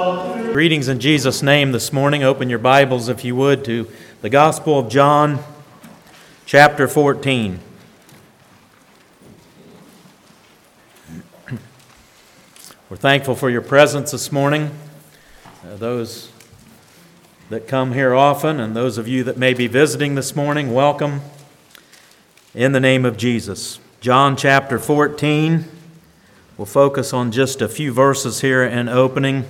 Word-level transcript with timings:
Greetings 0.00 0.88
in 0.88 0.98
Jesus' 0.98 1.42
name 1.42 1.72
this 1.72 1.92
morning. 1.92 2.22
Open 2.22 2.48
your 2.48 2.58
Bibles, 2.58 3.10
if 3.10 3.22
you 3.22 3.36
would, 3.36 3.66
to 3.66 3.86
the 4.22 4.30
Gospel 4.30 4.78
of 4.78 4.88
John, 4.88 5.40
chapter 6.46 6.88
14. 6.88 7.60
We're 12.88 12.96
thankful 12.96 13.34
for 13.34 13.50
your 13.50 13.60
presence 13.60 14.12
this 14.12 14.32
morning. 14.32 14.70
Uh, 15.66 15.76
those 15.76 16.32
that 17.50 17.68
come 17.68 17.92
here 17.92 18.14
often, 18.14 18.58
and 18.58 18.74
those 18.74 18.96
of 18.96 19.06
you 19.06 19.22
that 19.24 19.36
may 19.36 19.52
be 19.52 19.66
visiting 19.66 20.14
this 20.14 20.34
morning, 20.34 20.72
welcome 20.72 21.20
in 22.54 22.72
the 22.72 22.80
name 22.80 23.04
of 23.04 23.18
Jesus. 23.18 23.78
John 24.00 24.34
chapter 24.34 24.78
14. 24.78 25.66
We'll 26.56 26.64
focus 26.64 27.12
on 27.12 27.30
just 27.30 27.60
a 27.60 27.68
few 27.68 27.92
verses 27.92 28.40
here 28.40 28.64
in 28.64 28.88
opening 28.88 29.44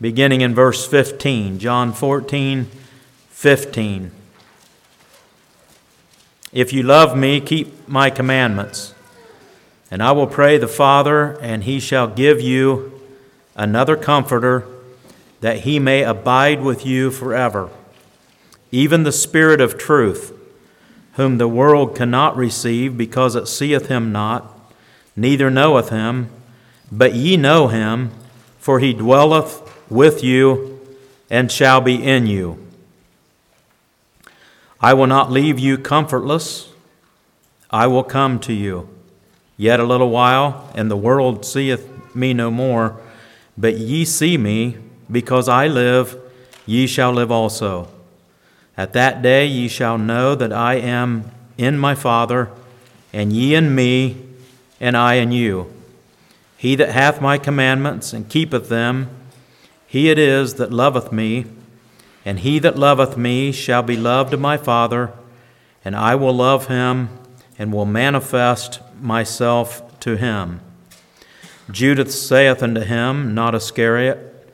beginning 0.00 0.40
in 0.40 0.54
verse 0.54 0.86
15. 0.86 1.58
John 1.58 1.92
14, 1.92 2.66
15. 3.28 4.10
If 6.52 6.72
you 6.72 6.82
love 6.82 7.16
me, 7.16 7.40
keep 7.40 7.86
my 7.88 8.10
commandments. 8.10 8.94
And 9.90 10.02
I 10.02 10.12
will 10.12 10.26
pray 10.26 10.56
the 10.56 10.68
Father, 10.68 11.38
and 11.40 11.64
he 11.64 11.80
shall 11.80 12.06
give 12.06 12.40
you 12.40 13.00
another 13.54 13.96
comforter, 13.96 14.66
that 15.40 15.60
he 15.60 15.78
may 15.78 16.02
abide 16.02 16.62
with 16.62 16.86
you 16.86 17.10
forever. 17.10 17.68
Even 18.72 19.02
the 19.02 19.12
Spirit 19.12 19.60
of 19.60 19.76
truth, 19.76 20.36
whom 21.14 21.38
the 21.38 21.48
world 21.48 21.96
cannot 21.96 22.36
receive, 22.36 22.96
because 22.96 23.34
it 23.34 23.48
seeth 23.48 23.86
him 23.86 24.12
not, 24.12 24.56
neither 25.16 25.50
knoweth 25.50 25.90
him, 25.90 26.30
but 26.90 27.14
ye 27.14 27.36
know 27.36 27.68
him, 27.68 28.10
for 28.58 28.78
he 28.78 28.92
dwelleth 28.92 29.69
with 29.90 30.24
you 30.24 30.80
and 31.28 31.52
shall 31.52 31.80
be 31.80 32.02
in 32.02 32.26
you. 32.26 32.64
I 34.80 34.94
will 34.94 35.06
not 35.06 35.30
leave 35.30 35.58
you 35.58 35.76
comfortless. 35.76 36.72
I 37.70 37.86
will 37.86 38.04
come 38.04 38.38
to 38.40 38.52
you. 38.52 38.88
Yet 39.56 39.78
a 39.78 39.84
little 39.84 40.08
while, 40.08 40.70
and 40.74 40.90
the 40.90 40.96
world 40.96 41.44
seeth 41.44 41.86
me 42.14 42.32
no 42.32 42.50
more, 42.50 42.98
but 43.58 43.76
ye 43.76 44.06
see 44.06 44.38
me, 44.38 44.78
because 45.10 45.48
I 45.50 45.66
live, 45.66 46.18
ye 46.64 46.86
shall 46.86 47.12
live 47.12 47.30
also. 47.30 47.88
At 48.76 48.94
that 48.94 49.20
day 49.20 49.44
ye 49.44 49.68
shall 49.68 49.98
know 49.98 50.34
that 50.34 50.52
I 50.52 50.74
am 50.76 51.30
in 51.58 51.78
my 51.78 51.94
Father, 51.94 52.48
and 53.12 53.34
ye 53.34 53.54
in 53.54 53.74
me, 53.74 54.16
and 54.80 54.96
I 54.96 55.14
in 55.14 55.30
you. 55.30 55.70
He 56.56 56.74
that 56.76 56.90
hath 56.90 57.20
my 57.20 57.36
commandments 57.36 58.14
and 58.14 58.30
keepeth 58.30 58.70
them, 58.70 59.10
he 59.90 60.08
it 60.08 60.20
is 60.20 60.54
that 60.54 60.72
loveth 60.72 61.10
me, 61.10 61.46
and 62.24 62.38
he 62.38 62.60
that 62.60 62.78
loveth 62.78 63.16
me 63.16 63.50
shall 63.50 63.82
be 63.82 63.96
loved 63.96 64.32
of 64.32 64.38
my 64.38 64.56
Father, 64.56 65.12
and 65.84 65.96
I 65.96 66.14
will 66.14 66.32
love 66.32 66.68
him 66.68 67.08
and 67.58 67.72
will 67.72 67.86
manifest 67.86 68.78
myself 69.02 69.98
to 69.98 70.16
him. 70.16 70.60
Judas 71.72 72.24
saith 72.24 72.62
unto 72.62 72.82
him, 72.82 73.34
not 73.34 73.56
Iscariot, 73.56 74.48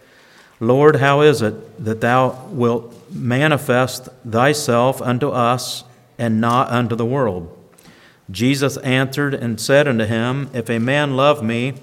Lord, 0.59 0.97
how 0.97 1.20
is 1.20 1.42
it 1.42 1.84
that 1.84 2.01
thou 2.01 2.47
wilt 2.47 2.95
manifest 3.12 4.09
thyself 4.27 5.03
unto 5.03 5.29
us 5.29 5.84
and 6.17 6.41
not 6.41 6.70
unto 6.70 6.97
the 6.97 7.05
world? 7.05 7.55
Jesus 8.31 8.79
answered 8.79 9.34
and 9.34 9.61
said 9.61 9.87
unto 9.87 10.07
him, 10.07 10.48
If 10.55 10.70
a 10.70 10.79
man 10.79 11.14
love 11.14 11.42
me, 11.42 11.75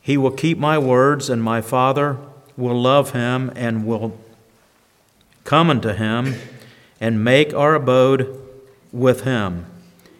he 0.00 0.16
will 0.16 0.30
keep 0.30 0.58
my 0.58 0.78
words, 0.78 1.28
and 1.28 1.42
my 1.42 1.60
Father 1.60 2.16
will 2.56 2.80
love 2.80 3.12
him 3.12 3.52
and 3.54 3.86
will 3.86 4.18
come 5.44 5.70
unto 5.70 5.90
him 5.90 6.34
and 7.00 7.22
make 7.24 7.54
our 7.54 7.74
abode 7.74 8.42
with 8.92 9.22
him. 9.22 9.66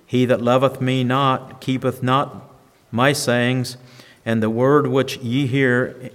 He 0.07 0.25
that 0.27 0.43
loveth 0.43 0.81
me 0.81 1.03
not 1.03 1.61
keepeth 1.61 2.03
not 2.03 2.49
my 2.93 3.13
sayings, 3.13 3.77
and 4.25 4.43
the 4.43 4.51
word 4.51 4.87
which 4.87 5.17
ye 5.19 5.47
hear 5.47 6.11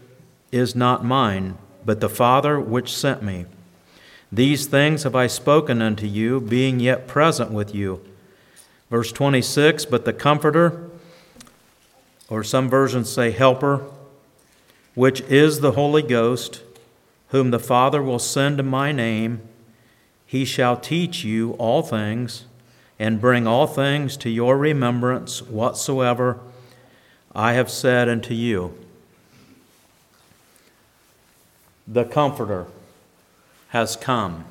is 0.52 0.76
not 0.76 1.04
mine, 1.04 1.58
but 1.86 2.00
the 2.00 2.10
Father 2.10 2.60
which 2.60 2.96
sent 2.96 3.22
me. 3.22 3.46
These 4.32 4.68
things 4.68 5.04
have 5.04 5.16
I 5.16 5.28
spoken 5.28 5.82
unto 5.82 6.06
you, 6.06 6.40
being 6.40 6.80
yet 6.80 7.08
present 7.08 7.52
with 7.52 7.76
you. 7.76 8.02
Verse 8.90 9.12
26 9.12 9.86
But 9.86 10.06
the 10.06 10.14
Comforter, 10.14 10.90
or 12.30 12.44
some 12.44 12.70
versions 12.70 13.10
say 13.10 13.32
Helper, 13.32 13.86
which 14.94 15.22
is 15.22 15.60
the 15.60 15.72
Holy 15.72 16.02
Ghost, 16.02 16.62
whom 17.30 17.52
the 17.52 17.60
Father 17.60 18.02
will 18.02 18.20
send 18.20 18.60
in 18.60 18.68
my 18.68 18.92
name. 18.92 19.42
He 20.26 20.46
shall 20.46 20.78
teach 20.78 21.24
you 21.24 21.54
all 21.54 21.82
things 21.82 22.46
and 23.00 23.22
bring 23.22 23.48
all 23.48 23.68
things 23.68 24.18
to 24.18 24.30
your 24.30 24.58
remembrance 24.58 25.42
whatsoever 25.42 26.40
I 27.34 27.54
have 27.54 27.70
said 27.70 28.10
unto 28.10 28.34
you. 28.34 28.78
The 31.88 32.04
Comforter 32.04 32.68
has 33.70 33.96
come. 33.96 34.46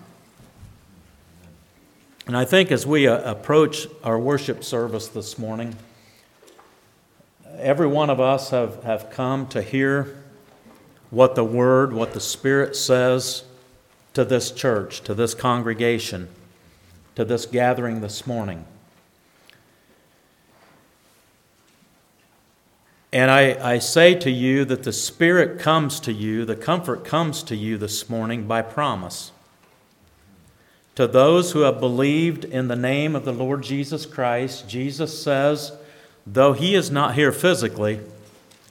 And 2.27 2.37
I 2.37 2.45
think 2.45 2.71
as 2.71 2.87
we 2.87 3.07
uh, 3.07 3.19
approach 3.31 3.87
our 4.03 4.19
worship 4.19 4.65
service 4.65 5.09
this 5.09 5.39
morning, 5.39 5.77
every 7.59 7.87
one 7.87 8.09
of 8.09 8.21
us 8.21 8.51
have, 8.51 8.83
have 8.85 9.11
come 9.11 9.47
to 9.49 9.63
hear 9.63 10.20
what 11.11 11.35
the 11.35 11.45
Word, 11.45 11.93
what 11.93 12.13
the 12.13 12.21
Spirit 12.21 12.77
says 12.77 13.45
to 14.15 14.25
this 14.25 14.51
church, 14.51 15.01
to 15.03 15.15
this 15.15 15.35
congregation, 15.35 16.29
to 17.17 17.25
this 17.25 17.47
gathering 17.47 18.01
this 18.01 18.27
morning. 18.27 18.65
And 23.13 23.31
I, 23.31 23.73
I 23.75 23.79
say 23.79 24.15
to 24.15 24.31
you 24.31 24.65
that 24.67 24.85
the 24.85 24.93
Spirit 24.93 25.59
comes 25.59 25.99
to 26.01 26.13
you, 26.13 26.45
the 26.45 26.55
comfort 26.55 27.05
comes 27.05 27.43
to 27.45 27.57
you 27.57 27.77
this 27.77 28.09
morning 28.09 28.47
by 28.47 28.63
promise. 28.63 29.33
To 30.95 31.09
those 31.09 31.53
who 31.53 31.61
have 31.61 31.81
believed 31.81 32.45
in 32.45 32.69
the 32.69 32.77
name 32.77 33.17
of 33.17 33.25
the 33.25 33.33
Lord 33.33 33.63
Jesus 33.63 34.07
Christ, 34.07 34.69
Jesus 34.69 35.21
says, 35.21 35.73
though 36.27 36.53
He 36.53 36.75
is 36.77 36.91
not 36.91 37.15
here 37.15 37.33
physically, 37.33 38.01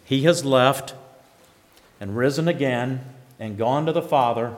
He 0.06 0.24
has 0.24 0.46
left 0.46 0.94
and 2.00 2.16
risen 2.16 2.48
again 2.48 3.02
and 3.40 3.58
gone 3.58 3.86
to 3.86 3.92
the 3.92 4.02
Father, 4.02 4.56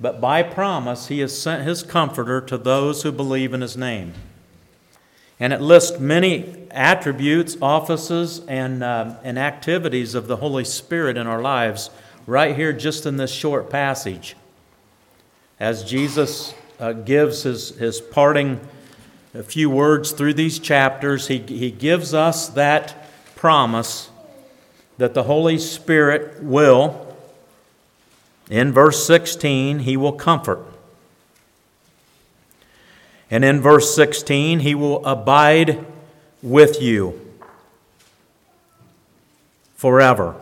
but 0.00 0.20
by 0.20 0.42
promise 0.42 1.08
he 1.08 1.20
has 1.20 1.40
sent 1.40 1.66
his 1.66 1.82
Comforter 1.82 2.40
to 2.40 2.56
those 2.56 3.02
who 3.02 3.12
believe 3.12 3.52
in 3.52 3.60
his 3.60 3.76
name. 3.76 4.14
And 5.40 5.52
it 5.52 5.60
lists 5.60 5.98
many 5.98 6.66
attributes, 6.70 7.56
offices, 7.62 8.40
and, 8.48 8.82
uh, 8.82 9.16
and 9.22 9.38
activities 9.38 10.14
of 10.14 10.26
the 10.26 10.36
Holy 10.36 10.64
Spirit 10.64 11.16
in 11.16 11.26
our 11.26 11.40
lives 11.40 11.90
right 12.26 12.56
here, 12.56 12.72
just 12.72 13.06
in 13.06 13.16
this 13.16 13.32
short 13.32 13.70
passage. 13.70 14.36
As 15.60 15.84
Jesus 15.84 16.54
uh, 16.78 16.92
gives 16.92 17.44
his, 17.44 17.70
his 17.70 18.00
parting 18.00 18.60
a 19.34 19.42
few 19.42 19.70
words 19.70 20.12
through 20.12 20.34
these 20.34 20.58
chapters, 20.58 21.28
he, 21.28 21.38
he 21.38 21.70
gives 21.70 22.14
us 22.14 22.48
that 22.50 23.08
promise 23.36 24.10
that 24.98 25.14
the 25.14 25.22
Holy 25.22 25.58
Spirit 25.58 26.42
will, 26.42 27.16
in 28.50 28.72
verse 28.72 29.06
16, 29.06 29.80
He 29.80 29.96
will 29.96 30.12
comfort. 30.12 30.64
And 33.30 33.44
in 33.44 33.60
verse 33.60 33.94
16, 33.94 34.60
He 34.60 34.74
will 34.74 35.04
abide 35.06 35.84
with 36.42 36.82
you 36.82 37.20
forever. 39.76 40.34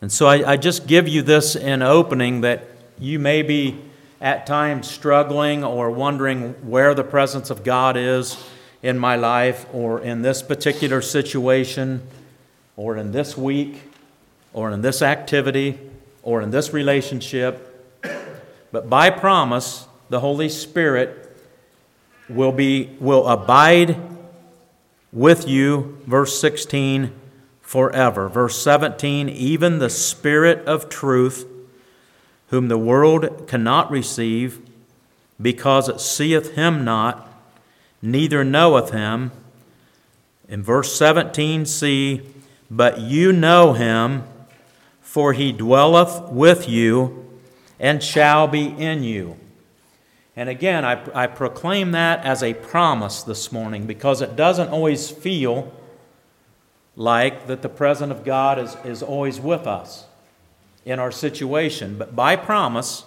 And 0.00 0.12
so 0.12 0.26
I, 0.26 0.52
I, 0.52 0.56
just 0.56 0.86
give 0.86 1.08
you 1.08 1.22
this 1.22 1.56
in 1.56 1.82
opening 1.82 2.42
that 2.42 2.68
you 3.00 3.18
may 3.18 3.42
be 3.42 3.78
at 4.20 4.46
times 4.46 4.88
struggling 4.88 5.64
or 5.64 5.90
wondering 5.90 6.54
where 6.68 6.94
the 6.94 7.02
presence 7.02 7.50
of 7.50 7.64
God 7.64 7.96
is 7.96 8.36
in 8.82 8.98
my 8.98 9.16
life 9.16 9.66
or 9.72 10.00
in 10.00 10.22
this 10.22 10.42
particular 10.42 11.02
situation 11.02 12.02
or 12.76 12.96
in 12.96 13.12
this 13.12 13.36
week 13.36 13.82
or 14.52 14.70
in 14.70 14.82
this 14.82 15.02
activity 15.02 15.78
or 16.22 16.42
in 16.42 16.50
this 16.50 16.72
relationship. 16.72 17.64
But 18.70 18.88
by 18.88 19.10
promise, 19.10 19.86
the 20.08 20.20
Holy 20.20 20.48
Spirit 20.48 21.28
will 22.28 22.52
be 22.52 22.96
will 23.00 23.26
abide 23.26 23.96
with 25.12 25.48
you 25.48 25.98
verse 26.06 26.38
16 26.38 27.10
forever 27.62 28.28
verse 28.28 28.60
17 28.62 29.28
even 29.30 29.78
the 29.78 29.88
spirit 29.88 30.58
of 30.66 30.90
truth 30.90 31.46
whom 32.48 32.68
the 32.68 32.76
world 32.76 33.46
cannot 33.48 33.90
receive 33.90 34.60
because 35.40 35.88
it 35.88 36.00
seeth 36.00 36.54
him 36.54 36.84
not 36.84 37.27
neither 38.02 38.44
knoweth 38.44 38.90
him. 38.90 39.32
In 40.48 40.62
verse 40.62 40.94
17, 40.96 41.66
see, 41.66 42.22
but 42.70 43.00
you 43.00 43.32
know 43.32 43.72
him, 43.72 44.24
for 45.00 45.32
he 45.32 45.52
dwelleth 45.52 46.30
with 46.30 46.68
you 46.68 47.40
and 47.78 48.02
shall 48.02 48.46
be 48.46 48.66
in 48.66 49.02
you. 49.02 49.36
And 50.36 50.48
again, 50.48 50.84
I, 50.84 51.02
I 51.14 51.26
proclaim 51.26 51.90
that 51.92 52.24
as 52.24 52.42
a 52.42 52.54
promise 52.54 53.22
this 53.22 53.50
morning 53.50 53.86
because 53.86 54.22
it 54.22 54.36
doesn't 54.36 54.68
always 54.68 55.10
feel 55.10 55.72
like 56.94 57.46
that 57.46 57.62
the 57.62 57.68
presence 57.68 58.12
of 58.12 58.24
God 58.24 58.58
is, 58.58 58.76
is 58.84 59.02
always 59.02 59.40
with 59.40 59.66
us 59.66 60.04
in 60.84 60.98
our 60.98 61.10
situation. 61.10 61.98
But 61.98 62.14
by 62.14 62.36
promise, 62.36 63.04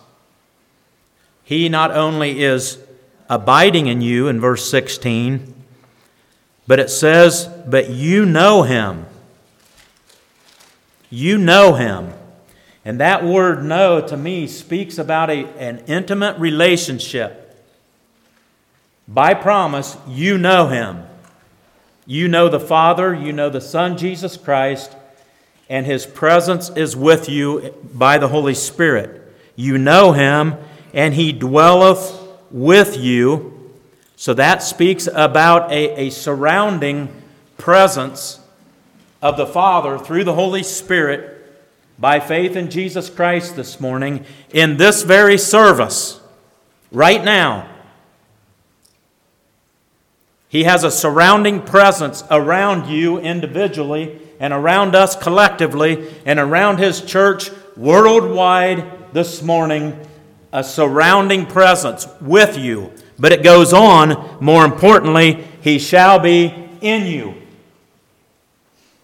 He 1.43 1.69
not 1.69 1.91
only 1.91 2.41
is 2.41 2.79
abiding 3.31 3.87
in 3.87 4.01
you 4.01 4.27
in 4.27 4.41
verse 4.41 4.69
16, 4.69 5.55
but 6.67 6.79
it 6.79 6.89
says, 6.89 7.49
But 7.65 7.89
you 7.89 8.25
know 8.25 8.63
Him. 8.63 9.05
You 11.09 11.37
know 11.37 11.73
Him. 11.73 12.13
And 12.83 12.99
that 12.99 13.23
word 13.23 13.63
know 13.63 14.05
to 14.05 14.17
me 14.17 14.47
speaks 14.47 14.97
about 14.97 15.29
a, 15.29 15.45
an 15.57 15.83
intimate 15.87 16.37
relationship. 16.39 17.55
By 19.07 19.33
promise, 19.33 19.97
you 20.07 20.37
know 20.37 20.67
Him. 20.67 21.05
You 22.05 22.27
know 22.27 22.49
the 22.49 22.59
Father, 22.59 23.13
you 23.13 23.31
know 23.31 23.49
the 23.49 23.61
Son, 23.61 23.97
Jesus 23.97 24.35
Christ, 24.35 24.93
and 25.69 25.85
His 25.85 26.05
presence 26.05 26.69
is 26.71 26.97
with 26.97 27.29
you 27.29 27.73
by 27.93 28.17
the 28.17 28.27
Holy 28.27 28.55
Spirit. 28.55 29.33
You 29.55 29.77
know 29.77 30.11
Him, 30.11 30.55
and 30.93 31.13
He 31.13 31.31
dwelleth 31.31 32.20
with 32.51 32.97
you. 32.97 33.71
So 34.15 34.33
that 34.35 34.61
speaks 34.61 35.07
about 35.07 35.71
a, 35.71 36.07
a 36.07 36.09
surrounding 36.09 37.09
presence 37.57 38.39
of 39.21 39.37
the 39.37 39.47
Father 39.47 39.97
through 39.97 40.23
the 40.23 40.33
Holy 40.33 40.63
Spirit 40.63 41.37
by 41.99 42.19
faith 42.19 42.55
in 42.55 42.69
Jesus 42.69 43.09
Christ 43.09 43.55
this 43.55 43.79
morning 43.79 44.25
in 44.51 44.77
this 44.77 45.03
very 45.03 45.37
service, 45.37 46.19
right 46.91 47.23
now. 47.23 47.69
He 50.49 50.63
has 50.63 50.83
a 50.83 50.91
surrounding 50.91 51.61
presence 51.61 52.23
around 52.29 52.89
you 52.89 53.19
individually 53.19 54.19
and 54.39 54.51
around 54.51 54.95
us 54.95 55.15
collectively 55.15 56.11
and 56.25 56.39
around 56.39 56.79
His 56.79 57.01
church 57.01 57.51
worldwide 57.77 59.13
this 59.13 59.41
morning. 59.41 59.97
A 60.53 60.63
surrounding 60.63 61.45
presence 61.45 62.07
with 62.19 62.57
you. 62.57 62.91
But 63.17 63.31
it 63.31 63.43
goes 63.43 63.71
on, 63.71 64.37
more 64.43 64.65
importantly, 64.65 65.47
He 65.61 65.79
shall 65.79 66.19
be 66.19 66.53
in 66.81 67.05
you. 67.05 67.35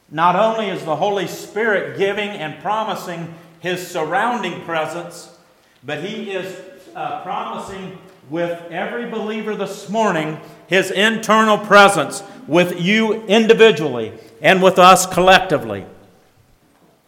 Not 0.09 0.35
only 0.35 0.69
is 0.69 0.83
the 0.83 0.95
Holy 0.95 1.27
Spirit 1.27 1.97
giving 1.97 2.29
and 2.29 2.61
promising 2.61 3.33
His 3.59 3.85
surrounding 3.85 4.61
presence, 4.61 5.37
but 5.83 6.03
He 6.03 6.31
is 6.31 6.59
uh, 6.95 7.21
promising 7.21 7.97
with 8.29 8.61
every 8.71 9.09
believer 9.09 9.55
this 9.55 9.87
morning 9.89 10.39
His 10.67 10.91
internal 10.91 11.57
presence 11.57 12.23
with 12.47 12.81
you 12.81 13.25
individually 13.25 14.13
and 14.41 14.61
with 14.61 14.79
us 14.79 15.05
collectively. 15.05 15.85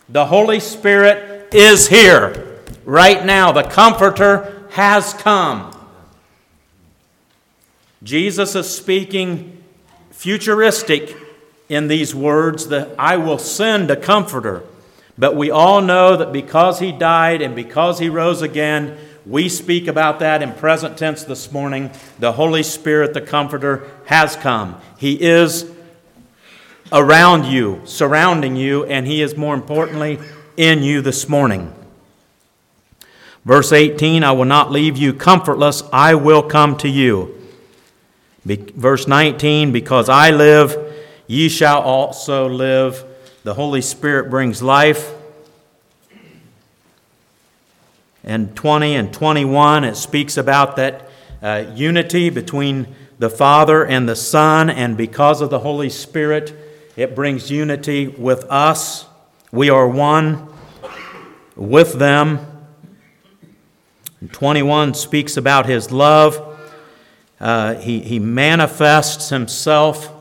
The 0.07 0.25
Holy 0.27 0.59
Spirit 0.59 1.53
is 1.53 1.87
here 1.87 2.48
right 2.89 3.23
now. 3.23 3.51
The 3.51 3.63
Comforter 3.63 4.67
has 4.71 5.13
come. 5.13 5.75
Jesus 8.01 8.55
is 8.55 8.73
speaking 8.73 9.61
futuristic 10.11 11.15
in 11.69 11.87
these 11.87 12.15
words 12.15 12.69
that 12.69 12.89
I 12.97 13.17
will 13.17 13.37
send 13.37 13.91
a 13.91 13.95
comforter. 13.95 14.63
But 15.17 15.35
we 15.35 15.51
all 15.51 15.81
know 15.81 16.17
that 16.17 16.31
because 16.31 16.79
he 16.79 16.91
died 16.91 17.41
and 17.41 17.55
because 17.55 17.99
he 17.99 18.09
rose 18.09 18.41
again, 18.41 18.97
we 19.25 19.49
speak 19.49 19.87
about 19.87 20.19
that 20.19 20.41
in 20.41 20.53
present 20.53 20.97
tense 20.97 21.23
this 21.23 21.51
morning. 21.51 21.91
The 22.17 22.31
Holy 22.31 22.63
Spirit, 22.63 23.13
the 23.13 23.21
Comforter, 23.21 23.87
has 24.05 24.35
come. 24.35 24.79
He 24.97 25.21
is 25.21 25.69
around 26.91 27.45
you, 27.45 27.81
surrounding 27.83 28.55
you, 28.55 28.85
and 28.85 29.05
He 29.05 29.21
is 29.21 29.35
more 29.35 29.53
importantly 29.53 30.19
in 30.57 30.81
you 30.81 31.01
this 31.01 31.29
morning. 31.29 31.73
Verse 33.49 33.71
18 33.71 34.23
I 34.23 34.31
will 34.31 34.45
not 34.45 34.71
leave 34.71 34.95
you 34.95 35.11
comfortless, 35.11 35.81
I 35.91 36.13
will 36.13 36.43
come 36.43 36.77
to 36.77 36.87
you. 36.87 37.35
Be- 38.45 38.57
verse 38.57 39.07
19 39.07 39.71
Because 39.71 40.07
I 40.07 40.29
live, 40.29 40.77
ye 41.25 41.49
shall 41.49 41.81
also 41.81 42.47
live. 42.47 43.03
The 43.43 43.55
Holy 43.55 43.81
Spirit 43.81 44.29
brings 44.29 44.61
life 44.61 45.15
and 48.23 48.55
20 48.55 48.95
and 48.95 49.11
21, 49.11 49.83
it 49.83 49.95
speaks 49.95 50.37
about 50.37 50.75
that 50.75 51.09
uh, 51.41 51.71
unity 51.73 52.29
between 52.29 52.93
the 53.17 53.31
Father 53.31 53.83
and 53.83 54.07
the 54.07 54.15
Son, 54.15 54.69
and 54.69 54.95
because 54.95 55.41
of 55.41 55.49
the 55.49 55.57
Holy 55.57 55.89
Spirit, 55.89 56.53
it 56.95 57.15
brings 57.15 57.49
unity 57.49 58.07
with 58.07 58.43
us. 58.43 59.07
We 59.51 59.71
are 59.71 59.87
one 59.87 60.47
with 61.55 61.93
them. 61.93 62.45
And 64.21 64.31
21 64.31 64.93
speaks 64.93 65.37
about 65.37 65.65
his 65.65 65.91
love. 65.91 66.59
Uh, 67.39 67.75
he, 67.75 67.99
he 67.99 68.19
manifests 68.19 69.29
himself 69.29 70.13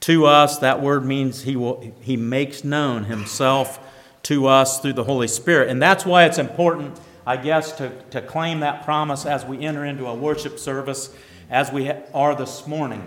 to 0.00 0.26
us. 0.26 0.58
That 0.58 0.82
word 0.82 1.04
means 1.04 1.42
he, 1.42 1.56
will, 1.56 1.94
he 2.00 2.16
makes 2.16 2.64
known 2.64 3.04
himself 3.04 3.78
to 4.24 4.46
us 4.46 4.80
through 4.80 4.94
the 4.94 5.04
Holy 5.04 5.28
Spirit. 5.28 5.68
And 5.68 5.80
that's 5.80 6.04
why 6.04 6.24
it's 6.24 6.38
important 6.38 6.98
I 7.28 7.36
guess, 7.36 7.72
to, 7.72 7.90
to 8.08 8.22
claim 8.22 8.60
that 8.60 8.86
promise 8.86 9.26
as 9.26 9.44
we 9.44 9.60
enter 9.60 9.84
into 9.84 10.06
a 10.06 10.14
worship 10.14 10.58
service 10.58 11.14
as 11.50 11.70
we 11.70 11.90
are 12.14 12.34
this 12.34 12.66
morning. 12.66 13.06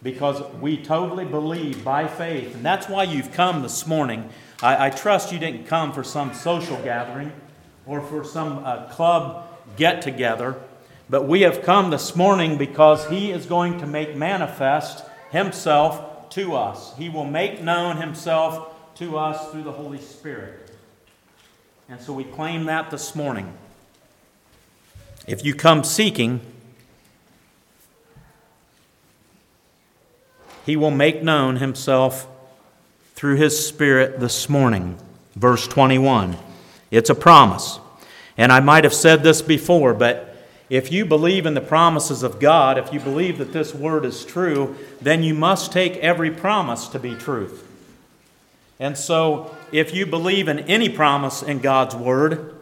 Because 0.00 0.40
we 0.60 0.80
totally 0.80 1.24
believe 1.24 1.82
by 1.82 2.06
faith, 2.06 2.54
and 2.54 2.64
that's 2.64 2.88
why 2.88 3.02
you've 3.02 3.32
come 3.32 3.62
this 3.62 3.84
morning. 3.84 4.30
I, 4.62 4.86
I 4.86 4.90
trust 4.90 5.32
you 5.32 5.40
didn't 5.40 5.66
come 5.66 5.92
for 5.92 6.04
some 6.04 6.34
social 6.34 6.80
gathering 6.84 7.32
or 7.86 8.00
for 8.00 8.24
some 8.24 8.64
uh, 8.64 8.86
club 8.86 9.46
get 9.76 10.02
together, 10.02 10.56
but 11.08 11.26
we 11.26 11.42
have 11.42 11.62
come 11.62 11.90
this 11.90 12.16
morning 12.16 12.58
because 12.58 13.08
He 13.08 13.30
is 13.30 13.46
going 13.46 13.78
to 13.78 13.86
make 13.86 14.16
manifest 14.16 15.04
Himself 15.30 16.30
to 16.30 16.54
us. 16.54 16.96
He 16.96 17.08
will 17.08 17.24
make 17.24 17.62
known 17.62 17.96
Himself 17.98 18.74
to 18.96 19.18
us 19.18 19.50
through 19.50 19.62
the 19.62 19.72
Holy 19.72 20.00
Spirit. 20.00 20.70
And 21.88 22.00
so 22.00 22.12
we 22.12 22.24
claim 22.24 22.64
that 22.64 22.90
this 22.90 23.14
morning. 23.14 23.52
If 25.26 25.44
you 25.44 25.54
come 25.54 25.84
seeking, 25.84 26.40
he 30.64 30.76
will 30.76 30.90
make 30.90 31.22
known 31.22 31.56
himself 31.56 32.26
through 33.14 33.36
his 33.36 33.66
Spirit 33.66 34.18
this 34.18 34.48
morning. 34.48 34.98
Verse 35.36 35.66
21. 35.68 36.36
It's 36.90 37.10
a 37.10 37.14
promise. 37.14 37.80
And 38.36 38.52
I 38.52 38.60
might 38.60 38.84
have 38.84 38.94
said 38.94 39.22
this 39.22 39.42
before, 39.42 39.94
but 39.94 40.36
if 40.68 40.90
you 40.90 41.04
believe 41.04 41.46
in 41.46 41.54
the 41.54 41.60
promises 41.60 42.22
of 42.22 42.40
God, 42.40 42.76
if 42.76 42.92
you 42.92 43.00
believe 43.00 43.38
that 43.38 43.52
this 43.52 43.74
word 43.74 44.04
is 44.04 44.24
true, 44.24 44.76
then 45.00 45.22
you 45.22 45.32
must 45.32 45.72
take 45.72 45.96
every 45.98 46.30
promise 46.30 46.88
to 46.88 46.98
be 46.98 47.14
truth. 47.14 47.66
And 48.78 48.98
so, 48.98 49.56
if 49.72 49.94
you 49.94 50.06
believe 50.06 50.48
in 50.48 50.58
any 50.60 50.88
promise 50.88 51.42
in 51.42 51.60
God's 51.60 51.94
Word, 51.94 52.54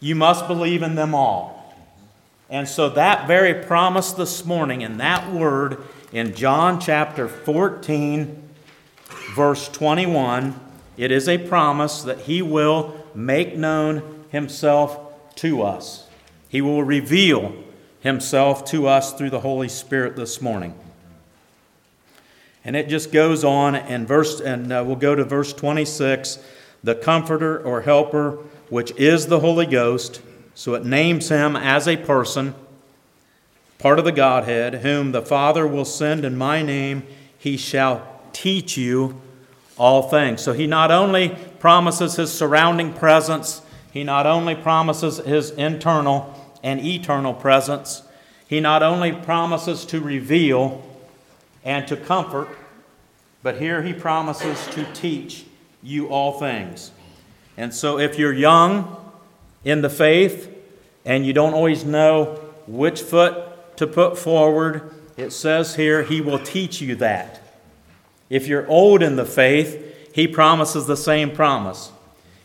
you 0.00 0.16
must 0.16 0.48
believe 0.48 0.82
in 0.82 0.96
them 0.96 1.14
all. 1.14 1.76
And 2.50 2.68
so, 2.68 2.88
that 2.90 3.28
very 3.28 3.62
promise 3.64 4.12
this 4.12 4.44
morning 4.44 4.80
in 4.80 4.96
that 4.98 5.32
word 5.32 5.78
in 6.12 6.34
John 6.34 6.80
chapter 6.80 7.28
14, 7.28 8.42
verse 9.34 9.68
21, 9.68 10.58
it 10.96 11.12
is 11.12 11.28
a 11.28 11.38
promise 11.38 12.02
that 12.02 12.18
He 12.20 12.42
will 12.42 13.01
make 13.14 13.56
known 13.56 14.24
Himself 14.30 15.34
to 15.36 15.62
us. 15.62 16.06
He 16.48 16.60
will 16.60 16.84
reveal 16.84 17.54
Himself 18.00 18.64
to 18.66 18.86
us 18.86 19.12
through 19.12 19.30
the 19.30 19.40
Holy 19.40 19.68
Spirit 19.68 20.16
this 20.16 20.40
morning. 20.40 20.74
And 22.64 22.76
it 22.76 22.88
just 22.88 23.12
goes 23.12 23.42
on, 23.42 23.74
and 23.74 24.06
verse, 24.06 24.40
and 24.40 24.72
uh, 24.72 24.84
we'll 24.86 24.96
go 24.96 25.14
to 25.14 25.24
verse 25.24 25.52
26. 25.52 26.38
The 26.84 26.94
Comforter 26.94 27.60
or 27.60 27.82
Helper, 27.82 28.38
which 28.68 28.92
is 28.92 29.26
the 29.26 29.40
Holy 29.40 29.66
Ghost, 29.66 30.20
so 30.54 30.74
it 30.74 30.84
names 30.84 31.28
him 31.28 31.56
as 31.56 31.88
a 31.88 31.96
person, 31.96 32.54
part 33.78 33.98
of 33.98 34.04
the 34.04 34.12
Godhead, 34.12 34.76
whom 34.76 35.12
the 35.12 35.22
Father 35.22 35.66
will 35.66 35.84
send 35.84 36.24
in 36.24 36.36
my 36.36 36.62
name. 36.62 37.04
He 37.38 37.56
shall 37.56 38.20
teach 38.32 38.76
you 38.76 39.20
all 39.76 40.08
things. 40.08 40.42
So 40.42 40.52
he 40.52 40.66
not 40.66 40.90
only 40.90 41.36
promises 41.62 42.16
his 42.16 42.32
surrounding 42.32 42.92
presence, 42.92 43.62
he 43.92 44.02
not 44.02 44.26
only 44.26 44.52
promises 44.52 45.18
his 45.18 45.52
internal 45.52 46.34
and 46.60 46.84
eternal 46.84 47.32
presence, 47.32 48.02
he 48.48 48.58
not 48.58 48.82
only 48.82 49.12
promises 49.12 49.84
to 49.84 50.00
reveal 50.00 50.84
and 51.64 51.86
to 51.86 51.96
comfort, 51.96 52.48
but 53.44 53.60
here 53.60 53.80
he 53.80 53.92
promises 53.92 54.66
to 54.74 54.84
teach 54.92 55.44
you 55.84 56.08
all 56.08 56.32
things. 56.32 56.90
And 57.56 57.72
so, 57.72 57.96
if 57.96 58.18
you're 58.18 58.32
young 58.32 58.96
in 59.64 59.82
the 59.82 59.90
faith 59.90 60.52
and 61.04 61.24
you 61.24 61.32
don't 61.32 61.54
always 61.54 61.84
know 61.84 62.40
which 62.66 63.02
foot 63.02 63.76
to 63.76 63.86
put 63.86 64.18
forward, 64.18 64.92
it 65.16 65.30
says 65.30 65.76
here, 65.76 66.02
He 66.02 66.20
will 66.20 66.40
teach 66.40 66.80
you 66.80 66.96
that. 66.96 67.40
If 68.28 68.48
you're 68.48 68.66
old 68.66 69.00
in 69.00 69.14
the 69.14 69.24
faith, 69.24 69.90
He 70.12 70.28
promises 70.28 70.86
the 70.86 70.96
same 70.96 71.30
promise. 71.30 71.90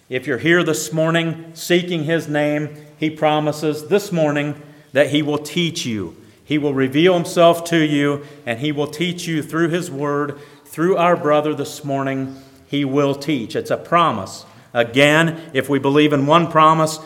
If 0.09 0.25
you're 0.25 0.37
here 0.37 0.63
this 0.63 0.93
morning 0.93 1.51
seeking 1.53 2.05
His 2.05 2.27
name, 2.27 2.75
He 2.97 3.09
promises 3.09 3.87
this 3.87 4.11
morning 4.11 4.61
that 4.93 5.09
He 5.09 5.21
will 5.21 5.37
teach 5.37 5.85
you. 5.85 6.15
He 6.43 6.57
will 6.57 6.73
reveal 6.73 7.13
Himself 7.13 7.65
to 7.65 7.77
you, 7.77 8.25
and 8.45 8.59
He 8.59 8.71
will 8.71 8.87
teach 8.87 9.27
you 9.27 9.43
through 9.43 9.69
His 9.69 9.91
Word, 9.91 10.39
through 10.63 10.95
our 10.95 11.17
brother 11.17 11.53
this 11.53 11.83
morning. 11.83 12.41
He 12.67 12.85
will 12.85 13.15
teach. 13.15 13.53
It's 13.53 13.71
a 13.71 13.77
promise. 13.77 14.45
Again, 14.73 15.51
if 15.53 15.67
we 15.67 15.77
believe 15.77 16.13
in 16.13 16.25
one 16.25 16.49
promise, 16.49 16.99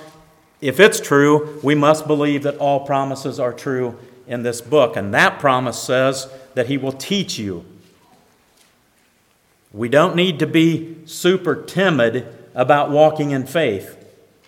if 0.61 0.79
it's 0.79 0.99
true, 0.99 1.59
we 1.63 1.73
must 1.73 2.05
believe 2.05 2.43
that 2.43 2.57
all 2.57 2.85
promises 2.85 3.39
are 3.39 3.53
true 3.53 3.97
in 4.27 4.43
this 4.43 4.61
book. 4.61 4.95
And 4.95 5.11
that 5.15 5.39
promise 5.39 5.79
says 5.81 6.31
that 6.53 6.67
He 6.67 6.77
will 6.77 6.91
teach 6.91 7.39
you. 7.39 7.65
We 9.73 9.89
don't 9.89 10.15
need 10.15 10.39
to 10.39 10.47
be 10.47 10.97
super 11.05 11.55
timid 11.55 12.27
about 12.53 12.91
walking 12.91 13.31
in 13.31 13.45
faith. 13.45 13.97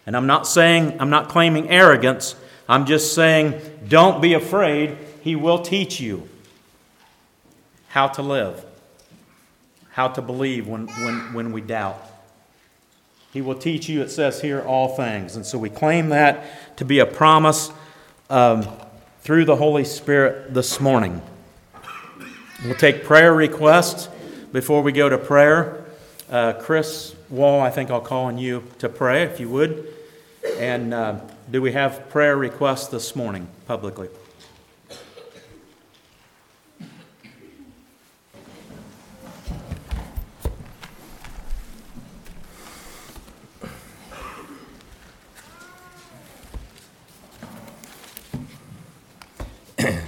And 0.05 0.17
I'm 0.17 0.27
not 0.27 0.47
saying, 0.47 0.97
I'm 0.99 1.09
not 1.09 1.29
claiming 1.29 1.69
arrogance. 1.69 2.35
I'm 2.67 2.85
just 2.85 3.13
saying, 3.13 3.59
don't 3.87 4.21
be 4.21 4.33
afraid. 4.33 4.97
He 5.21 5.35
will 5.35 5.59
teach 5.59 6.01
you 6.01 6.27
how 7.87 8.07
to 8.07 8.21
live, 8.21 8.65
how 9.91 10.09
to 10.09 10.21
believe 10.21 10.67
when, 10.67 10.87
when, 10.87 11.33
when 11.33 11.51
we 11.51 11.61
doubt. 11.61 12.01
He 13.31 13.41
will 13.41 13.55
teach 13.55 13.87
you, 13.87 14.01
it 14.01 14.11
says 14.11 14.41
here, 14.41 14.61
all 14.61 14.95
things. 14.95 15.35
And 15.35 15.45
so 15.45 15.57
we 15.57 15.69
claim 15.69 16.09
that 16.09 16.77
to 16.77 16.85
be 16.85 16.99
a 16.99 17.05
promise 17.05 17.71
um, 18.29 18.67
through 19.21 19.45
the 19.45 19.55
Holy 19.55 19.85
Spirit 19.85 20.53
this 20.53 20.79
morning. 20.79 21.21
We'll 22.65 22.75
take 22.75 23.03
prayer 23.03 23.33
requests 23.33 24.09
before 24.53 24.83
we 24.83 24.91
go 24.91 25.09
to 25.09 25.17
prayer. 25.17 25.83
Uh, 26.29 26.53
Chris 26.53 27.15
Wall, 27.29 27.59
I 27.59 27.71
think 27.71 27.89
I'll 27.89 27.99
call 27.99 28.25
on 28.25 28.37
you 28.37 28.63
to 28.77 28.87
pray, 28.87 29.23
if 29.23 29.39
you 29.39 29.49
would. 29.49 29.87
And 30.57 30.93
uh, 30.93 31.19
do 31.49 31.61
we 31.61 31.71
have 31.73 32.07
prayer 32.09 32.37
requests 32.37 32.87
this 32.87 33.15
morning 33.15 33.47
publicly? 33.65 34.09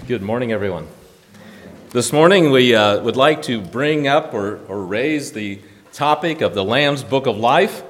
Good 0.07 0.21
morning, 0.21 0.51
everyone. 0.51 0.87
This 1.95 2.11
morning, 2.11 2.51
we 2.51 2.75
uh, 2.75 3.01
would 3.03 3.15
like 3.15 3.43
to 3.43 3.61
bring 3.61 4.05
up 4.05 4.33
or, 4.33 4.59
or 4.67 4.83
raise 4.83 5.31
the 5.31 5.61
topic 5.93 6.41
of 6.41 6.53
the 6.53 6.61
Lamb's 6.61 7.05
Book 7.05 7.25
of 7.25 7.37
Life. 7.37 7.83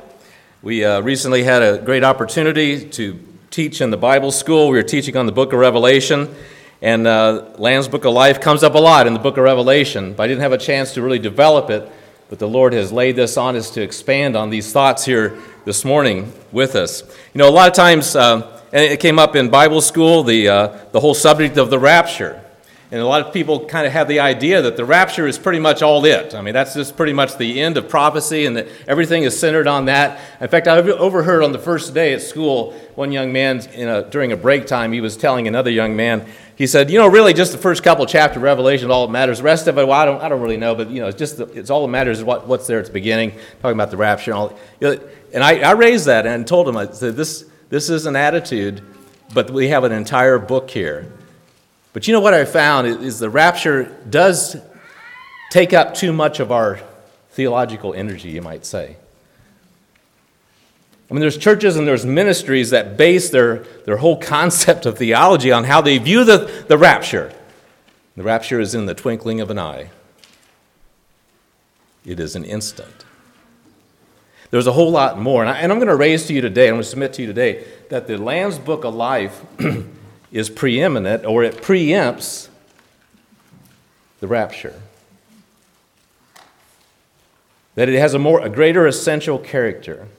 We 0.61 0.85
uh, 0.85 1.01
recently 1.01 1.41
had 1.41 1.63
a 1.63 1.79
great 1.79 2.03
opportunity 2.03 2.87
to 2.87 3.19
teach 3.49 3.81
in 3.81 3.89
the 3.89 3.97
Bible 3.97 4.31
school. 4.31 4.69
We 4.69 4.77
were 4.77 4.83
teaching 4.83 5.17
on 5.17 5.25
the 5.25 5.31
book 5.31 5.53
of 5.53 5.59
Revelation, 5.59 6.35
and 6.83 7.07
uh, 7.07 7.45
Lamb's 7.57 7.87
Book 7.87 8.05
of 8.05 8.13
Life 8.13 8.39
comes 8.39 8.61
up 8.61 8.75
a 8.75 8.77
lot 8.77 9.07
in 9.07 9.13
the 9.13 9.19
book 9.19 9.37
of 9.37 9.43
Revelation, 9.43 10.13
but 10.13 10.21
I 10.21 10.27
didn't 10.27 10.41
have 10.41 10.53
a 10.53 10.59
chance 10.59 10.93
to 10.93 11.01
really 11.01 11.17
develop 11.17 11.71
it. 11.71 11.91
But 12.29 12.37
the 12.37 12.47
Lord 12.47 12.73
has 12.73 12.91
laid 12.91 13.15
this 13.15 13.37
on 13.37 13.55
us 13.55 13.71
to 13.71 13.81
expand 13.81 14.35
on 14.35 14.51
these 14.51 14.71
thoughts 14.71 15.03
here 15.03 15.35
this 15.65 15.83
morning 15.83 16.31
with 16.51 16.75
us. 16.75 17.01
You 17.33 17.39
know, 17.39 17.49
a 17.49 17.55
lot 17.55 17.69
of 17.69 17.73
times, 17.73 18.15
uh, 18.15 18.61
and 18.71 18.83
it 18.83 18.99
came 18.99 19.17
up 19.17 19.35
in 19.35 19.49
Bible 19.49 19.81
school, 19.81 20.21
the, 20.21 20.47
uh, 20.47 20.77
the 20.91 20.99
whole 20.99 21.15
subject 21.15 21.57
of 21.57 21.71
the 21.71 21.79
rapture. 21.79 22.44
And 22.95 23.01
a 23.01 23.05
lot 23.05 23.19
of 23.19 23.33
people 23.33 23.65
kind 23.65 23.85
of 23.85 23.91
have 23.91 24.07
the 24.07 24.21
idea 24.21 24.61
that 24.61 24.77
the 24.77 24.85
rapture 24.85 25.27
is 25.27 25.37
pretty 25.37 25.59
much 25.59 25.81
all 25.81 26.05
it. 26.05 26.33
I 26.33 26.39
mean, 26.39 26.53
that's 26.53 26.73
just 26.73 26.95
pretty 26.95 27.11
much 27.11 27.37
the 27.37 27.59
end 27.59 27.75
of 27.75 27.89
prophecy, 27.89 28.45
and 28.45 28.55
that 28.55 28.69
everything 28.87 29.23
is 29.23 29.37
centered 29.37 29.67
on 29.67 29.83
that. 29.87 30.17
In 30.39 30.47
fact, 30.47 30.65
I 30.69 30.77
overheard 30.77 31.43
on 31.43 31.51
the 31.51 31.59
first 31.59 31.93
day 31.93 32.13
at 32.13 32.21
school 32.21 32.71
one 32.95 33.11
young 33.11 33.33
man, 33.33 33.59
a, 33.75 34.03
during 34.03 34.31
a 34.31 34.37
break 34.37 34.65
time, 34.65 34.93
he 34.93 35.01
was 35.01 35.17
telling 35.17 35.45
another 35.45 35.69
young 35.69 35.97
man, 35.97 36.25
he 36.55 36.67
said, 36.67 36.89
You 36.89 36.97
know, 36.97 37.09
really, 37.09 37.33
just 37.33 37.51
the 37.51 37.57
first 37.57 37.83
couple 37.83 38.05
chapters 38.05 38.37
of 38.37 38.43
Revelation, 38.43 38.89
all 38.89 39.07
that 39.07 39.11
matters. 39.11 39.39
The 39.39 39.43
rest 39.43 39.67
of 39.67 39.77
it, 39.77 39.85
well, 39.85 39.99
I 39.99 40.05
don't, 40.05 40.21
I 40.21 40.29
don't 40.29 40.39
really 40.39 40.55
know, 40.55 40.73
but, 40.73 40.89
you 40.89 41.01
know, 41.01 41.09
it's 41.09 41.19
just 41.19 41.35
the, 41.35 41.47
it's 41.47 41.69
all 41.69 41.81
that 41.81 41.91
matters 41.91 42.19
is 42.19 42.23
what, 42.23 42.47
what's 42.47 42.65
there 42.65 42.79
at 42.79 42.85
the 42.85 42.93
beginning, 42.93 43.31
talking 43.61 43.75
about 43.75 43.91
the 43.91 43.97
rapture 43.97 44.31
and 44.31 44.37
all. 44.39 44.57
And 45.33 45.43
I, 45.43 45.59
I 45.59 45.71
raised 45.71 46.05
that 46.05 46.25
and 46.25 46.47
told 46.47 46.65
him, 46.65 46.77
I 46.77 46.89
said, 46.89 47.17
This, 47.17 47.43
this 47.67 47.89
is 47.89 48.05
an 48.05 48.15
attitude 48.15 48.81
but 49.33 49.51
we 49.51 49.69
have 49.69 49.83
an 49.83 49.91
entire 49.91 50.37
book 50.39 50.69
here. 50.69 51.11
But 51.95 52.09
you 52.09 52.11
know 52.11 52.19
what 52.19 52.33
I 52.33 52.43
found 52.43 52.87
is 52.87 53.19
the 53.19 53.29
rapture 53.29 53.85
does 54.09 54.57
take 55.49 55.71
up 55.71 55.93
too 55.93 56.11
much 56.11 56.41
of 56.41 56.51
our 56.51 56.81
theological 57.29 57.93
energy, 57.93 58.31
you 58.31 58.41
might 58.41 58.65
say. 58.65 58.97
I 61.09 61.13
mean, 61.13 61.21
there's 61.21 61.37
churches 61.37 61.77
and 61.77 61.87
there's 61.87 62.05
ministries 62.05 62.71
that 62.71 62.97
base 62.97 63.29
their, 63.29 63.59
their 63.85 63.95
whole 63.95 64.17
concept 64.19 64.85
of 64.85 64.97
theology 64.97 65.53
on 65.53 65.63
how 65.63 65.79
they 65.79 65.97
view 65.97 66.25
the, 66.25 66.65
the 66.67 66.77
rapture. 66.77 67.31
The 68.17 68.23
rapture 68.23 68.59
is 68.59 68.75
in 68.75 68.87
the 68.87 68.93
twinkling 68.93 69.39
of 69.39 69.49
an 69.49 69.57
eye, 69.57 69.89
it 72.05 72.19
is 72.19 72.35
an 72.35 72.43
instant. 72.43 73.05
There's 74.51 74.67
a 74.67 74.73
whole 74.73 74.91
lot 74.91 75.17
more. 75.17 75.45
And, 75.45 75.49
I, 75.49 75.61
am 75.61 75.69
going 75.69 75.87
to 75.87 75.95
raise 75.95 76.25
to 76.25 76.33
you 76.33 76.41
today, 76.41 76.67
I'm 76.67 76.73
going 76.73 76.83
to 76.83 76.89
submit 76.89 77.13
to 77.13 77.21
you 77.21 77.27
today, 77.29 77.65
that 77.89 78.05
the 78.05 78.17
Lamb's 78.17 78.59
Book 78.59 78.83
of 78.83 78.93
Life 78.93 79.41
is 80.35 80.49
preeminent 80.49 81.25
or 81.25 81.43
it 81.45 81.55
preempts 81.61 82.49
the 84.19 84.27
rapture. 84.27 84.81
That 87.75 87.87
it 87.87 87.97
has 87.97 88.13
a, 88.13 88.19
more, 88.19 88.41
a 88.41 88.49
greater 88.49 88.85
essential 88.85 89.39
character 89.39 90.09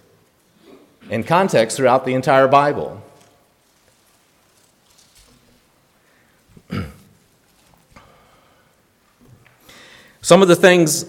and 1.10 1.26
context 1.26 1.76
throughout 1.76 2.06
the 2.06 2.14
entire 2.14 2.48
Bible. 2.48 3.02
Some 10.22 10.40
of 10.40 10.48
the 10.48 10.56
things 10.56 11.04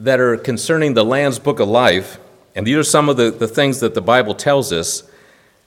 that 0.00 0.18
are 0.18 0.36
concerning 0.36 0.94
the 0.94 1.04
Lamb's 1.04 1.38
Book 1.38 1.60
of 1.60 1.68
Life, 1.68 2.18
and 2.56 2.66
these 2.66 2.76
are 2.76 2.82
some 2.82 3.08
of 3.08 3.16
the, 3.16 3.30
the 3.30 3.46
things 3.46 3.78
that 3.78 3.94
the 3.94 4.00
Bible 4.00 4.34
tells 4.34 4.72
us, 4.72 5.07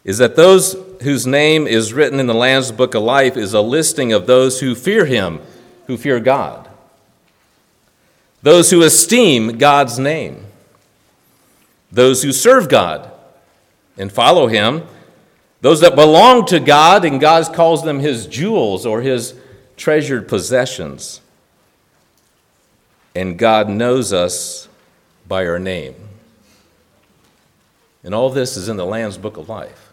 is 0.03 0.17
that 0.17 0.35
those 0.35 0.75
whose 1.01 1.27
name 1.27 1.67
is 1.67 1.93
written 1.93 2.19
in 2.19 2.27
the 2.27 2.33
Lamb's 2.33 2.71
Book 2.71 2.95
of 2.95 3.03
Life 3.03 3.37
is 3.37 3.53
a 3.53 3.61
listing 3.61 4.13
of 4.13 4.27
those 4.27 4.59
who 4.59 4.75
fear 4.75 5.05
Him, 5.05 5.39
who 5.87 5.97
fear 5.97 6.19
God, 6.19 6.67
those 8.41 8.71
who 8.71 8.81
esteem 8.81 9.57
God's 9.57 9.99
name, 9.99 10.45
those 11.91 12.23
who 12.23 12.31
serve 12.31 12.69
God 12.69 13.11
and 13.97 14.11
follow 14.11 14.47
Him, 14.47 14.83
those 15.61 15.81
that 15.81 15.95
belong 15.95 16.45
to 16.47 16.59
God, 16.59 17.05
and 17.05 17.21
God 17.21 17.53
calls 17.53 17.83
them 17.83 17.99
His 17.99 18.25
jewels 18.25 18.85
or 18.85 19.01
His 19.01 19.35
treasured 19.77 20.27
possessions 20.27 21.21
and 23.15 23.37
God 23.37 23.69
knows 23.69 24.13
us 24.13 24.67
by 25.27 25.45
our 25.45 25.59
name. 25.59 25.95
And 28.03 28.15
all 28.15 28.29
this 28.29 28.57
is 28.57 28.69
in 28.69 28.77
the 28.77 28.85
Lamb's 28.85 29.17
Book 29.17 29.37
of 29.37 29.49
Life. 29.49 29.90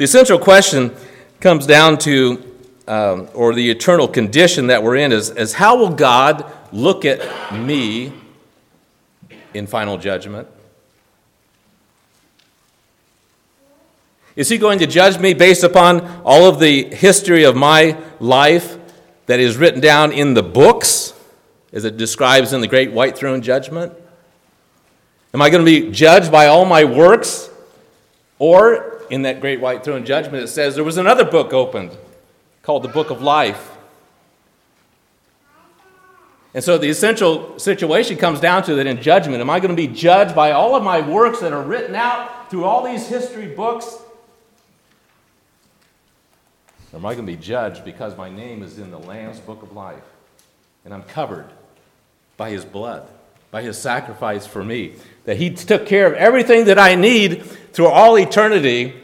The 0.00 0.04
essential 0.04 0.38
question 0.38 0.96
comes 1.40 1.66
down 1.66 1.98
to, 1.98 2.42
um, 2.88 3.28
or 3.34 3.52
the 3.52 3.70
eternal 3.70 4.08
condition 4.08 4.68
that 4.68 4.82
we're 4.82 4.96
in, 4.96 5.12
is, 5.12 5.28
is 5.28 5.52
how 5.52 5.76
will 5.76 5.90
God 5.90 6.50
look 6.72 7.04
at 7.04 7.20
me 7.52 8.10
in 9.52 9.66
final 9.66 9.98
judgment? 9.98 10.48
Is 14.36 14.48
he 14.48 14.56
going 14.56 14.78
to 14.78 14.86
judge 14.86 15.18
me 15.18 15.34
based 15.34 15.64
upon 15.64 16.22
all 16.24 16.48
of 16.48 16.58
the 16.60 16.84
history 16.84 17.44
of 17.44 17.54
my 17.54 17.94
life 18.20 18.78
that 19.26 19.38
is 19.38 19.58
written 19.58 19.82
down 19.82 20.12
in 20.12 20.32
the 20.32 20.42
books, 20.42 21.12
as 21.74 21.84
it 21.84 21.98
describes 21.98 22.54
in 22.54 22.62
the 22.62 22.68
great 22.68 22.90
white 22.90 23.18
throne 23.18 23.42
judgment? 23.42 23.92
Am 25.34 25.42
I 25.42 25.50
going 25.50 25.62
to 25.62 25.70
be 25.70 25.90
judged 25.92 26.32
by 26.32 26.46
all 26.46 26.64
my 26.64 26.84
works? 26.84 27.50
Or 28.38 28.99
in 29.10 29.22
that 29.22 29.40
great 29.40 29.60
white 29.60 29.84
throne 29.84 30.06
judgment, 30.06 30.44
it 30.44 30.48
says 30.48 30.74
there 30.74 30.84
was 30.84 30.96
another 30.96 31.24
book 31.24 31.52
opened 31.52 31.96
called 32.62 32.82
the 32.82 32.88
Book 32.88 33.10
of 33.10 33.20
Life. 33.20 33.76
And 36.52 36.64
so 36.64 36.78
the 36.78 36.88
essential 36.88 37.58
situation 37.58 38.16
comes 38.16 38.40
down 38.40 38.64
to 38.64 38.74
that 38.76 38.86
in 38.86 39.00
judgment. 39.02 39.40
Am 39.40 39.50
I 39.50 39.60
going 39.60 39.74
to 39.74 39.76
be 39.76 39.86
judged 39.86 40.34
by 40.34 40.52
all 40.52 40.74
of 40.74 40.82
my 40.82 41.00
works 41.00 41.40
that 41.40 41.52
are 41.52 41.62
written 41.62 41.94
out 41.94 42.50
through 42.50 42.64
all 42.64 42.84
these 42.84 43.06
history 43.06 43.46
books? 43.46 43.98
Or 46.92 46.98
am 46.98 47.06
I 47.06 47.14
going 47.14 47.26
to 47.26 47.32
be 47.32 47.38
judged 47.38 47.84
because 47.84 48.16
my 48.16 48.28
name 48.28 48.62
is 48.62 48.78
in 48.78 48.90
the 48.90 48.98
Lamb's 48.98 49.38
book 49.38 49.62
of 49.62 49.72
life 49.72 50.02
and 50.84 50.92
I'm 50.92 51.04
covered 51.04 51.46
by 52.36 52.50
his 52.50 52.64
blood, 52.64 53.08
by 53.50 53.62
his 53.62 53.78
sacrifice 53.78 54.46
for 54.46 54.64
me. 54.64 54.94
That 55.24 55.36
he 55.36 55.50
took 55.50 55.86
care 55.86 56.06
of 56.06 56.14
everything 56.14 56.64
that 56.64 56.78
I 56.78 56.94
need 56.94 57.44
through 57.44 57.88
all 57.88 58.18
eternity, 58.18 58.94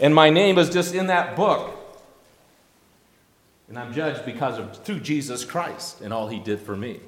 and 0.00 0.14
my 0.14 0.30
name 0.30 0.58
is 0.58 0.70
just 0.70 0.94
in 0.94 1.06
that 1.08 1.36
book. 1.36 1.72
And 3.68 3.78
I'm 3.78 3.92
judged 3.92 4.24
because 4.24 4.58
of 4.58 4.76
through 4.84 5.00
Jesus 5.00 5.44
Christ 5.44 6.00
and 6.00 6.12
all 6.12 6.28
he 6.28 6.38
did 6.38 6.60
for 6.60 6.76
me. 6.76 7.00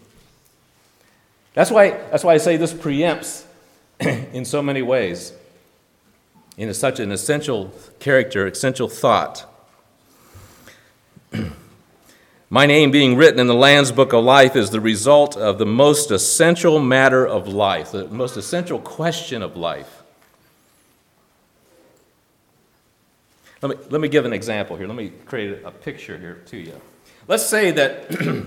That's 1.54 1.70
why, 1.70 1.90
that's 1.90 2.24
why 2.24 2.34
I 2.34 2.38
say 2.38 2.56
this 2.56 2.72
preempts 2.72 3.44
in 4.00 4.44
so 4.44 4.62
many 4.62 4.82
ways, 4.82 5.32
in 6.56 6.72
such 6.74 7.00
an 7.00 7.12
essential 7.12 7.72
character, 8.00 8.46
essential 8.46 8.88
thought. 8.88 9.46
My 12.50 12.64
name 12.64 12.90
being 12.90 13.14
written 13.16 13.38
in 13.40 13.46
the 13.46 13.54
Lamb's 13.54 13.92
Book 13.92 14.14
of 14.14 14.24
Life 14.24 14.56
is 14.56 14.70
the 14.70 14.80
result 14.80 15.36
of 15.36 15.58
the 15.58 15.66
most 15.66 16.10
essential 16.10 16.78
matter 16.78 17.26
of 17.26 17.46
life, 17.46 17.92
the 17.92 18.08
most 18.08 18.38
essential 18.38 18.78
question 18.78 19.42
of 19.42 19.54
life. 19.54 20.02
Let 23.60 23.76
me, 23.76 23.84
let 23.90 24.00
me 24.00 24.08
give 24.08 24.24
an 24.24 24.32
example 24.32 24.76
here. 24.76 24.86
Let 24.86 24.96
me 24.96 25.12
create 25.26 25.62
a 25.62 25.70
picture 25.70 26.16
here 26.16 26.40
to 26.46 26.56
you. 26.56 26.80
Let's 27.26 27.44
say 27.44 27.70
that 27.72 28.08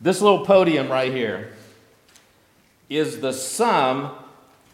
this 0.00 0.20
little 0.20 0.44
podium 0.44 0.90
right 0.90 1.12
here 1.12 1.52
is 2.88 3.20
the 3.20 3.32
sum 3.32 4.10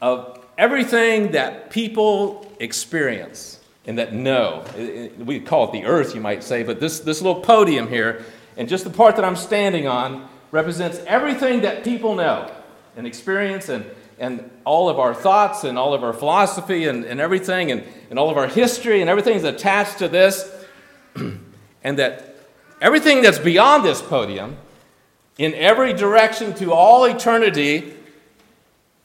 of 0.01 0.43
everything 0.57 1.33
that 1.33 1.69
people 1.69 2.51
experience 2.59 3.59
and 3.87 3.99
that 3.99 4.13
know. 4.13 4.65
We 5.19 5.41
call 5.41 5.65
it 5.69 5.73
the 5.73 5.85
earth, 5.85 6.15
you 6.15 6.21
might 6.21 6.43
say, 6.45 6.63
but 6.63 6.81
this, 6.81 7.01
this 7.01 7.21
little 7.21 7.41
podium 7.41 7.89
here, 7.89 8.25
and 8.57 8.69
just 8.69 8.85
the 8.85 8.91
part 8.91 9.17
that 9.17 9.25
I'm 9.25 9.37
standing 9.37 9.87
on, 9.87 10.29
represents 10.51 10.99
everything 11.07 11.63
that 11.63 11.83
people 11.83 12.15
know 12.15 12.53
and 12.97 13.07
experience 13.07 13.69
and, 13.69 13.85
and 14.19 14.51
all 14.65 14.89
of 14.89 14.99
our 14.99 15.15
thoughts 15.15 15.65
and 15.65 15.79
all 15.79 15.95
of 15.95 16.05
our 16.05 16.13
philosophy 16.13 16.87
and, 16.87 17.05
and 17.05 17.21
everything 17.21 17.73
and, 17.73 17.83
and 18.11 18.19
all 18.19 18.31
of 18.31 18.37
our 18.37 18.47
history 18.47 19.01
and 19.01 19.09
everything 19.09 19.35
is 19.35 19.45
attached 19.45 19.99
to 19.99 20.09
this. 20.09 20.51
and 21.85 21.99
that 21.99 22.37
everything 22.81 23.23
that's 23.23 23.39
beyond 23.39 23.85
this 23.85 24.03
podium, 24.03 24.57
in 25.39 25.55
every 25.55 25.93
direction 25.95 26.55
to 26.55 26.73
all 26.73 27.05
eternity, 27.05 27.95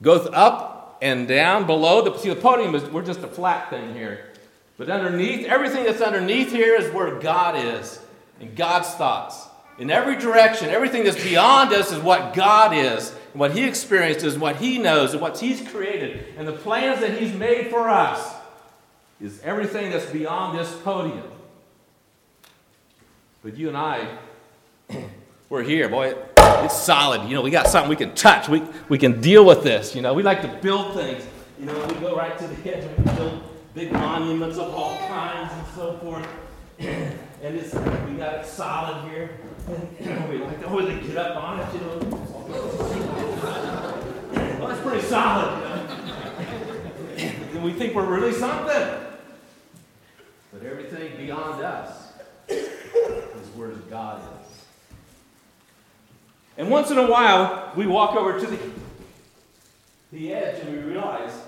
goes 0.01 0.27
up 0.33 0.97
and 1.01 1.27
down 1.27 1.65
below. 1.65 2.01
The, 2.01 2.17
see, 2.17 2.29
the 2.29 2.35
podium 2.35 2.75
is, 2.75 2.83
we're 2.85 3.05
just 3.05 3.21
a 3.21 3.27
flat 3.27 3.69
thing 3.69 3.93
here. 3.93 4.26
But 4.77 4.89
underneath, 4.89 5.47
everything 5.47 5.85
that's 5.85 6.01
underneath 6.01 6.51
here 6.51 6.75
is 6.75 6.93
where 6.93 7.19
God 7.19 7.57
is 7.57 7.99
and 8.39 8.55
God's 8.55 8.89
thoughts. 8.89 9.47
In 9.79 9.91
every 9.91 10.15
direction, 10.15 10.69
everything 10.69 11.03
that's 11.03 11.21
beyond 11.21 11.73
us 11.73 11.91
is 11.91 11.99
what 11.99 12.33
God 12.33 12.75
is. 12.75 13.11
And 13.33 13.39
what 13.39 13.51
He 13.51 13.63
experienced 13.63 14.37
what 14.37 14.57
He 14.57 14.77
knows 14.77 15.13
and 15.13 15.21
what 15.21 15.39
He's 15.39 15.67
created. 15.69 16.25
And 16.37 16.47
the 16.47 16.53
plans 16.53 17.01
that 17.01 17.19
He's 17.19 17.33
made 17.33 17.67
for 17.67 17.89
us 17.89 18.35
is 19.19 19.39
everything 19.43 19.91
that's 19.91 20.05
beyond 20.07 20.57
this 20.57 20.71
podium. 20.83 21.23
But 23.43 23.57
you 23.57 23.67
and 23.67 23.77
I, 23.77 24.17
we're 25.49 25.63
here, 25.63 25.89
boy. 25.89 26.15
It's 26.37 26.77
solid. 26.77 27.27
You 27.27 27.35
know, 27.35 27.41
we 27.41 27.51
got 27.51 27.67
something 27.67 27.89
we 27.89 27.95
can 27.95 28.15
touch. 28.15 28.49
We, 28.49 28.63
we 28.89 28.97
can 28.97 29.21
deal 29.21 29.45
with 29.45 29.63
this. 29.63 29.95
You 29.95 30.01
know, 30.01 30.13
we 30.13 30.23
like 30.23 30.41
to 30.41 30.47
build 30.47 30.93
things. 30.93 31.25
You 31.59 31.65
know, 31.65 31.87
we 31.87 31.93
go 31.95 32.15
right 32.15 32.37
to 32.37 32.47
the 32.47 32.75
edge 32.75 32.83
and 32.83 33.05
build 33.15 33.43
big 33.77 33.91
monuments 33.91 34.57
of 34.57 34.73
all 34.73 34.97
kinds 35.07 35.53
and 35.53 35.67
so 35.75 35.97
forth. 35.97 36.27
and 36.79 37.13
it's, 37.43 37.75
we 37.75 38.17
got 38.17 38.39
it 38.39 38.45
solid 38.47 39.07
here. 39.11 39.37
And 39.67 39.99
we 40.29 40.39
like 40.39 40.59
to 40.61 40.67
always 40.67 40.87
get 41.05 41.15
up 41.15 41.43
on 41.43 41.59
it, 41.59 41.73
you 41.75 41.81
know. 41.81 41.99
well, 44.59 44.69
that's 44.69 44.81
pretty 44.81 45.05
solid, 45.05 45.59
you 45.59 45.65
know. 45.67 45.85
and 47.53 47.63
we 47.63 47.71
think 47.71 47.93
we're 47.93 48.11
really 48.11 48.33
something. 48.33 48.97
But 50.51 50.63
everything 50.63 51.15
beyond 51.15 51.63
us 51.63 52.13
is 52.47 53.47
where 53.55 53.69
God 53.91 54.23
is. 54.23 54.29
And 56.57 56.71
once 56.71 56.89
in 56.89 56.97
a 56.97 57.05
while, 57.05 57.73
we 57.75 57.85
walk 57.85 58.15
over 58.15 58.39
to 58.39 58.47
the, 58.47 58.57
the 60.11 60.33
edge 60.33 60.63
and 60.63 60.75
we 60.75 60.79
realize 60.79 61.43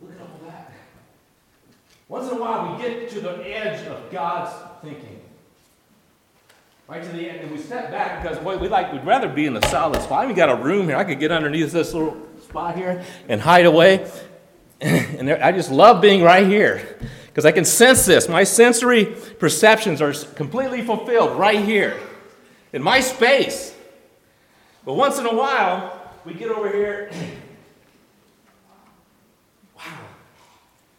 Look 0.00 0.12
at 0.12 0.20
all 0.20 0.40
that. 0.46 0.72
Once 2.10 2.28
in 2.28 2.36
a 2.36 2.40
while, 2.40 2.74
we 2.74 2.82
get 2.82 3.08
to 3.08 3.20
the 3.20 3.36
edge 3.56 3.86
of 3.86 4.10
God's 4.10 4.52
thinking. 4.82 5.20
Right 6.88 7.00
to 7.00 7.08
the 7.08 7.30
end, 7.30 7.42
and 7.42 7.52
we 7.52 7.58
step 7.58 7.92
back 7.92 8.20
because 8.20 8.36
boy, 8.38 8.58
we 8.58 8.66
like 8.66 8.92
we'd 8.92 9.04
rather 9.04 9.28
be 9.28 9.46
in 9.46 9.54
the 9.54 9.64
solid 9.68 10.02
spot. 10.02 10.24
even 10.24 10.34
got 10.34 10.50
a 10.50 10.56
room 10.56 10.88
here. 10.88 10.96
I 10.96 11.04
could 11.04 11.20
get 11.20 11.30
underneath 11.30 11.70
this 11.70 11.94
little 11.94 12.20
spot 12.42 12.74
here 12.74 13.04
and 13.28 13.40
hide 13.40 13.64
away. 13.64 14.10
and 14.80 15.28
there, 15.28 15.42
I 15.42 15.52
just 15.52 15.70
love 15.70 16.02
being 16.02 16.24
right 16.24 16.44
here 16.44 16.98
because 17.28 17.46
I 17.46 17.52
can 17.52 17.64
sense 17.64 18.06
this. 18.06 18.28
My 18.28 18.42
sensory 18.42 19.04
perceptions 19.38 20.02
are 20.02 20.12
completely 20.34 20.82
fulfilled 20.82 21.38
right 21.38 21.64
here 21.64 21.96
in 22.72 22.82
my 22.82 22.98
space. 22.98 23.72
But 24.84 24.94
once 24.94 25.16
in 25.20 25.26
a 25.26 25.34
while, 25.34 26.12
we 26.24 26.34
get 26.34 26.50
over 26.50 26.72
here 26.72 27.12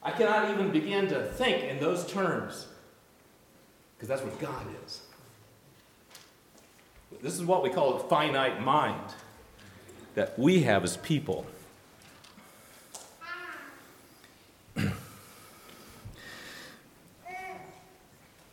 I 0.03 0.11
cannot 0.11 0.49
even 0.51 0.71
begin 0.71 1.07
to 1.09 1.23
think 1.23 1.63
in 1.63 1.79
those 1.79 2.05
terms 2.05 2.67
because 3.95 4.07
that's 4.07 4.23
what 4.23 4.39
God 4.39 4.65
is. 4.83 5.01
This 7.21 7.35
is 7.35 7.43
what 7.43 7.61
we 7.61 7.69
call 7.69 7.97
a 7.97 7.99
finite 7.99 8.61
mind 8.61 9.13
that 10.15 10.37
we 10.39 10.63
have 10.63 10.83
as 10.83 10.97
people. 10.97 11.45
but 14.75 14.91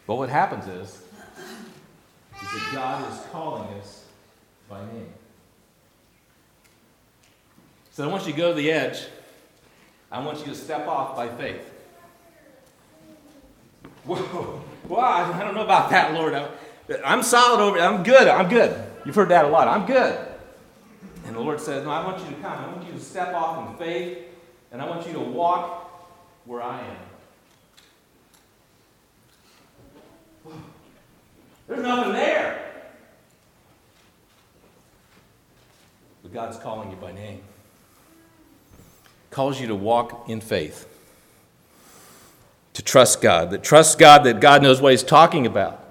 what 0.07 0.29
happens 0.29 0.67
is, 0.67 0.91
is 0.91 1.03
that 2.53 2.71
God 2.75 3.11
is 3.11 3.21
calling 3.33 3.73
us 3.79 4.05
by 4.69 4.81
name. 4.81 5.15
So 7.91 8.05
I 8.05 8.13
want 8.13 8.27
you 8.27 8.33
to 8.33 8.39
go 8.39 8.51
to 8.51 8.55
the 8.55 8.71
edge 8.71 9.07
I 10.11 10.25
want 10.25 10.39
you 10.39 10.47
to 10.47 10.55
step 10.55 10.89
off 10.89 11.17
by 11.17 11.29
faith. 11.29 11.71
Whoa, 14.05 14.63
well, 14.89 15.01
I 15.01 15.45
don't 15.45 15.55
know 15.55 15.65
about 15.65 15.91
that, 15.91 16.15
Lord. 16.15 16.35
I'm 17.05 17.23
solid 17.23 17.61
over 17.61 17.79
I'm 17.79 18.03
good. 18.03 18.27
I'm 18.27 18.49
good. 18.49 18.87
You've 19.05 19.15
heard 19.15 19.29
that 19.29 19.45
a 19.45 19.49
lot. 19.49 19.69
I'm 19.69 19.85
good. 19.87 20.19
And 21.27 21.37
the 21.37 21.41
Lord 21.41 21.61
says, 21.61 21.85
No, 21.85 21.91
I 21.91 22.05
want 22.05 22.23
you 22.25 22.35
to 22.35 22.41
come. 22.41 22.53
I 22.53 22.67
want 22.69 22.87
you 22.87 22.93
to 22.93 23.01
step 23.01 23.35
off 23.35 23.71
in 23.71 23.77
faith, 23.77 24.19
and 24.73 24.81
I 24.81 24.89
want 24.89 25.07
you 25.07 25.13
to 25.13 25.21
walk 25.21 25.91
where 26.47 26.63
I 26.63 26.81
am. 26.81 26.97
There's 31.67 31.83
nothing 31.83 32.15
there. 32.15 32.73
But 36.23 36.33
God's 36.33 36.57
calling 36.59 36.91
you 36.91 36.97
by 36.97 37.13
name 37.13 37.43
calls 39.31 39.61
you 39.61 39.67
to 39.69 39.75
walk 39.75 40.29
in 40.29 40.41
faith, 40.41 40.89
to 42.75 42.83
trust 42.83 43.21
God, 43.21 43.51
that 43.51 43.63
trust 43.63 43.99
God 43.99 44.25
that 44.25 44.41
God 44.41 44.63
knows 44.63 44.81
what 44.81 44.93
He's 44.93 45.03
talking 45.03 45.47
about. 45.47 45.85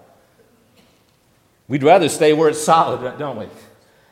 We'd 1.68 1.84
rather 1.84 2.10
stay 2.10 2.34
where 2.34 2.50
it's 2.50 2.64
solid, 2.64 3.18
don't 3.18 3.38
we? 3.38 3.48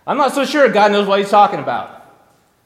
I'm 0.06 0.18
not 0.18 0.34
so 0.34 0.46
sure 0.46 0.70
God 0.70 0.92
knows 0.92 1.08
what 1.08 1.20
He's 1.20 1.30
talking 1.30 1.60
about. 1.60 2.04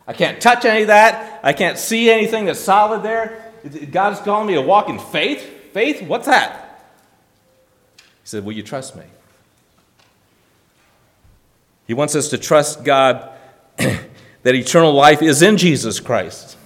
I 0.07 0.13
can't 0.13 0.41
touch 0.41 0.65
any 0.65 0.81
of 0.81 0.87
that. 0.87 1.39
I 1.43 1.53
can't 1.53 1.77
see 1.77 2.09
anything 2.09 2.45
that's 2.45 2.59
solid 2.59 3.03
there. 3.03 3.53
God's 3.91 4.19
calling 4.21 4.47
me 4.47 4.55
to 4.55 4.61
walk 4.61 4.89
in 4.89 4.97
faith. 4.97 5.71
Faith? 5.71 6.01
What's 6.01 6.25
that? 6.25 6.83
He 7.97 8.03
said, 8.23 8.43
Will 8.43 8.53
you 8.53 8.63
trust 8.63 8.95
me? 8.95 9.03
He 11.85 11.93
wants 11.93 12.15
us 12.15 12.29
to 12.29 12.37
trust 12.37 12.83
God 12.83 13.31
that 14.43 14.55
eternal 14.55 14.93
life 14.93 15.21
is 15.21 15.41
in 15.41 15.57
Jesus 15.57 15.99
Christ. 15.99 16.57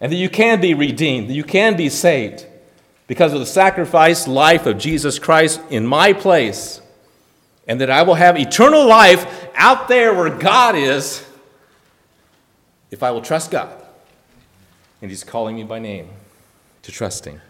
And 0.00 0.12
that 0.12 0.16
you 0.16 0.28
can 0.28 0.60
be 0.60 0.74
redeemed, 0.74 1.30
that 1.30 1.34
you 1.34 1.44
can 1.44 1.76
be 1.76 1.88
saved 1.88 2.46
because 3.06 3.32
of 3.32 3.40
the 3.40 3.46
sacrifice 3.46 4.26
life 4.26 4.66
of 4.66 4.78
Jesus 4.78 5.18
Christ 5.18 5.60
in 5.70 5.86
my 5.86 6.12
place. 6.12 6.80
And 7.68 7.80
that 7.80 7.90
I 7.90 8.02
will 8.02 8.14
have 8.14 8.36
eternal 8.36 8.86
life 8.86 9.48
out 9.54 9.86
there 9.88 10.12
where 10.12 10.30
God 10.30 10.74
is 10.74 11.24
if 12.90 13.02
I 13.02 13.10
will 13.10 13.22
trust 13.22 13.50
God. 13.50 13.72
And 15.00 15.10
He's 15.10 15.24
calling 15.24 15.56
me 15.56 15.64
by 15.64 15.78
name 15.78 16.08
to 16.82 16.92
trust 16.92 17.24
Him. 17.24 17.40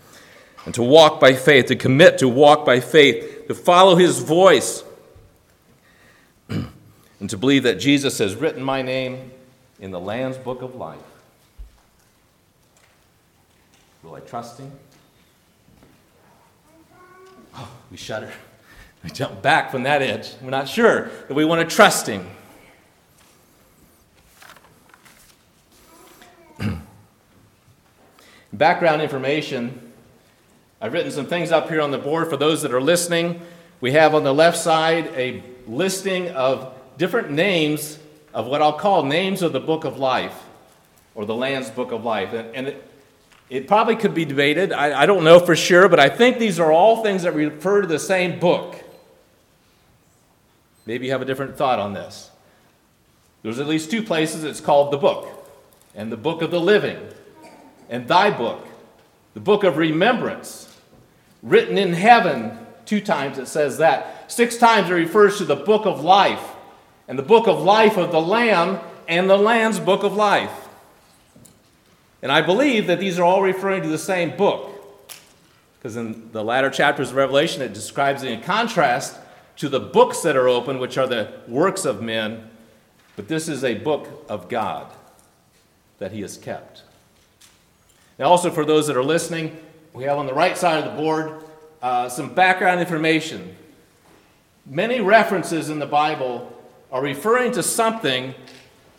And 0.65 0.75
to 0.75 0.83
walk 0.83 1.21
by 1.21 1.35
faith, 1.35 1.67
to 1.67 1.77
commit 1.77 2.19
to 2.19 2.29
walk 2.29 2.65
by 2.65 2.81
faith, 2.81 3.49
to 3.49 3.55
follow 3.55 3.97
His 3.97 4.21
voice 4.21 4.85
and 7.23 7.31
to 7.31 7.39
believe 7.39 7.63
that 7.63 7.77
Jesus 7.77 8.19
has 8.19 8.35
written 8.35 8.65
my 8.65 8.83
name 8.83 9.31
in 9.79 9.93
the 9.93 10.01
Lamb's 10.01 10.37
book 10.37 10.61
of 10.61 10.75
life. 10.75 10.99
Will 14.03 14.17
I 14.17 14.21
trust 14.21 14.59
him? 14.59 14.73
Oh, 17.55 17.71
we 17.93 17.97
shudder. 17.97 18.33
We 19.05 19.11
jump 19.11 19.41
back 19.41 19.71
from 19.71 19.85
that 19.85 20.03
edge. 20.03 20.31
We're 20.43 20.51
not 20.51 20.69
sure 20.69 21.11
that 21.29 21.35
we 21.35 21.45
want 21.45 21.61
to 21.69 21.77
trust 21.77 22.09
Him. 22.09 22.29
Background 28.53 29.01
information. 29.01 29.93
I've 30.81 30.93
written 30.93 31.13
some 31.13 31.27
things 31.27 31.53
up 31.53 31.69
here 31.69 31.83
on 31.83 31.93
the 31.93 31.99
board 31.99 32.29
for 32.29 32.37
those 32.37 32.63
that 32.63 32.75
are 32.75 32.83
listening. 32.83 33.43
We 33.81 33.93
have 33.93 34.13
on 34.13 34.25
the 34.25 34.35
left 34.35 34.59
side 34.59 35.07
a 35.15 35.45
listing 35.69 36.29
of 36.31 36.75
different 36.97 37.31
names 37.31 37.99
of 38.35 38.47
what 38.47 38.63
I'll 38.63 38.79
call 38.79 39.05
names 39.05 39.43
of 39.43 39.53
the 39.53 39.61
book 39.61 39.85
of 39.85 39.99
life 39.99 40.43
or 41.15 41.27
the 41.27 41.35
Lamb's 41.35 41.71
book 41.71 41.93
of 41.93 42.05
life. 42.05 42.33
And, 42.33 42.55
and 42.55 42.69
it, 42.69 42.89
it, 43.51 43.69
probably 43.69 43.97
could 43.97 44.15
be 44.15 44.25
debated. 44.25 44.73
I, 44.73 45.03
I 45.03 45.07
don't 45.07 45.25
know 45.25 45.39
for 45.39 45.55
sure, 45.55 45.89
but 45.89 46.01
I 46.01 46.09
think 46.09 46.39
these 46.39 46.59
are 46.59 46.73
all 46.73 47.03
things 47.03 47.25
that 47.25 47.33
refer 47.33 47.83
to 47.83 47.87
the 47.87 47.99
same 47.99 48.39
book. 48.39 48.83
Maybe 50.87 51.07
you 51.07 51.13
have 51.13 51.23
a 51.23 51.27
different 51.27 51.57
thought 51.57 51.79
on 51.79 51.93
this. 51.93 52.31
There's 53.43 53.59
at 53.59 53.67
least 53.67 53.91
two 53.91 54.03
places 54.03 54.45
it's 54.45 54.61
called 54.61 54.93
the 54.93 54.99
book, 54.99 55.29
and 55.95 56.11
the 56.11 56.17
book 56.17 56.43
of 56.43 56.51
the 56.51 56.61
living, 56.61 56.99
and 57.89 58.07
thy 58.07 58.31
book, 58.31 58.67
the 59.35 59.41
book 59.41 59.65
of 59.65 59.77
remembrance, 59.77 60.79
written 61.43 61.77
in 61.77 61.93
heaven. 61.93 62.59
Two 62.87 63.01
times 63.01 63.39
it 63.39 63.47
says 63.47 63.79
that. 63.79 64.31
Six 64.31 64.57
times 64.57 64.91
it 64.91 64.95
refers 64.95 65.39
to 65.39 65.45
the 65.45 65.57
book 65.57 65.87
of 65.87 66.03
life, 66.03 66.52
and 67.09 67.19
the 67.19 67.23
book 67.23 67.47
of 67.47 67.63
life 67.63 67.97
of 67.97 68.13
the 68.13 68.21
Lamb, 68.21 68.81
and 69.09 69.29
the 69.29 69.37
Lamb's 69.37 69.81
book 69.81 70.03
of 70.03 70.15
life. 70.15 70.69
And 72.23 72.31
I 72.31 72.41
believe 72.41 72.87
that 72.87 73.01
these 73.01 73.19
are 73.19 73.25
all 73.25 73.43
referring 73.43 73.83
to 73.83 73.89
the 73.89 73.99
same 73.99 74.37
book. 74.37 74.71
Because 75.79 75.97
in 75.97 76.31
the 76.31 76.45
latter 76.45 76.71
chapters 76.71 77.11
of 77.11 77.17
Revelation, 77.17 77.61
it 77.61 77.73
describes 77.73 78.23
it 78.23 78.31
in 78.31 78.41
contrast 78.41 79.19
to 79.57 79.69
the 79.69 79.81
books 79.81 80.21
that 80.23 80.37
are 80.37 80.49
open, 80.49 80.79
which 80.79 80.97
are 80.97 81.09
the 81.09 81.33
works 81.49 81.85
of 81.85 82.01
men. 82.01 82.49
But 83.17 83.27
this 83.27 83.49
is 83.49 83.65
a 83.65 83.75
book 83.75 84.25
of 84.29 84.49
God 84.49 84.93
that 85.99 86.13
He 86.13 86.21
has 86.21 86.37
kept. 86.37 86.83
Now, 88.19 88.27
also 88.27 88.51
for 88.51 88.65
those 88.65 88.87
that 88.87 88.97
are 88.97 89.03
listening, 89.03 89.61
we 89.93 90.05
have 90.05 90.19
on 90.19 90.27
the 90.27 90.35
right 90.35 90.57
side 90.57 90.85
of 90.85 90.93
the 90.93 91.03
board 91.03 91.43
uh, 91.83 92.09
some 92.09 92.33
background 92.33 92.81
information. 92.81 93.57
Many 94.65 95.01
references 95.01 95.69
in 95.69 95.81
the 95.81 95.87
Bible 95.87 96.52
are 96.93 97.03
referring 97.03 97.51
to 97.53 97.63
something 97.63 98.35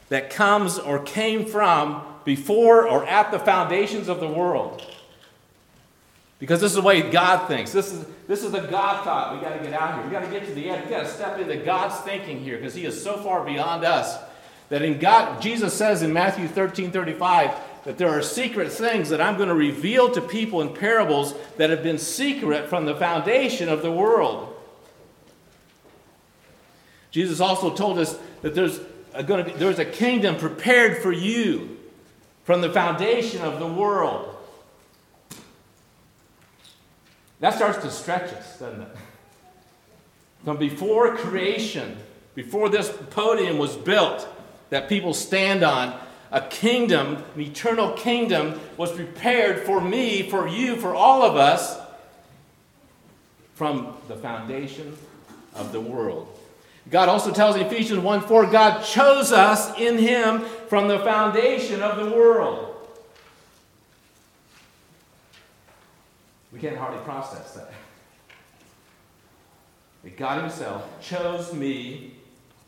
that 0.09 0.29
comes 0.29 0.79
or 0.79 0.99
came 0.99 1.45
from 1.45 2.01
before 2.25 2.87
or 2.87 3.05
at 3.05 3.31
the 3.31 3.39
foundations 3.39 4.09
of 4.09 4.19
the 4.19 4.27
world. 4.27 4.85
Because 6.39 6.59
this 6.59 6.71
is 6.71 6.75
the 6.75 6.81
way 6.81 7.09
God 7.09 7.47
thinks. 7.47 7.71
This 7.71 7.93
is, 7.93 8.05
this 8.27 8.43
is 8.43 8.51
the 8.51 8.61
God 8.61 9.03
thought. 9.03 9.35
we 9.35 9.41
got 9.41 9.57
to 9.57 9.63
get 9.63 9.73
out 9.73 9.95
here. 9.95 10.05
we 10.05 10.11
got 10.11 10.25
to 10.25 10.29
get 10.29 10.45
to 10.45 10.53
the 10.53 10.69
end. 10.69 10.83
we 10.83 10.89
got 10.89 11.03
to 11.03 11.07
step 11.07 11.39
into 11.39 11.55
God's 11.57 11.95
thinking 12.01 12.41
here 12.41 12.57
because 12.57 12.73
He 12.73 12.85
is 12.85 13.01
so 13.01 13.17
far 13.17 13.45
beyond 13.45 13.85
us 13.85 14.17
that 14.69 14.81
in 14.81 14.99
God, 14.99 15.41
Jesus 15.41 15.73
says 15.73 16.01
in 16.01 16.11
Matthew 16.11 16.47
13 16.47 16.91
35 16.91 17.51
that 17.85 17.97
there 17.97 18.09
are 18.09 18.21
secret 18.21 18.71
things 18.71 19.09
that 19.09 19.21
I'm 19.21 19.37
going 19.37 19.49
to 19.49 19.55
reveal 19.55 20.11
to 20.11 20.21
people 20.21 20.61
in 20.61 20.73
parables 20.73 21.35
that 21.57 21.69
have 21.69 21.83
been 21.83 21.97
secret 21.97 22.67
from 22.67 22.85
the 22.85 22.95
foundation 22.95 23.69
of 23.69 23.81
the 23.81 23.91
world. 23.91 24.52
Jesus 27.13 27.39
also 27.39 27.73
told 27.73 27.99
us 27.99 28.17
that 28.41 28.55
there's 28.55 28.79
a, 29.13 29.23
going 29.23 29.45
to 29.45 29.51
be, 29.51 29.57
there's 29.57 29.77
a 29.77 29.85
kingdom 29.85 30.35
prepared 30.35 30.97
for 30.97 31.11
you 31.11 31.77
from 32.43 32.61
the 32.61 32.71
foundation 32.71 33.41
of 33.41 33.59
the 33.59 33.67
world. 33.67 34.35
That 37.39 37.53
starts 37.53 37.77
to 37.83 37.91
stretch 37.91 38.33
us, 38.33 38.57
doesn't 38.57 38.81
it? 38.81 38.87
From 40.43 40.57
before 40.57 41.15
creation, 41.15 41.97
before 42.33 42.67
this 42.67 42.91
podium 43.11 43.59
was 43.59 43.75
built 43.75 44.27
that 44.71 44.89
people 44.89 45.13
stand 45.13 45.61
on, 45.61 45.95
a 46.31 46.41
kingdom, 46.41 47.23
an 47.35 47.41
eternal 47.41 47.91
kingdom, 47.91 48.59
was 48.75 48.91
prepared 48.91 49.67
for 49.67 49.79
me, 49.79 50.27
for 50.31 50.47
you, 50.47 50.77
for 50.77 50.95
all 50.95 51.21
of 51.21 51.35
us 51.35 51.79
from 53.53 53.95
the 54.07 54.15
foundation 54.15 54.97
of 55.53 55.71
the 55.71 55.79
world. 55.79 56.39
God 56.89 57.09
also 57.09 57.31
tells 57.31 57.55
in 57.55 57.65
Ephesians 57.65 57.99
1 57.99 58.21
4, 58.21 58.45
God 58.47 58.83
chose 58.83 59.31
us 59.31 59.77
in 59.79 59.97
Him 59.97 60.41
from 60.67 60.87
the 60.87 60.99
foundation 60.99 61.81
of 61.81 61.97
the 61.97 62.15
world. 62.15 62.69
We 66.51 66.59
can't 66.59 66.77
hardly 66.77 66.99
process 67.03 67.53
that. 67.53 67.71
That 70.03 70.17
God 70.17 70.41
Himself 70.41 71.01
chose 71.01 71.53
me 71.53 72.13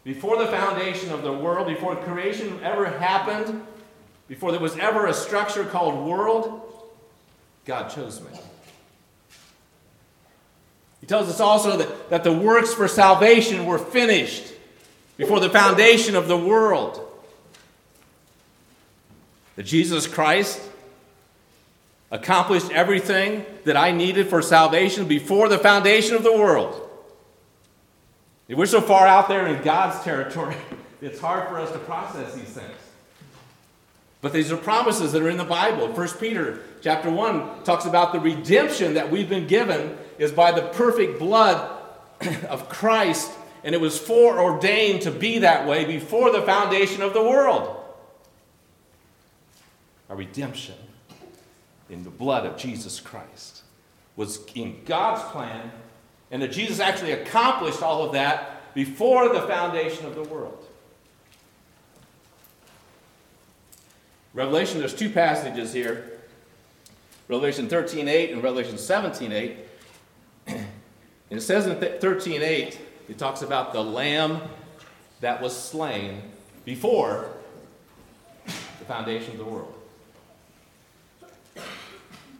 before 0.03 0.37
the 0.37 0.47
foundation 0.47 1.11
of 1.11 1.23
the 1.23 1.33
world, 1.33 1.67
before 1.67 1.95
creation 1.95 2.59
ever 2.63 2.85
happened, 2.85 3.65
before 4.27 4.51
there 4.51 4.61
was 4.61 4.77
ever 4.77 5.07
a 5.07 5.13
structure 5.13 5.65
called 5.65 6.07
world, 6.07 6.61
God 7.65 7.89
chose 7.89 8.21
me. 8.21 8.29
He 11.05 11.07
tells 11.07 11.29
us 11.29 11.39
also 11.39 11.77
that, 11.77 12.09
that 12.09 12.23
the 12.23 12.33
works 12.33 12.73
for 12.73 12.87
salvation 12.87 13.67
were 13.67 13.77
finished 13.77 14.51
before 15.17 15.39
the 15.39 15.51
foundation 15.51 16.15
of 16.15 16.27
the 16.27 16.35
world. 16.35 16.99
That 19.55 19.67
Jesus 19.67 20.07
Christ 20.07 20.59
accomplished 22.09 22.71
everything 22.71 23.45
that 23.65 23.77
I 23.77 23.91
needed 23.91 24.29
for 24.29 24.41
salvation 24.41 25.07
before 25.07 25.47
the 25.47 25.59
foundation 25.59 26.15
of 26.15 26.23
the 26.23 26.33
world. 26.33 26.89
If 28.47 28.57
we're 28.57 28.65
so 28.65 28.81
far 28.81 29.05
out 29.05 29.27
there 29.27 29.45
in 29.45 29.61
God's 29.61 30.03
territory, 30.03 30.55
it's 31.03 31.19
hard 31.19 31.47
for 31.49 31.59
us 31.59 31.71
to 31.71 31.77
process 31.77 32.33
these 32.33 32.45
things. 32.45 32.79
But 34.21 34.33
these 34.33 34.51
are 34.51 34.57
promises 34.57 35.11
that 35.11 35.21
are 35.21 35.29
in 35.29 35.37
the 35.37 35.43
Bible. 35.43 35.87
1 35.87 36.07
Peter 36.19 36.63
chapter 36.81 37.11
1 37.11 37.61
talks 37.63 37.85
about 37.85 38.11
the 38.11 38.19
redemption 38.19 38.95
that 38.95 39.11
we've 39.11 39.29
been 39.29 39.45
given 39.45 39.99
is 40.17 40.31
by 40.31 40.51
the 40.51 40.61
perfect 40.69 41.19
blood 41.19 41.81
of 42.49 42.69
Christ, 42.69 43.31
and 43.63 43.75
it 43.75 43.81
was 43.81 43.97
foreordained 43.97 45.01
to 45.03 45.11
be 45.11 45.39
that 45.39 45.67
way 45.67 45.85
before 45.85 46.31
the 46.31 46.41
foundation 46.41 47.01
of 47.01 47.13
the 47.13 47.23
world. 47.23 47.77
Our 50.09 50.15
redemption 50.15 50.75
in 51.89 52.03
the 52.03 52.09
blood 52.09 52.45
of 52.45 52.57
Jesus 52.57 52.99
Christ 52.99 53.63
was 54.15 54.39
in 54.53 54.83
God's 54.85 55.23
plan, 55.31 55.71
and 56.31 56.41
that 56.41 56.51
Jesus 56.51 56.79
actually 56.79 57.11
accomplished 57.11 57.81
all 57.81 58.03
of 58.03 58.13
that 58.13 58.73
before 58.73 59.29
the 59.29 59.41
foundation 59.41 60.05
of 60.05 60.15
the 60.15 60.23
world. 60.23 60.63
Revelation, 64.33 64.79
there's 64.79 64.93
two 64.93 65.09
passages 65.09 65.73
here 65.73 66.15
Revelation 67.27 67.67
13:8 67.67 68.31
and 68.31 68.43
Revelation 68.43 68.77
17:8. 68.77 69.57
And 69.57 69.64
it 71.29 71.41
says 71.41 71.65
in 71.65 71.75
13:8, 71.75 72.77
it 73.09 73.17
talks 73.17 73.41
about 73.41 73.73
the 73.73 73.83
lamb 73.83 74.41
that 75.21 75.41
was 75.41 75.57
slain 75.57 76.21
before 76.65 77.29
the 78.45 78.85
foundation 78.85 79.31
of 79.31 79.37
the 79.37 79.45
world. 79.45 79.73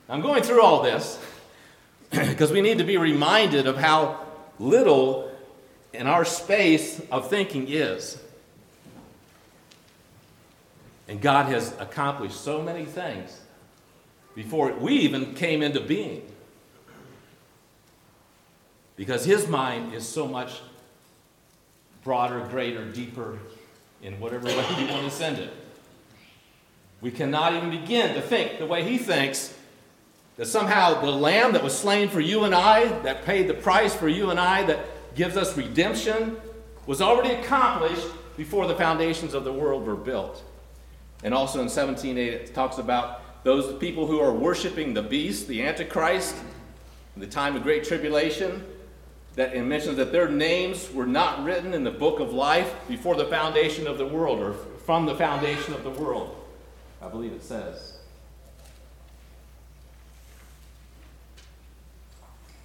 I'm 0.07 0.21
going 0.21 0.43
through 0.43 0.61
all 0.61 0.83
this 0.83 1.19
because 2.11 2.51
we 2.51 2.61
need 2.61 2.77
to 2.77 2.83
be 2.83 2.97
reminded 2.97 3.65
of 3.65 3.77
how 3.77 4.19
little 4.59 5.31
in 5.93 6.07
our 6.07 6.25
space 6.25 7.01
of 7.11 7.29
thinking 7.29 7.67
is. 7.67 8.21
And 11.07 11.21
God 11.21 11.47
has 11.47 11.73
accomplished 11.79 12.39
so 12.39 12.61
many 12.61 12.85
things 12.85 13.39
before 14.35 14.73
we 14.73 14.93
even 14.93 15.33
came 15.33 15.61
into 15.61 15.79
being. 15.79 16.23
Because 18.95 19.25
His 19.25 19.47
mind 19.47 19.93
is 19.93 20.07
so 20.07 20.27
much 20.27 20.61
broader, 22.03 22.39
greater, 22.49 22.85
deeper 22.85 23.39
in 24.01 24.19
whatever 24.19 24.47
way 24.47 24.65
you 24.79 24.87
want 24.87 25.05
to 25.05 25.11
send 25.11 25.39
it. 25.39 25.51
We 27.01 27.11
cannot 27.11 27.53
even 27.53 27.71
begin 27.71 28.15
to 28.15 28.21
think 28.21 28.59
the 28.59 28.65
way 28.65 28.83
He 28.83 28.97
thinks 28.97 29.53
that 30.37 30.47
somehow 30.47 31.01
the 31.01 31.11
lamb 31.11 31.53
that 31.53 31.63
was 31.63 31.77
slain 31.77 32.09
for 32.09 32.19
you 32.19 32.43
and 32.43 32.53
I, 32.53 32.87
that 33.03 33.25
paid 33.25 33.47
the 33.47 33.53
price 33.53 33.95
for 33.95 34.07
you 34.07 34.31
and 34.31 34.39
I, 34.39 34.63
that 34.63 35.15
gives 35.15 35.37
us 35.37 35.55
redemption, 35.55 36.37
was 36.85 37.01
already 37.01 37.33
accomplished 37.33 38.07
before 38.37 38.67
the 38.67 38.75
foundations 38.75 39.33
of 39.33 39.43
the 39.43 39.53
world 39.53 39.85
were 39.85 39.95
built. 39.95 40.43
And 41.23 41.33
also 41.33 41.61
in 41.61 41.67
17:8 41.67 42.17
it 42.17 42.53
talks 42.53 42.77
about 42.77 43.43
those 43.43 43.77
people 43.77 44.07
who 44.07 44.19
are 44.19 44.33
worshiping 44.33 44.93
the 44.93 45.01
beast, 45.01 45.47
the 45.47 45.63
antichrist, 45.63 46.35
in 47.15 47.21
the 47.21 47.27
time 47.27 47.55
of 47.55 47.63
great 47.63 47.83
tribulation. 47.83 48.63
That 49.35 49.53
it 49.53 49.63
mentions 49.63 49.97
that 49.97 50.11
their 50.11 50.29
names 50.29 50.91
were 50.93 51.05
not 51.05 51.43
written 51.43 51.73
in 51.73 51.83
the 51.83 51.91
book 51.91 52.19
of 52.19 52.31
life 52.31 52.73
before 52.87 53.15
the 53.15 53.25
foundation 53.25 53.85
of 53.85 53.97
the 53.97 54.05
world, 54.05 54.39
or 54.39 54.53
from 54.53 55.05
the 55.05 55.15
foundation 55.15 55.73
of 55.73 55.83
the 55.83 55.89
world. 55.89 56.35
I 57.01 57.09
believe 57.09 57.33
it 57.33 57.43
says. 57.43 57.97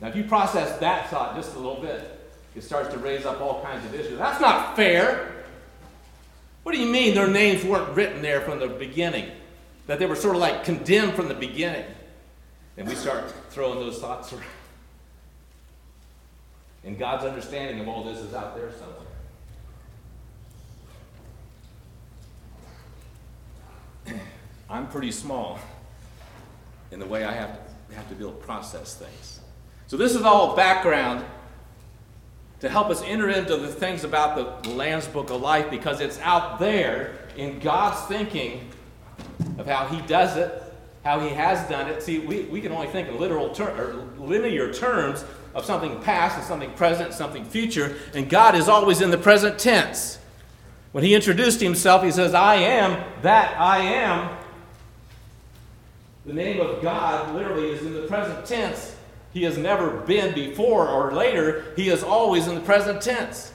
Now, 0.01 0.09
if 0.09 0.17
you 0.17 0.25
process 0.25 0.79
that 0.79 1.11
thought 1.11 1.37
just 1.37 1.55
a 1.57 1.59
little 1.59 1.81
bit, 1.81 2.19
it 2.55 2.63
starts 2.63 2.93
to 2.95 2.99
raise 2.99 3.27
up 3.27 3.41
all 3.41 3.63
kinds 3.63 3.85
of 3.85 3.95
issues. 3.95 4.19
That's 4.19 4.41
not 4.41 4.77
fair. 4.77 5.33
What 6.63 6.73
do 6.73 6.79
you 6.79 6.91
mean 6.91 7.15
their 7.15 7.29
names 7.29 7.65
weren't 7.65 7.95
written 7.95 8.23
there 8.23 8.41
from 8.41 8.59
the 8.61 8.69
beginning? 8.69 9.31
That 9.87 9.99
they 9.99 10.07
were 10.07 10.17
sort 10.17 10.37
of 10.37 10.41
like 10.41 10.65
condemned 10.65 11.15
from 11.15 11.29
the 11.29 11.35
beginning? 11.35 11.85
And 12.77 12.89
we 12.89 12.95
start 12.95 13.33
throwing 13.51 13.81
those 13.81 13.99
thoughts 13.99 14.33
around. 14.33 14.45
And 16.85 16.99
God's 16.99 17.25
understanding 17.25 17.81
of 17.81 17.89
all 17.89 18.05
this 18.05 18.19
is 18.19 18.33
out 18.35 18.57
there 18.57 18.71
somewhere. 24.07 24.21
I'm 24.71 24.89
pretty 24.89 25.13
small 25.13 25.59
in 26.91 26.99
the 26.99 27.07
way 27.07 27.25
I 27.25 27.33
have 27.33 27.59
to, 27.89 27.95
have 27.95 28.09
to 28.09 28.15
be 28.15 28.25
able 28.25 28.33
to 28.35 28.45
process 28.45 28.95
things. 28.95 29.41
So, 29.87 29.97
this 29.97 30.15
is 30.15 30.23
all 30.23 30.57
background 30.57 31.25
to 32.61 32.69
help 32.69 32.89
us 32.91 33.03
enter 33.03 33.29
into 33.29 33.57
the 33.57 33.69
things 33.69 34.05
about 34.05 34.63
the 34.63 34.71
Lamb's 34.71 35.09
Book 35.09 35.31
of 35.31 35.41
Life 35.41 35.71
because 35.71 36.01
it's 36.01 36.19
out 36.21 36.59
there 36.59 37.19
in 37.37 37.59
God's 37.59 38.01
thinking 38.07 38.71
of 39.59 39.67
how 39.67 39.87
He 39.87 40.01
does 40.07 40.37
it, 40.37 40.63
how 41.05 41.21
He 41.21 41.31
has 41.31 41.69
done 41.69 41.89
it. 41.89 42.03
See, 42.03 42.21
we, 42.21 42.43
we 42.43 42.61
can 42.61 42.73
only 42.73 42.87
think 42.87 43.09
in 43.09 43.19
literal 43.19 43.51
ter- 43.51 43.71
or 43.71 44.25
linear 44.25 44.73
terms 44.73 45.25
of 45.55 45.65
something 45.65 46.01
past 46.03 46.37
and 46.37 46.45
something 46.45 46.71
present, 46.73 47.13
something 47.13 47.45
future, 47.45 47.97
and 48.15 48.29
God 48.29 48.55
is 48.55 48.69
always 48.69 49.01
in 49.01 49.11
the 49.11 49.19
present 49.19 49.59
tense. 49.59 50.19
When 50.93 51.05
He 51.05 51.15
introduced 51.15 51.61
Himself, 51.61 52.03
He 52.03 52.11
says, 52.11 52.35
I 52.35 52.57
am 52.57 53.03
that 53.23 53.59
I 53.61 53.79
am. 53.79 54.37
The 56.27 56.33
name 56.33 56.61
of 56.61 56.83
God 56.83 57.35
literally 57.35 57.71
is 57.71 57.83
in 57.83 57.95
the 57.95 58.07
present 58.07 58.45
tense. 58.47 58.95
He 59.33 59.45
has 59.45 59.57
never 59.57 59.91
been 60.01 60.35
before 60.35 60.89
or 60.89 61.13
later. 61.13 61.73
He 61.77 61.89
is 61.89 62.03
always 62.03 62.47
in 62.47 62.55
the 62.55 62.61
present 62.61 63.01
tense. 63.01 63.53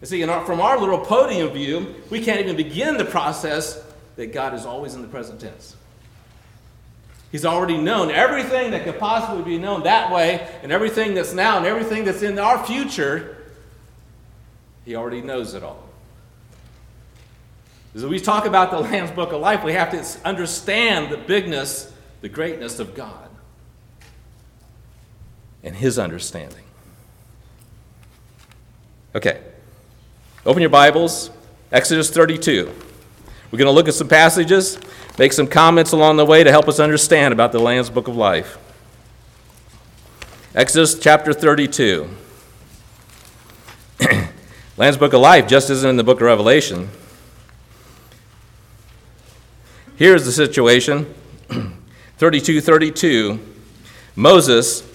You 0.00 0.06
see, 0.06 0.22
our, 0.24 0.44
from 0.44 0.60
our 0.60 0.78
little 0.78 0.98
podium 0.98 1.50
view, 1.50 1.94
we 2.10 2.22
can't 2.22 2.40
even 2.40 2.56
begin 2.56 2.96
the 2.96 3.04
process 3.04 3.82
that 4.16 4.32
God 4.32 4.54
is 4.54 4.64
always 4.64 4.94
in 4.94 5.02
the 5.02 5.08
present 5.08 5.40
tense. 5.40 5.76
He's 7.32 7.44
already 7.44 7.76
known 7.76 8.10
everything 8.10 8.70
that 8.70 8.84
could 8.84 8.98
possibly 8.98 9.42
be 9.42 9.58
known 9.58 9.82
that 9.82 10.12
way, 10.12 10.48
and 10.62 10.72
everything 10.72 11.14
that's 11.14 11.32
now, 11.32 11.58
and 11.58 11.66
everything 11.66 12.04
that's 12.04 12.22
in 12.22 12.38
our 12.38 12.64
future. 12.64 13.36
He 14.84 14.94
already 14.94 15.20
knows 15.20 15.54
it 15.54 15.62
all. 15.62 15.84
As 17.94 18.04
we 18.04 18.20
talk 18.20 18.44
about 18.46 18.70
the 18.70 18.78
Lamb's 18.78 19.10
Book 19.10 19.32
of 19.32 19.40
Life, 19.40 19.64
we 19.64 19.72
have 19.72 19.90
to 19.90 20.26
understand 20.26 21.10
the 21.10 21.16
bigness, 21.16 21.92
the 22.20 22.28
greatness 22.28 22.78
of 22.78 22.94
God 22.94 23.26
and 25.66 25.74
His 25.74 25.98
understanding. 25.98 26.62
Okay, 29.14 29.40
open 30.46 30.60
your 30.60 30.70
Bibles, 30.70 31.30
Exodus 31.72 32.08
32. 32.08 32.70
We're 33.50 33.58
going 33.58 33.66
to 33.66 33.72
look 33.72 33.88
at 33.88 33.94
some 33.94 34.08
passages, 34.08 34.78
make 35.18 35.32
some 35.32 35.46
comments 35.46 35.92
along 35.92 36.16
the 36.16 36.26
way 36.26 36.44
to 36.44 36.50
help 36.50 36.68
us 36.68 36.78
understand 36.78 37.32
about 37.32 37.52
the 37.52 37.58
Lamb's 37.58 37.90
Book 37.90 38.08
of 38.08 38.16
Life. 38.16 38.58
Exodus 40.54 40.98
chapter 40.98 41.32
32. 41.32 42.08
Lamb's 44.76 44.96
Book 44.96 45.12
of 45.12 45.20
Life 45.20 45.46
just 45.46 45.70
isn't 45.70 45.88
in 45.88 45.96
the 45.96 46.04
book 46.04 46.18
of 46.18 46.26
Revelation. 46.26 46.90
Here's 49.96 50.26
the 50.26 50.32
situation 50.32 51.14
32 52.18 52.60
32. 52.60 53.40
Moses 54.14 54.86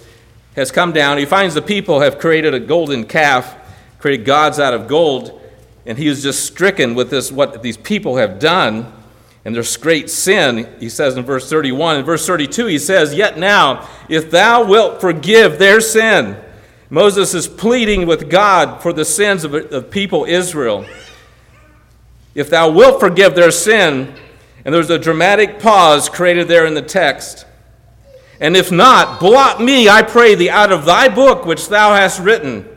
has 0.55 0.71
come 0.71 0.91
down. 0.91 1.17
He 1.17 1.25
finds 1.25 1.55
the 1.55 1.61
people 1.61 2.01
have 2.01 2.19
created 2.19 2.53
a 2.53 2.59
golden 2.59 3.05
calf, 3.05 3.55
created 3.99 4.25
gods 4.25 4.59
out 4.59 4.73
of 4.73 4.87
gold, 4.87 5.39
and 5.85 5.97
he 5.97 6.07
is 6.07 6.21
just 6.21 6.45
stricken 6.45 6.93
with 6.93 7.09
this, 7.09 7.31
what 7.31 7.63
these 7.63 7.77
people 7.77 8.17
have 8.17 8.37
done 8.37 8.91
and 9.43 9.55
there's 9.55 9.75
great 9.77 10.09
sin, 10.09 10.69
he 10.79 10.87
says 10.87 11.17
in 11.17 11.23
verse 11.23 11.49
31. 11.49 11.97
In 11.97 12.05
verse 12.05 12.25
32, 12.27 12.67
he 12.67 12.77
says, 12.77 13.13
Yet 13.13 13.39
now, 13.39 13.89
if 14.07 14.29
thou 14.29 14.63
wilt 14.63 15.01
forgive 15.01 15.57
their 15.57 15.81
sin, 15.81 16.37
Moses 16.91 17.33
is 17.33 17.47
pleading 17.47 18.05
with 18.05 18.29
God 18.29 18.83
for 18.83 18.93
the 18.93 19.05
sins 19.05 19.43
of 19.43 19.51
the 19.51 19.81
people 19.81 20.25
Israel. 20.25 20.85
If 22.35 22.49
thou 22.49 22.69
wilt 22.69 22.99
forgive 22.99 23.33
their 23.33 23.51
sin, 23.51 24.13
and 24.63 24.73
there's 24.73 24.89
a 24.91 24.99
dramatic 24.99 25.59
pause 25.59 26.07
created 26.07 26.47
there 26.47 26.67
in 26.67 26.75
the 26.75 26.81
text. 26.81 27.45
And 28.39 28.55
if 28.55 28.71
not, 28.71 29.19
blot 29.19 29.61
me, 29.61 29.89
I 29.89 30.03
pray 30.03 30.35
thee, 30.35 30.49
out 30.49 30.71
of 30.71 30.85
thy 30.85 31.09
book 31.09 31.45
which 31.45 31.67
thou 31.67 31.95
hast 31.95 32.19
written. 32.19 32.67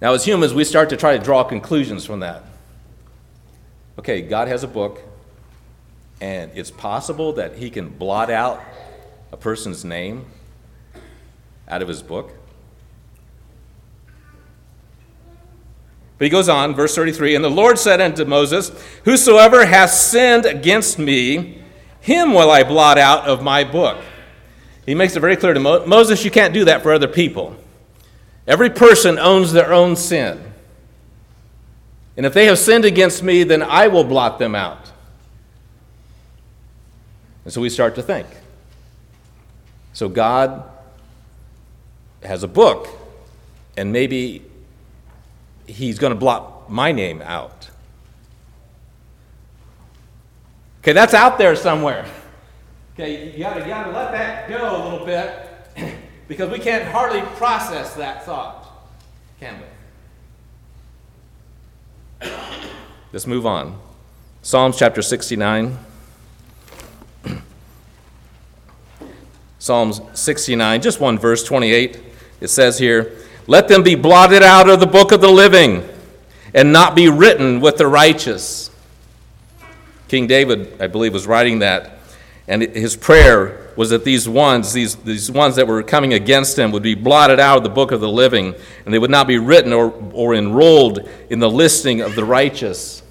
Now, 0.00 0.14
as 0.14 0.24
humans, 0.24 0.54
we 0.54 0.64
start 0.64 0.88
to 0.90 0.96
try 0.96 1.16
to 1.16 1.22
draw 1.22 1.44
conclusions 1.44 2.04
from 2.04 2.20
that. 2.20 2.44
Okay, 3.98 4.22
God 4.22 4.48
has 4.48 4.62
a 4.62 4.68
book, 4.68 5.02
and 6.20 6.50
it's 6.54 6.70
possible 6.70 7.34
that 7.34 7.56
He 7.56 7.68
can 7.68 7.88
blot 7.88 8.30
out 8.30 8.62
a 9.30 9.36
person's 9.36 9.84
name 9.84 10.24
out 11.68 11.82
of 11.82 11.88
His 11.88 12.02
book. 12.02 12.32
But 16.20 16.26
he 16.26 16.30
goes 16.30 16.50
on, 16.50 16.74
verse 16.74 16.94
33 16.94 17.34
And 17.34 17.42
the 17.42 17.48
Lord 17.48 17.78
said 17.78 17.98
unto 17.98 18.26
Moses, 18.26 18.70
Whosoever 19.04 19.64
hath 19.64 19.88
sinned 19.88 20.44
against 20.44 20.98
me, 20.98 21.62
him 22.02 22.34
will 22.34 22.50
I 22.50 22.62
blot 22.62 22.98
out 22.98 23.24
of 23.26 23.42
my 23.42 23.64
book. 23.64 23.96
He 24.84 24.94
makes 24.94 25.16
it 25.16 25.20
very 25.20 25.34
clear 25.34 25.54
to 25.54 25.60
Mo- 25.60 25.86
Moses, 25.86 26.22
you 26.22 26.30
can't 26.30 26.52
do 26.52 26.66
that 26.66 26.82
for 26.82 26.92
other 26.92 27.08
people. 27.08 27.56
Every 28.50 28.68
person 28.68 29.16
owns 29.16 29.52
their 29.52 29.72
own 29.72 29.94
sin. 29.94 30.42
And 32.16 32.26
if 32.26 32.34
they 32.34 32.46
have 32.46 32.58
sinned 32.58 32.84
against 32.84 33.22
me, 33.22 33.44
then 33.44 33.62
I 33.62 33.86
will 33.86 34.02
blot 34.02 34.40
them 34.40 34.56
out. 34.56 34.90
And 37.44 37.52
so 37.52 37.60
we 37.60 37.70
start 37.70 37.94
to 37.94 38.02
think. 38.02 38.26
So 39.92 40.08
God 40.08 40.68
has 42.24 42.42
a 42.42 42.48
book, 42.48 42.88
and 43.76 43.92
maybe 43.92 44.42
he's 45.68 46.00
going 46.00 46.12
to 46.12 46.18
blot 46.18 46.68
my 46.68 46.90
name 46.90 47.22
out. 47.22 47.70
Okay, 50.80 50.92
that's 50.92 51.14
out 51.14 51.38
there 51.38 51.54
somewhere. 51.54 52.04
Okay, 52.94 53.30
you 53.30 53.44
gotta, 53.44 53.60
you 53.60 53.66
gotta 53.66 53.92
let 53.92 54.10
that 54.10 54.48
go 54.48 54.56
a 54.56 54.82
little 54.90 55.06
bit 55.06 55.49
because 56.30 56.48
we 56.48 56.60
can't 56.60 56.84
hardly 56.84 57.22
process 57.38 57.94
that 57.94 58.24
thought, 58.24 58.64
can 59.40 59.60
we? 62.22 62.30
Let's 63.12 63.26
move 63.26 63.44
on. 63.44 63.76
Psalms 64.40 64.78
chapter 64.78 65.02
69. 65.02 65.76
Psalms 69.58 70.00
69, 70.14 70.80
just 70.80 71.00
one 71.00 71.18
verse, 71.18 71.42
28. 71.42 72.00
It 72.40 72.46
says 72.46 72.78
here, 72.78 73.16
let 73.48 73.66
them 73.66 73.82
be 73.82 73.96
blotted 73.96 74.44
out 74.44 74.70
of 74.70 74.78
the 74.78 74.86
book 74.86 75.10
of 75.10 75.20
the 75.20 75.28
living 75.28 75.82
and 76.54 76.72
not 76.72 76.94
be 76.94 77.08
written 77.08 77.58
with 77.60 77.76
the 77.76 77.88
righteous. 77.88 78.70
King 80.06 80.28
David, 80.28 80.80
I 80.80 80.86
believe, 80.86 81.12
was 81.12 81.26
writing 81.26 81.58
that. 81.58 81.98
And 82.46 82.62
his 82.62 82.94
prayer 82.94 83.69
was 83.80 83.88
that 83.88 84.04
these 84.04 84.28
ones, 84.28 84.74
these, 84.74 84.94
these 84.96 85.30
ones 85.30 85.56
that 85.56 85.66
were 85.66 85.82
coming 85.82 86.12
against 86.12 86.58
him, 86.58 86.70
would 86.70 86.82
be 86.82 86.94
blotted 86.94 87.40
out 87.40 87.56
of 87.56 87.62
the 87.62 87.70
book 87.70 87.92
of 87.92 88.00
the 88.02 88.10
living, 88.10 88.54
and 88.84 88.92
they 88.92 88.98
would 88.98 89.10
not 89.10 89.26
be 89.26 89.38
written 89.38 89.72
or, 89.72 89.94
or 90.12 90.34
enrolled 90.34 91.08
in 91.30 91.38
the 91.38 91.48
listing 91.48 92.02
of 92.02 92.14
the 92.14 92.22
righteous. 92.22 93.02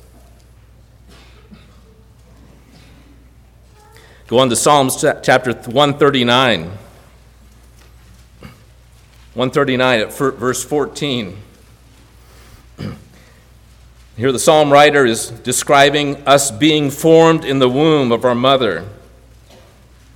Go 4.28 4.38
on 4.38 4.48
to 4.50 4.56
Psalms 4.56 5.04
chapter 5.24 5.54
139. 5.54 6.66
139 9.34 10.00
at 10.02 10.14
verse 10.14 10.64
14. 10.64 11.36
Here, 14.18 14.32
the 14.32 14.38
psalm 14.38 14.72
writer 14.72 15.04
is 15.04 15.32
describing 15.32 16.18
us 16.28 16.52
being 16.52 16.92
formed 16.92 17.44
in 17.44 17.58
the 17.58 17.70
womb 17.70 18.12
of 18.12 18.24
our 18.24 18.36
mother. 18.36 18.88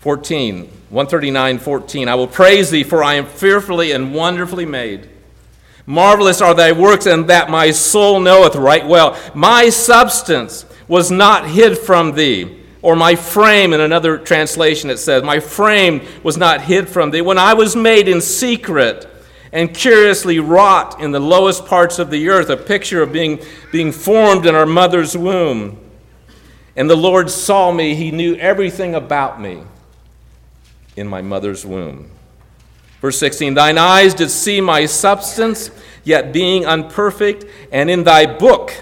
14, 0.03 0.65
139, 0.89 1.59
14. 1.59 2.09
I 2.09 2.15
will 2.15 2.27
praise 2.27 2.69
thee, 2.69 2.83
for 2.83 3.01
I 3.01 3.13
am 3.13 3.25
fearfully 3.25 3.93
and 3.93 4.13
wonderfully 4.13 4.65
made. 4.65 5.07
Marvelous 5.85 6.41
are 6.41 6.53
thy 6.53 6.73
works, 6.73 7.05
and 7.05 7.29
that 7.29 7.49
my 7.49 7.71
soul 7.71 8.19
knoweth 8.19 8.57
right 8.57 8.85
well. 8.85 9.17
My 9.33 9.69
substance 9.69 10.65
was 10.89 11.09
not 11.09 11.47
hid 11.47 11.77
from 11.77 12.15
thee, 12.15 12.59
or 12.81 12.97
my 12.97 13.15
frame, 13.15 13.71
in 13.71 13.79
another 13.79 14.17
translation 14.17 14.89
it 14.89 14.97
says, 14.97 15.23
My 15.23 15.39
frame 15.39 16.05
was 16.21 16.35
not 16.35 16.59
hid 16.59 16.89
from 16.89 17.11
thee. 17.11 17.21
When 17.21 17.37
I 17.37 17.53
was 17.53 17.73
made 17.73 18.09
in 18.09 18.19
secret, 18.19 19.07
and 19.53 19.73
curiously 19.73 20.37
wrought 20.37 20.99
in 20.99 21.13
the 21.13 21.19
lowest 21.21 21.65
parts 21.65 21.97
of 21.97 22.09
the 22.09 22.27
earth, 22.27 22.49
a 22.49 22.57
picture 22.57 23.01
of 23.01 23.13
being, 23.13 23.39
being 23.71 23.93
formed 23.93 24.45
in 24.45 24.53
our 24.53 24.65
mother's 24.65 25.15
womb. 25.15 25.79
And 26.75 26.89
the 26.89 26.97
Lord 26.97 27.29
saw 27.29 27.71
me, 27.71 27.95
He 27.95 28.11
knew 28.11 28.35
everything 28.35 28.95
about 28.95 29.39
me. 29.39 29.63
In 30.95 31.07
my 31.07 31.21
mother's 31.21 31.65
womb. 31.65 32.09
Verse 33.01 33.19
16 33.19 33.53
Thine 33.53 33.77
eyes 33.77 34.13
did 34.13 34.29
see 34.29 34.61
my 34.61 34.85
substance, 34.85 35.71
yet 36.03 36.33
being 36.33 36.65
unperfect, 36.65 37.45
and 37.71 37.89
in 37.89 38.03
thy 38.03 38.25
book 38.25 38.73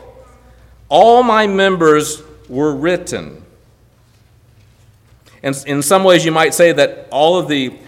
all 0.91 1.23
my 1.23 1.47
members 1.47 2.21
were 2.49 2.75
written. 2.75 3.41
And 5.41 5.55
in 5.65 5.81
some 5.81 6.03
ways, 6.03 6.25
you 6.25 6.31
might 6.31 6.53
say 6.53 6.73
that 6.73 7.07
all 7.11 7.37
of 7.39 7.47
the 7.47 7.79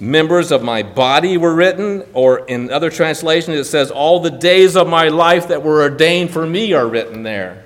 members 0.00 0.50
of 0.50 0.62
my 0.62 0.82
body 0.82 1.36
were 1.36 1.54
written, 1.54 2.02
or 2.14 2.46
in 2.46 2.70
other 2.70 2.90
translations, 2.90 3.56
it 3.56 3.64
says, 3.64 3.90
All 3.90 4.20
the 4.20 4.30
days 4.30 4.74
of 4.74 4.88
my 4.88 5.08
life 5.08 5.48
that 5.48 5.62
were 5.62 5.82
ordained 5.82 6.30
for 6.30 6.46
me 6.46 6.72
are 6.72 6.88
written 6.88 7.22
there. 7.22 7.64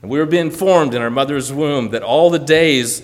And 0.00 0.10
we 0.10 0.18
were 0.20 0.26
being 0.26 0.52
formed 0.52 0.94
in 0.94 1.02
our 1.02 1.10
mother's 1.10 1.52
womb 1.52 1.90
that 1.90 2.04
all 2.04 2.30
the 2.30 2.38
days 2.38 3.02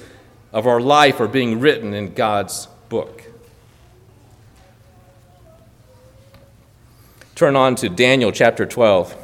of 0.53 0.67
our 0.67 0.81
life 0.81 1.21
are 1.21 1.29
being 1.29 1.61
written 1.61 1.95
in 1.95 2.13
God's 2.13 2.69
book. 2.89 3.23
Turn 7.35 7.57
on 7.57 7.75
to 7.77 7.89
Daniel 7.89 8.31
chapter 8.31 8.67
12. 8.67 9.17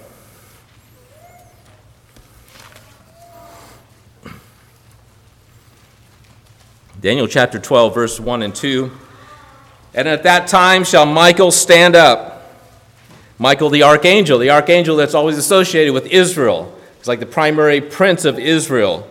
Daniel 7.01 7.29
chapter 7.29 7.61
12, 7.61 7.95
verse 7.95 8.19
1 8.19 8.43
and 8.43 8.55
2. 8.55 8.91
And 9.95 10.09
at 10.09 10.25
that 10.25 10.49
time 10.49 10.83
shall 10.83 11.07
Michael 11.07 11.53
stand 11.53 11.95
up. 11.95 12.35
Michael 13.39 13.71
the 13.71 13.85
archangel, 13.85 14.39
the 14.39 14.51
archangel 14.51 14.97
that's 14.97 15.15
always 15.15 15.39
associated 15.39 15.93
with 15.93 16.07
Israel. 16.07 16.77
He's 16.97 17.07
like 17.07 17.21
the 17.21 17.27
primary 17.27 17.81
prince 17.81 18.25
of 18.25 18.39
Israel 18.39 19.09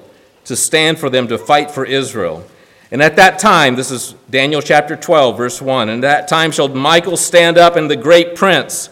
to 0.47 0.55
stand 0.55 0.97
for 0.97 1.09
them 1.09 1.27
to 1.27 1.37
fight 1.37 1.69
for 1.71 1.85
Israel. 1.85 2.45
And 2.89 3.01
at 3.01 3.17
that 3.17 3.37
time, 3.37 3.75
this 3.75 3.91
is 3.91 4.15
Daniel 4.29 4.61
chapter 4.61 4.95
12, 4.95 5.37
verse 5.37 5.61
1. 5.61 5.89
And 5.89 6.03
at 6.03 6.07
that 6.07 6.27
time 6.27 6.51
shall 6.51 6.69
Michael 6.69 7.17
stand 7.17 7.57
up, 7.57 7.75
and 7.75 7.91
the 7.91 7.97
great 7.97 8.35
prince, 8.35 8.89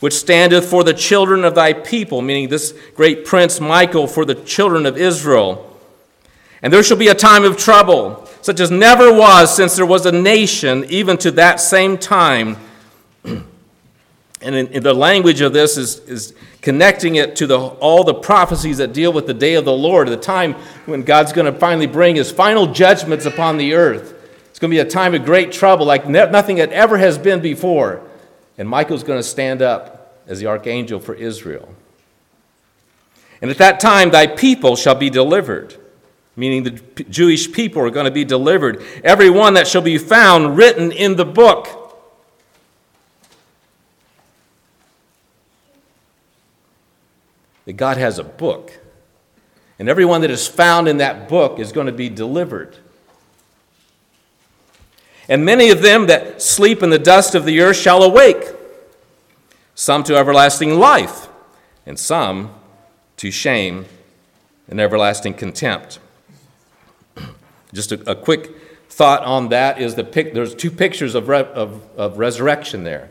which 0.00 0.14
standeth 0.14 0.68
for 0.68 0.82
the 0.82 0.92
children 0.92 1.44
of 1.44 1.54
thy 1.54 1.72
people, 1.72 2.22
meaning 2.22 2.48
this 2.48 2.74
great 2.94 3.24
prince 3.24 3.60
Michael 3.60 4.08
for 4.08 4.24
the 4.24 4.34
children 4.34 4.84
of 4.84 4.98
Israel. 4.98 5.78
And 6.60 6.72
there 6.72 6.82
shall 6.82 6.96
be 6.96 7.08
a 7.08 7.14
time 7.14 7.44
of 7.44 7.56
trouble, 7.56 8.28
such 8.42 8.58
as 8.58 8.72
never 8.72 9.12
was 9.12 9.54
since 9.54 9.76
there 9.76 9.86
was 9.86 10.06
a 10.06 10.12
nation, 10.12 10.84
even 10.88 11.16
to 11.18 11.30
that 11.32 11.60
same 11.60 11.98
time. 11.98 12.56
and 14.46 14.54
in, 14.54 14.66
in 14.68 14.82
the 14.82 14.94
language 14.94 15.40
of 15.40 15.52
this 15.52 15.76
is, 15.76 15.98
is 16.00 16.34
connecting 16.62 17.16
it 17.16 17.36
to 17.36 17.46
the, 17.46 17.58
all 17.58 18.04
the 18.04 18.14
prophecies 18.14 18.78
that 18.78 18.92
deal 18.92 19.12
with 19.12 19.26
the 19.26 19.34
day 19.34 19.54
of 19.54 19.64
the 19.64 19.72
Lord, 19.72 20.08
the 20.08 20.16
time 20.16 20.54
when 20.86 21.02
God's 21.02 21.32
going 21.32 21.52
to 21.52 21.58
finally 21.58 21.86
bring 21.86 22.16
his 22.16 22.30
final 22.30 22.72
judgments 22.72 23.26
upon 23.26 23.58
the 23.58 23.74
earth. 23.74 24.14
It's 24.48 24.58
going 24.58 24.70
to 24.70 24.74
be 24.74 24.80
a 24.80 24.90
time 24.90 25.14
of 25.14 25.24
great 25.24 25.52
trouble 25.52 25.84
like 25.84 26.08
ne- 26.08 26.30
nothing 26.30 26.56
that 26.56 26.72
ever 26.72 26.96
has 26.96 27.18
been 27.18 27.40
before. 27.40 28.02
And 28.56 28.68
Michael's 28.68 29.02
going 29.02 29.18
to 29.18 29.22
stand 29.22 29.60
up 29.60 30.22
as 30.26 30.40
the 30.40 30.46
archangel 30.46 31.00
for 31.00 31.14
Israel. 31.14 31.68
And 33.42 33.50
at 33.50 33.58
that 33.58 33.80
time, 33.80 34.10
thy 34.10 34.26
people 34.26 34.76
shall 34.76 34.94
be 34.94 35.10
delivered 35.10 35.76
meaning 36.36 36.62
the 36.64 37.04
Jewish 37.04 37.50
people 37.50 37.82
are 37.82 37.90
going 37.90 38.04
to 38.04 38.10
be 38.10 38.24
delivered. 38.24 38.84
Every 39.02 39.30
one 39.30 39.54
that 39.54 39.66
shall 39.66 39.82
be 39.82 39.98
found 39.98 40.56
written 40.56 40.92
in 40.92 41.16
the 41.16 41.24
book. 41.24 41.85
That 47.66 47.74
God 47.74 47.98
has 47.98 48.18
a 48.18 48.24
book. 48.24 48.72
And 49.78 49.88
everyone 49.88 50.22
that 50.22 50.30
is 50.30 50.48
found 50.48 50.88
in 50.88 50.96
that 50.98 51.28
book 51.28 51.58
is 51.58 51.70
going 51.70 51.86
to 51.86 51.92
be 51.92 52.08
delivered. 52.08 52.78
And 55.28 55.44
many 55.44 55.70
of 55.70 55.82
them 55.82 56.06
that 56.06 56.40
sleep 56.40 56.82
in 56.82 56.90
the 56.90 56.98
dust 56.98 57.34
of 57.34 57.44
the 57.44 57.60
earth 57.60 57.76
shall 57.76 58.02
awake, 58.02 58.44
some 59.74 60.02
to 60.04 60.16
everlasting 60.16 60.78
life, 60.78 61.28
and 61.84 61.98
some 61.98 62.54
to 63.18 63.30
shame 63.30 63.86
and 64.68 64.80
everlasting 64.80 65.34
contempt. 65.34 65.98
Just 67.72 67.92
a, 67.92 68.10
a 68.10 68.14
quick 68.14 68.52
thought 68.88 69.22
on 69.24 69.48
that 69.50 69.80
is 69.80 69.94
the 69.94 70.04
pic, 70.04 70.32
there's 70.32 70.54
two 70.54 70.70
pictures 70.70 71.14
of, 71.14 71.28
re, 71.28 71.40
of, 71.40 71.82
of 71.96 72.18
resurrection 72.18 72.84
there. 72.84 73.10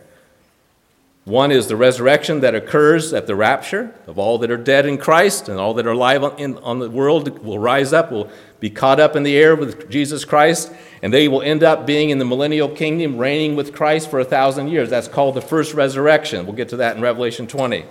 One 1.25 1.51
is 1.51 1.67
the 1.67 1.75
resurrection 1.75 2.41
that 2.41 2.53
occurs 2.53 3.11
at 3.11 3.25
the 3.25 3.35
rapture 3.35 3.91
of 4.05 4.19
all 4.19 4.37
that 4.37 4.51
are 4.51 4.57
dead 4.57 4.85
in 4.85 4.99
Christ, 4.99 5.49
and 5.49 5.59
all 5.59 5.73
that 5.73 5.87
are 5.87 5.91
alive 5.91 6.23
on, 6.23 6.37
in, 6.37 6.57
on 6.59 6.77
the 6.77 6.89
world 6.89 7.39
will 7.39 7.57
rise 7.57 7.93
up, 7.93 8.11
will 8.11 8.29
be 8.59 8.69
caught 8.69 8.99
up 8.99 9.15
in 9.15 9.23
the 9.23 9.35
air 9.35 9.55
with 9.55 9.89
Jesus 9.89 10.23
Christ, 10.23 10.71
and 11.01 11.11
they 11.11 11.27
will 11.27 11.41
end 11.41 11.63
up 11.63 11.87
being 11.87 12.11
in 12.11 12.19
the 12.19 12.25
millennial 12.25 12.69
kingdom, 12.69 13.17
reigning 13.17 13.55
with 13.55 13.73
Christ 13.73 14.11
for 14.11 14.19
a 14.19 14.23
thousand 14.23 14.67
years. 14.67 14.91
That's 14.91 15.07
called 15.07 15.33
the 15.33 15.41
first 15.41 15.73
resurrection. 15.73 16.45
We'll 16.45 16.55
get 16.55 16.69
to 16.69 16.77
that 16.77 16.95
in 16.95 17.01
Revelation 17.01 17.47
20. 17.47 17.85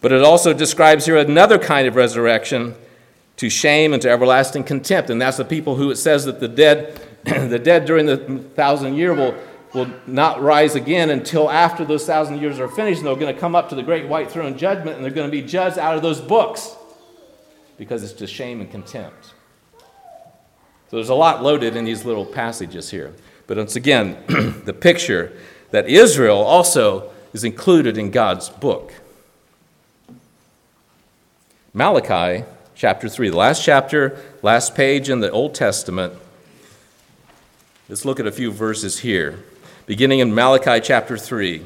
But 0.00 0.10
it 0.10 0.22
also 0.22 0.52
describes 0.52 1.06
here 1.06 1.16
another 1.16 1.58
kind 1.58 1.86
of 1.86 1.94
resurrection 1.94 2.74
to 3.36 3.48
shame 3.48 3.92
and 3.92 4.02
to 4.02 4.10
everlasting 4.10 4.64
contempt. 4.64 5.08
And 5.08 5.22
that's 5.22 5.36
the 5.36 5.44
people 5.44 5.76
who 5.76 5.90
it 5.92 5.96
says 5.96 6.24
that 6.24 6.40
the 6.40 6.48
dead, 6.48 7.00
the 7.24 7.60
dead 7.60 7.84
during 7.84 8.06
the 8.06 8.16
thousand 8.16 8.94
year 8.96 9.14
will, 9.14 9.34
will 9.74 9.90
not 10.06 10.40
rise 10.40 10.76
again 10.76 11.10
until 11.10 11.50
after 11.50 11.84
those 11.84 12.06
thousand 12.06 12.40
years 12.40 12.60
are 12.60 12.68
finished. 12.68 12.98
And 12.98 13.08
they're 13.08 13.16
going 13.16 13.34
to 13.34 13.40
come 13.40 13.54
up 13.54 13.68
to 13.70 13.74
the 13.74 13.82
great 13.82 14.08
white 14.08 14.30
throne 14.30 14.56
judgment 14.56 14.96
and 14.96 15.04
they're 15.04 15.12
going 15.12 15.30
to 15.30 15.32
be 15.32 15.42
judged 15.42 15.78
out 15.78 15.96
of 15.96 16.02
those 16.02 16.20
books 16.20 16.76
because 17.76 18.02
it's 18.02 18.12
to 18.14 18.26
shame 18.26 18.60
and 18.60 18.70
contempt. 18.70 19.34
So 20.90 20.96
there's 20.96 21.08
a 21.08 21.14
lot 21.14 21.42
loaded 21.42 21.76
in 21.76 21.84
these 21.84 22.04
little 22.04 22.24
passages 22.24 22.90
here. 22.90 23.12
But 23.46 23.56
once 23.56 23.74
again, 23.74 24.16
the 24.64 24.72
picture 24.72 25.32
that 25.70 25.88
Israel 25.88 26.38
also 26.38 27.10
is 27.32 27.42
included 27.42 27.98
in 27.98 28.10
God's 28.10 28.48
book. 28.48 28.92
Malachi 31.72 32.44
chapter 32.76 33.08
3, 33.08 33.30
the 33.30 33.36
last 33.36 33.64
chapter, 33.64 34.16
last 34.42 34.76
page 34.76 35.10
in 35.10 35.20
the 35.20 35.30
Old 35.30 35.54
Testament. 35.54 36.14
Let's 37.88 38.04
look 38.04 38.20
at 38.20 38.26
a 38.26 38.32
few 38.32 38.52
verses 38.52 39.00
here, 39.00 39.42
beginning 39.86 40.20
in 40.20 40.34
Malachi 40.34 40.80
chapter 40.80 41.18
3. 41.18 41.62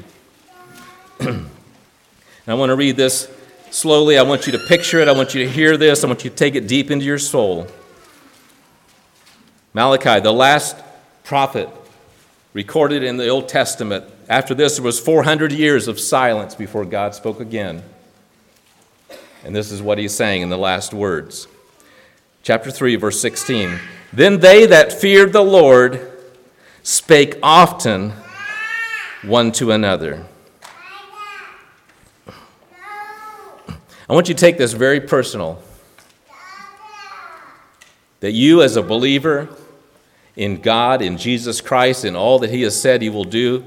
I 1.19 2.53
want 2.53 2.69
to 2.69 2.75
read 2.75 2.97
this 2.97 3.31
slowly. 3.71 4.17
I 4.17 4.23
want 4.23 4.45
you 4.45 4.51
to 4.53 4.59
picture 4.59 4.99
it. 4.99 5.07
I 5.07 5.13
want 5.13 5.33
you 5.33 5.45
to 5.45 5.49
hear 5.49 5.77
this. 5.77 6.03
I 6.03 6.07
want 6.07 6.23
you 6.23 6.29
to 6.29 6.35
take 6.35 6.55
it 6.55 6.67
deep 6.67 6.91
into 6.91 7.05
your 7.05 7.19
soul. 7.19 7.67
Malachi, 9.73 10.19
the 10.19 10.33
last 10.33 10.75
prophet 11.23 11.69
recorded 12.53 13.03
in 13.03 13.17
the 13.17 13.29
Old 13.29 13.47
Testament. 13.47 14.03
After 14.27 14.53
this, 14.53 14.75
there 14.75 14.83
was 14.83 14.99
400 14.99 15.51
years 15.51 15.87
of 15.87 15.99
silence 15.99 16.55
before 16.55 16.85
God 16.85 17.15
spoke 17.15 17.39
again. 17.39 17.83
And 19.45 19.55
this 19.55 19.71
is 19.71 19.81
what 19.81 19.97
he's 19.97 20.13
saying 20.13 20.41
in 20.41 20.49
the 20.49 20.57
last 20.57 20.93
words. 20.93 21.47
Chapter 22.43 22.71
3, 22.71 22.95
verse 22.97 23.21
16. 23.21 23.79
Then 24.11 24.39
they 24.39 24.65
that 24.65 24.91
feared 24.91 25.31
the 25.31 25.43
Lord 25.43 26.08
spake 26.83 27.37
often 27.43 28.13
one 29.23 29.51
to 29.53 29.71
another. 29.71 30.25
I 34.09 34.13
want 34.13 34.27
you 34.27 34.33
to 34.33 34.39
take 34.39 34.57
this 34.57 34.73
very 34.73 35.01
personal. 35.01 35.61
That 38.21 38.31
you, 38.31 38.61
as 38.61 38.75
a 38.75 38.81
believer 38.81 39.49
in 40.35 40.61
God, 40.61 41.01
in 41.01 41.17
Jesus 41.17 41.61
Christ, 41.61 42.05
in 42.05 42.15
all 42.15 42.39
that 42.39 42.49
He 42.49 42.63
has 42.63 42.79
said 42.79 43.01
He 43.01 43.09
will 43.09 43.23
do 43.23 43.63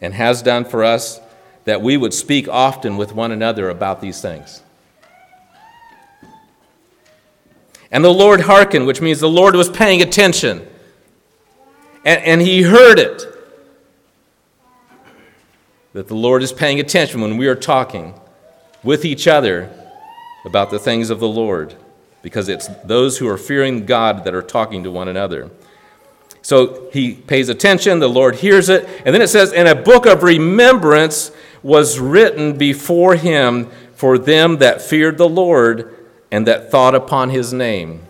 and 0.00 0.12
has 0.14 0.42
done 0.42 0.64
for 0.64 0.82
us, 0.82 1.20
that 1.64 1.82
we 1.82 1.96
would 1.96 2.12
speak 2.12 2.48
often 2.48 2.96
with 2.96 3.12
one 3.12 3.32
another 3.32 3.68
about 3.70 4.00
these 4.00 4.20
things. 4.20 4.62
And 7.90 8.04
the 8.04 8.12
Lord 8.12 8.42
hearkened, 8.42 8.86
which 8.86 9.00
means 9.00 9.20
the 9.20 9.28
Lord 9.28 9.54
was 9.54 9.70
paying 9.70 10.02
attention. 10.02 10.66
And, 12.06 12.22
and 12.24 12.40
he 12.40 12.62
heard 12.62 13.00
it. 13.00 13.26
That 15.92 16.06
the 16.06 16.14
Lord 16.14 16.42
is 16.42 16.52
paying 16.52 16.78
attention 16.78 17.20
when 17.20 17.36
we 17.36 17.48
are 17.48 17.56
talking 17.56 18.14
with 18.84 19.04
each 19.04 19.26
other 19.26 19.70
about 20.44 20.70
the 20.70 20.78
things 20.78 21.10
of 21.10 21.18
the 21.18 21.28
Lord. 21.28 21.74
Because 22.22 22.48
it's 22.48 22.68
those 22.84 23.18
who 23.18 23.28
are 23.28 23.36
fearing 23.36 23.86
God 23.86 24.24
that 24.24 24.34
are 24.34 24.42
talking 24.42 24.84
to 24.84 24.90
one 24.90 25.08
another. 25.08 25.50
So 26.42 26.90
he 26.92 27.14
pays 27.14 27.48
attention, 27.48 27.98
the 27.98 28.08
Lord 28.08 28.36
hears 28.36 28.68
it, 28.68 28.88
and 29.04 29.12
then 29.12 29.20
it 29.20 29.28
says, 29.28 29.52
And 29.52 29.66
a 29.66 29.74
book 29.74 30.06
of 30.06 30.22
remembrance 30.22 31.32
was 31.64 31.98
written 31.98 32.56
before 32.56 33.16
him 33.16 33.68
for 33.94 34.16
them 34.16 34.58
that 34.58 34.80
feared 34.80 35.18
the 35.18 35.28
Lord 35.28 36.06
and 36.30 36.46
that 36.46 36.70
thought 36.70 36.94
upon 36.94 37.30
his 37.30 37.52
name. 37.52 38.05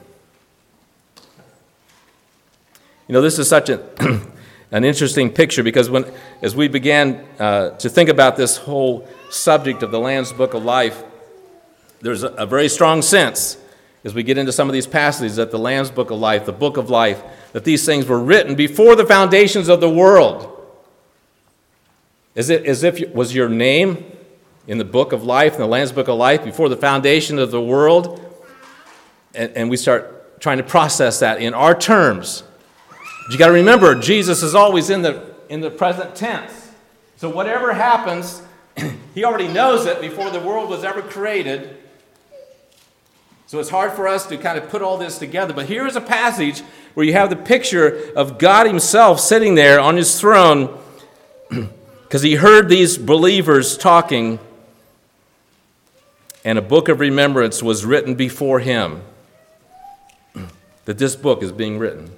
You 3.08 3.12
know, 3.12 3.20
this 3.20 3.38
is 3.38 3.48
such 3.48 3.68
a, 3.68 3.80
an 4.70 4.84
interesting 4.84 5.30
picture 5.30 5.62
because 5.62 5.88
when, 5.88 6.04
as 6.42 6.56
we 6.56 6.66
began 6.66 7.24
uh, 7.38 7.70
to 7.70 7.88
think 7.88 8.08
about 8.08 8.36
this 8.36 8.56
whole 8.56 9.08
subject 9.30 9.82
of 9.82 9.90
the 9.90 10.00
Lamb's 10.00 10.32
Book 10.32 10.54
of 10.54 10.64
Life, 10.64 11.04
there's 12.00 12.24
a, 12.24 12.28
a 12.30 12.46
very 12.46 12.68
strong 12.68 13.02
sense 13.02 13.58
as 14.04 14.14
we 14.14 14.22
get 14.22 14.38
into 14.38 14.52
some 14.52 14.68
of 14.68 14.72
these 14.72 14.86
passages 14.86 15.36
that 15.36 15.50
the 15.50 15.58
Lamb's 15.58 15.90
Book 15.90 16.10
of 16.10 16.18
Life, 16.18 16.46
the 16.46 16.52
Book 16.52 16.76
of 16.76 16.90
Life, 16.90 17.22
that 17.52 17.64
these 17.64 17.84
things 17.86 18.06
were 18.06 18.20
written 18.20 18.54
before 18.54 18.96
the 18.96 19.06
foundations 19.06 19.68
of 19.68 19.80
the 19.80 19.90
world. 19.90 20.52
Is 22.34 22.50
it 22.50 22.66
as 22.66 22.82
if 22.82 23.12
was 23.14 23.34
your 23.34 23.48
name 23.48 24.04
in 24.66 24.78
the 24.78 24.84
book 24.84 25.12
of 25.12 25.24
life, 25.24 25.54
in 25.54 25.60
the 25.60 25.66
Lamb's 25.66 25.92
Book 25.92 26.08
of 26.08 26.16
Life, 26.18 26.44
before 26.44 26.68
the 26.68 26.76
foundation 26.76 27.38
of 27.38 27.50
the 27.50 27.60
world? 27.62 28.20
And, 29.34 29.52
and 29.56 29.70
we 29.70 29.76
start 29.76 30.40
trying 30.40 30.58
to 30.58 30.64
process 30.64 31.20
that 31.20 31.40
in 31.40 31.54
our 31.54 31.74
terms. 31.74 32.42
But 33.26 33.32
you 33.32 33.38
got 33.40 33.48
to 33.48 33.54
remember, 33.54 33.96
Jesus 33.96 34.44
is 34.44 34.54
always 34.54 34.88
in 34.88 35.02
the, 35.02 35.20
in 35.48 35.60
the 35.60 35.68
present 35.68 36.14
tense. 36.14 36.70
So 37.16 37.28
whatever 37.28 37.72
happens, 37.72 38.40
he 39.16 39.24
already 39.24 39.48
knows 39.48 39.84
it 39.84 40.00
before 40.00 40.30
the 40.30 40.38
world 40.38 40.70
was 40.70 40.84
ever 40.84 41.02
created. 41.02 41.76
So 43.48 43.58
it's 43.58 43.68
hard 43.68 43.94
for 43.94 44.06
us 44.06 44.26
to 44.26 44.36
kind 44.36 44.56
of 44.56 44.68
put 44.68 44.80
all 44.80 44.96
this 44.96 45.18
together. 45.18 45.52
But 45.52 45.66
here 45.66 45.88
is 45.88 45.96
a 45.96 46.00
passage 46.00 46.60
where 46.94 47.04
you 47.04 47.14
have 47.14 47.28
the 47.28 47.36
picture 47.36 48.12
of 48.14 48.38
God 48.38 48.68
Himself 48.68 49.18
sitting 49.18 49.56
there 49.56 49.80
on 49.80 49.96
His 49.96 50.20
throne 50.20 50.78
because 52.04 52.22
He 52.22 52.36
heard 52.36 52.68
these 52.68 52.96
believers 52.96 53.76
talking, 53.76 54.38
and 56.44 56.58
a 56.58 56.62
book 56.62 56.88
of 56.88 57.00
remembrance 57.00 57.60
was 57.60 57.84
written 57.84 58.14
before 58.14 58.60
Him. 58.60 59.02
That 60.84 60.98
this 60.98 61.16
book 61.16 61.42
is 61.42 61.50
being 61.50 61.80
written. 61.80 62.12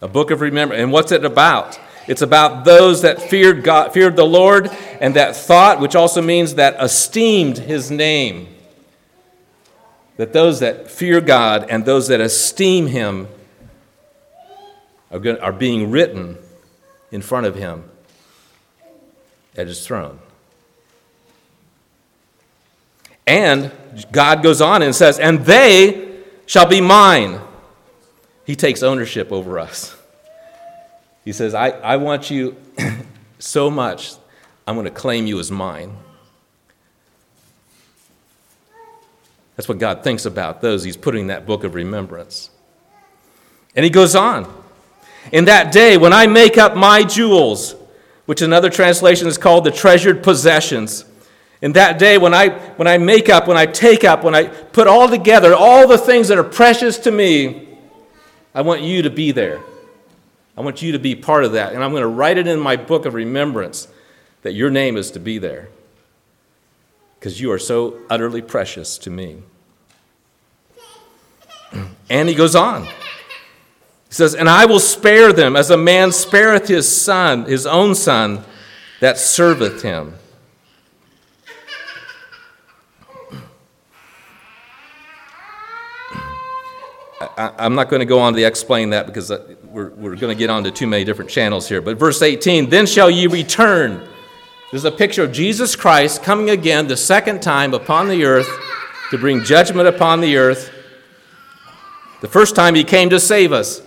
A 0.00 0.08
book 0.08 0.30
of 0.30 0.40
remembrance. 0.40 0.82
And 0.82 0.92
what's 0.92 1.12
it 1.12 1.24
about? 1.24 1.78
It's 2.06 2.22
about 2.22 2.64
those 2.64 3.02
that 3.02 3.20
feared 3.20 3.64
God, 3.64 3.92
feared 3.92 4.16
the 4.16 4.24
Lord, 4.24 4.70
and 5.00 5.14
that 5.14 5.34
thought, 5.34 5.80
which 5.80 5.96
also 5.96 6.22
means 6.22 6.54
that 6.54 6.76
esteemed 6.80 7.58
his 7.58 7.90
name. 7.90 8.48
That 10.16 10.32
those 10.32 10.60
that 10.60 10.90
fear 10.90 11.20
God 11.20 11.66
and 11.68 11.84
those 11.84 12.08
that 12.08 12.20
esteem 12.20 12.86
him 12.86 13.28
are, 15.10 15.18
going, 15.18 15.38
are 15.38 15.52
being 15.52 15.90
written 15.90 16.38
in 17.10 17.22
front 17.22 17.46
of 17.46 17.54
him 17.54 17.84
at 19.56 19.66
his 19.66 19.84
throne. 19.86 20.18
And 23.26 23.72
God 24.12 24.42
goes 24.42 24.60
on 24.60 24.82
and 24.82 24.94
says, 24.94 25.18
And 25.18 25.40
they 25.44 26.20
shall 26.46 26.66
be 26.66 26.80
mine. 26.80 27.40
He 28.46 28.54
takes 28.54 28.84
ownership 28.84 29.32
over 29.32 29.58
us. 29.58 29.96
He 31.24 31.32
says, 31.32 31.52
I, 31.52 31.70
I 31.70 31.96
want 31.96 32.30
you 32.30 32.56
so 33.40 33.68
much, 33.68 34.14
I'm 34.66 34.76
going 34.76 34.84
to 34.84 34.90
claim 34.92 35.26
you 35.26 35.40
as 35.40 35.50
mine. 35.50 35.96
That's 39.56 39.68
what 39.68 39.78
God 39.78 40.04
thinks 40.04 40.26
about 40.26 40.60
those 40.60 40.84
he's 40.84 40.96
putting 40.96 41.26
that 41.26 41.44
book 41.44 41.64
of 41.64 41.74
remembrance. 41.74 42.50
And 43.74 43.84
he 43.84 43.90
goes 43.90 44.14
on. 44.14 44.52
In 45.32 45.46
that 45.46 45.72
day, 45.72 45.96
when 45.96 46.12
I 46.12 46.28
make 46.28 46.56
up 46.56 46.76
my 46.76 47.02
jewels, 47.02 47.74
which 48.26 48.42
another 48.42 48.70
translation 48.70 49.26
is 49.26 49.38
called 49.38 49.64
the 49.64 49.72
treasured 49.72 50.22
possessions, 50.22 51.04
in 51.62 51.72
that 51.72 51.98
day, 51.98 52.16
when 52.16 52.32
I, 52.32 52.50
when 52.76 52.86
I 52.86 52.98
make 52.98 53.28
up, 53.28 53.48
when 53.48 53.56
I 53.56 53.66
take 53.66 54.04
up, 54.04 54.22
when 54.22 54.36
I 54.36 54.44
put 54.44 54.86
all 54.86 55.08
together 55.08 55.52
all 55.54 55.88
the 55.88 55.98
things 55.98 56.28
that 56.28 56.38
are 56.38 56.44
precious 56.44 56.98
to 56.98 57.10
me, 57.10 57.65
I 58.56 58.62
want 58.62 58.80
you 58.80 59.02
to 59.02 59.10
be 59.10 59.32
there. 59.32 59.60
I 60.56 60.62
want 60.62 60.80
you 60.80 60.92
to 60.92 60.98
be 60.98 61.14
part 61.14 61.44
of 61.44 61.52
that. 61.52 61.74
And 61.74 61.84
I'm 61.84 61.90
going 61.90 62.00
to 62.00 62.08
write 62.08 62.38
it 62.38 62.46
in 62.46 62.58
my 62.58 62.76
book 62.76 63.04
of 63.04 63.12
remembrance 63.12 63.86
that 64.40 64.54
your 64.54 64.70
name 64.70 64.96
is 64.96 65.10
to 65.10 65.20
be 65.20 65.36
there 65.36 65.68
because 67.20 67.38
you 67.38 67.52
are 67.52 67.58
so 67.58 68.00
utterly 68.08 68.40
precious 68.40 68.96
to 68.98 69.10
me. 69.10 69.42
And 72.08 72.28
he 72.28 72.36
goes 72.36 72.54
on. 72.54 72.84
He 72.84 72.92
says, 74.08 74.34
And 74.34 74.48
I 74.48 74.64
will 74.64 74.78
spare 74.78 75.32
them 75.32 75.56
as 75.56 75.70
a 75.70 75.76
man 75.76 76.12
spareth 76.12 76.68
his 76.68 76.88
son, 76.88 77.44
his 77.46 77.66
own 77.66 77.96
son, 77.96 78.44
that 79.00 79.18
serveth 79.18 79.82
him. 79.82 80.14
I, 87.36 87.66
am 87.66 87.74
not 87.74 87.90
going 87.90 88.00
to 88.00 88.06
go 88.06 88.18
on 88.18 88.32
to 88.34 88.42
explain 88.42 88.90
that 88.90 89.06
because 89.06 89.30
uh, 89.30 89.54
we're, 89.64 89.90
we're 89.90 90.16
going 90.16 90.34
to 90.34 90.38
get 90.38 90.48
on 90.48 90.64
to 90.64 90.70
too 90.70 90.86
many 90.86 91.04
different 91.04 91.30
channels 91.30 91.68
here. 91.68 91.82
But 91.82 91.98
verse 91.98 92.22
18, 92.22 92.70
then 92.70 92.86
shall 92.86 93.10
ye 93.10 93.26
return. 93.26 94.08
There's 94.70 94.84
a 94.84 94.90
picture 94.90 95.22
of 95.22 95.32
Jesus 95.32 95.76
Christ 95.76 96.22
coming 96.22 96.50
again 96.50 96.86
the 96.86 96.96
second 96.96 97.42
time 97.42 97.74
upon 97.74 98.08
the 98.08 98.24
earth 98.24 98.48
to 99.10 99.18
bring 99.18 99.44
judgment 99.44 99.86
upon 99.86 100.22
the 100.22 100.36
earth. 100.38 100.72
The 102.22 102.28
first 102.28 102.56
time 102.56 102.74
he 102.74 102.84
came 102.84 103.10
to 103.10 103.20
save 103.20 103.52
us, 103.52 103.82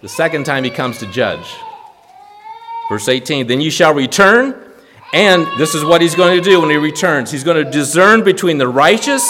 the 0.00 0.08
second 0.08 0.44
time 0.44 0.62
he 0.62 0.70
comes 0.70 0.98
to 0.98 1.06
judge. 1.10 1.46
Verse 2.88 3.08
18, 3.08 3.48
then 3.48 3.60
you 3.60 3.70
shall 3.70 3.92
return, 3.92 4.54
and 5.12 5.44
this 5.58 5.74
is 5.74 5.84
what 5.84 6.00
he's 6.00 6.14
going 6.14 6.40
to 6.40 6.48
do 6.48 6.60
when 6.60 6.70
he 6.70 6.76
returns. 6.76 7.32
He's 7.32 7.42
going 7.42 7.62
to 7.62 7.68
discern 7.68 8.22
between 8.22 8.58
the 8.58 8.68
righteous 8.68 9.28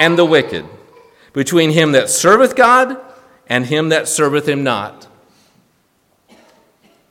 and 0.00 0.18
the 0.18 0.24
wicked 0.24 0.66
between 1.32 1.70
him 1.70 1.92
that 1.92 2.10
serveth 2.10 2.56
God 2.56 2.96
and 3.46 3.66
him 3.66 3.88
that 3.90 4.08
serveth 4.08 4.48
him 4.48 4.62
not. 4.62 5.06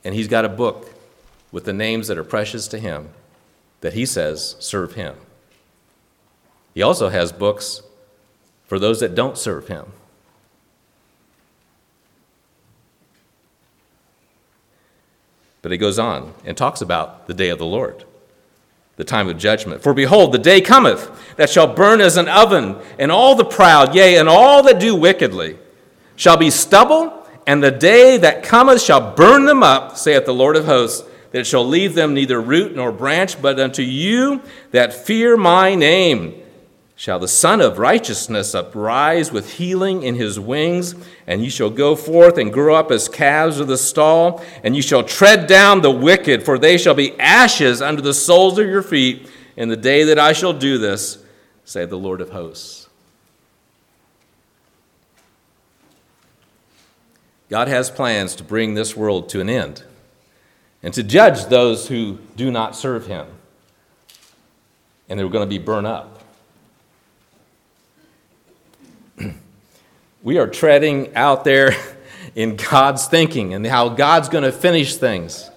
And 0.04 0.14
he's 0.14 0.28
got 0.28 0.44
a 0.44 0.48
book 0.48 0.94
with 1.52 1.64
the 1.64 1.72
names 1.72 2.08
that 2.08 2.18
are 2.18 2.24
precious 2.24 2.68
to 2.68 2.78
him 2.78 3.10
that 3.80 3.94
he 3.94 4.06
says 4.06 4.56
serve 4.58 4.94
him. 4.94 5.16
He 6.74 6.82
also 6.82 7.08
has 7.08 7.32
books 7.32 7.82
for 8.66 8.78
those 8.78 9.00
that 9.00 9.14
don't 9.14 9.36
serve 9.36 9.68
him. 9.68 9.92
But 15.62 15.72
he 15.72 15.78
goes 15.78 15.98
on 15.98 16.34
and 16.44 16.56
talks 16.56 16.80
about 16.80 17.26
the 17.26 17.34
day 17.34 17.50
of 17.50 17.58
the 17.58 17.66
Lord 17.66 18.04
the 19.00 19.04
time 19.04 19.28
of 19.28 19.38
judgment. 19.38 19.82
For 19.82 19.94
behold, 19.94 20.30
the 20.30 20.38
day 20.38 20.60
cometh 20.60 21.10
that 21.36 21.48
shall 21.48 21.74
burn 21.74 22.02
as 22.02 22.18
an 22.18 22.28
oven, 22.28 22.76
and 22.98 23.10
all 23.10 23.34
the 23.34 23.46
proud, 23.46 23.94
yea, 23.94 24.18
and 24.18 24.28
all 24.28 24.62
that 24.64 24.78
do 24.78 24.94
wickedly, 24.94 25.58
shall 26.16 26.36
be 26.36 26.50
stubble, 26.50 27.26
and 27.46 27.62
the 27.62 27.70
day 27.70 28.18
that 28.18 28.42
cometh 28.42 28.82
shall 28.82 29.14
burn 29.14 29.46
them 29.46 29.62
up, 29.62 29.96
saith 29.96 30.26
the 30.26 30.34
Lord 30.34 30.54
of 30.54 30.66
hosts, 30.66 31.08
that 31.32 31.40
it 31.40 31.46
shall 31.46 31.66
leave 31.66 31.94
them 31.94 32.12
neither 32.12 32.42
root 32.42 32.76
nor 32.76 32.92
branch, 32.92 33.40
but 33.40 33.58
unto 33.58 33.80
you 33.80 34.42
that 34.72 34.92
fear 34.92 35.34
my 35.34 35.74
name 35.74 36.39
shall 37.00 37.18
the 37.18 37.26
Sun 37.26 37.62
of 37.62 37.78
Righteousness 37.78 38.54
uprise 38.54 39.32
with 39.32 39.54
healing 39.54 40.02
in 40.02 40.16
his 40.16 40.38
wings, 40.38 40.94
and 41.26 41.42
ye 41.42 41.48
shall 41.48 41.70
go 41.70 41.96
forth 41.96 42.36
and 42.36 42.52
grow 42.52 42.74
up 42.74 42.90
as 42.90 43.08
calves 43.08 43.58
of 43.58 43.68
the 43.68 43.78
stall, 43.78 44.44
and 44.62 44.76
ye 44.76 44.82
shall 44.82 45.02
tread 45.02 45.46
down 45.46 45.80
the 45.80 45.90
wicked, 45.90 46.42
for 46.42 46.58
they 46.58 46.76
shall 46.76 46.92
be 46.92 47.18
ashes 47.18 47.80
under 47.80 48.02
the 48.02 48.12
soles 48.12 48.58
of 48.58 48.66
your 48.66 48.82
feet 48.82 49.30
in 49.56 49.70
the 49.70 49.78
day 49.78 50.04
that 50.04 50.18
I 50.18 50.34
shall 50.34 50.52
do 50.52 50.76
this, 50.76 51.24
saith 51.64 51.88
the 51.88 51.96
Lord 51.96 52.20
of 52.20 52.32
hosts. 52.32 52.86
God 57.48 57.66
has 57.68 57.90
plans 57.90 58.34
to 58.34 58.44
bring 58.44 58.74
this 58.74 58.94
world 58.94 59.30
to 59.30 59.40
an 59.40 59.48
end 59.48 59.84
and 60.82 60.92
to 60.92 61.02
judge 61.02 61.46
those 61.46 61.88
who 61.88 62.18
do 62.36 62.50
not 62.50 62.76
serve 62.76 63.06
him. 63.06 63.26
And 65.08 65.18
they're 65.18 65.30
going 65.30 65.48
to 65.48 65.58
be 65.58 65.58
burned 65.58 65.86
up. 65.86 66.19
We 70.22 70.38
are 70.38 70.46
treading 70.46 71.14
out 71.14 71.44
there 71.44 71.72
in 72.34 72.56
God's 72.56 73.06
thinking 73.06 73.54
and 73.54 73.66
how 73.66 73.88
God's 73.88 74.28
going 74.28 74.44
to 74.44 74.52
finish 74.52 74.96
things. 74.96 75.50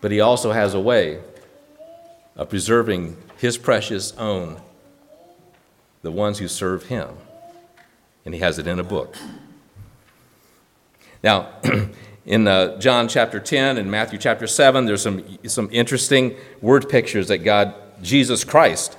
But 0.00 0.10
He 0.10 0.20
also 0.20 0.52
has 0.52 0.74
a 0.74 0.80
way 0.80 1.20
of 2.36 2.50
preserving 2.50 3.16
His 3.38 3.58
precious 3.58 4.12
own, 4.16 4.60
the 6.02 6.10
ones 6.10 6.38
who 6.38 6.48
serve 6.48 6.84
Him. 6.84 7.08
And 8.24 8.34
He 8.34 8.40
has 8.40 8.58
it 8.58 8.66
in 8.66 8.78
a 8.78 8.84
book. 8.84 9.16
Now, 11.22 11.48
in 12.26 12.46
uh, 12.46 12.78
John 12.78 13.08
chapter 13.08 13.40
10 13.40 13.78
and 13.78 13.90
Matthew 13.90 14.18
chapter 14.18 14.46
7, 14.46 14.84
there's 14.84 15.02
some, 15.02 15.24
some 15.46 15.68
interesting 15.72 16.36
word 16.60 16.88
pictures 16.88 17.28
that 17.28 17.38
God, 17.38 17.74
Jesus 18.02 18.44
Christ, 18.44 18.96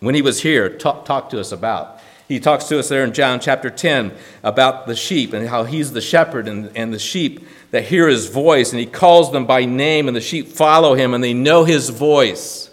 when 0.00 0.14
He 0.14 0.22
was 0.22 0.42
here, 0.42 0.68
talk, 0.68 1.04
talked 1.04 1.30
to 1.30 1.40
us 1.40 1.52
about. 1.52 2.01
He 2.32 2.40
talks 2.40 2.64
to 2.68 2.78
us 2.78 2.88
there 2.88 3.04
in 3.04 3.12
John 3.12 3.40
chapter 3.40 3.68
10 3.68 4.10
about 4.42 4.86
the 4.86 4.96
sheep 4.96 5.34
and 5.34 5.46
how 5.46 5.64
he's 5.64 5.92
the 5.92 6.00
shepherd 6.00 6.48
and, 6.48 6.74
and 6.74 6.90
the 6.90 6.98
sheep 6.98 7.46
that 7.72 7.84
hear 7.84 8.08
his 8.08 8.28
voice, 8.30 8.72
and 8.72 8.80
he 8.80 8.86
calls 8.86 9.32
them 9.32 9.44
by 9.44 9.66
name, 9.66 10.08
and 10.08 10.16
the 10.16 10.20
sheep 10.22 10.48
follow 10.48 10.94
him 10.94 11.12
and 11.12 11.22
they 11.22 11.34
know 11.34 11.64
his 11.64 11.90
voice. 11.90 12.70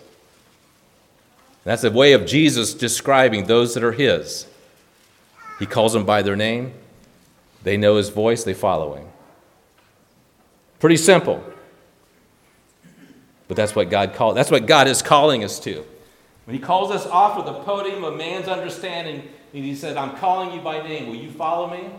That's 1.65 1.83
a 1.83 1.91
way 1.91 2.13
of 2.13 2.25
Jesus 2.25 2.73
describing 2.73 3.47
those 3.47 3.73
that 3.73 3.83
are 3.83 3.91
his. 3.91 4.47
He 5.59 5.65
calls 5.65 5.91
them 5.91 6.05
by 6.05 6.21
their 6.21 6.37
name, 6.37 6.71
they 7.63 7.75
know 7.75 7.97
his 7.97 8.07
voice, 8.07 8.45
they 8.45 8.53
follow 8.53 8.93
him. 8.93 9.07
Pretty 10.79 10.95
simple. 10.95 11.43
But 13.49 13.57
that's 13.57 13.75
what 13.75 13.89
God 13.89 14.13
called. 14.13 14.37
That's 14.37 14.51
what 14.51 14.67
God 14.67 14.87
is 14.87 15.01
calling 15.01 15.43
us 15.43 15.59
to. 15.59 15.83
When 16.45 16.55
he 16.55 16.61
calls 16.61 16.91
us 16.91 17.05
off 17.05 17.37
of 17.37 17.45
the 17.45 17.61
podium 17.63 18.05
of 18.05 18.15
man's 18.15 18.47
understanding, 18.47 19.27
and 19.53 19.65
he 19.65 19.75
said, 19.75 19.97
I'm 19.97 20.15
calling 20.17 20.53
you 20.53 20.61
by 20.61 20.81
name. 20.81 21.07
Will 21.07 21.15
you 21.15 21.31
follow 21.31 21.69
me? 21.69 21.89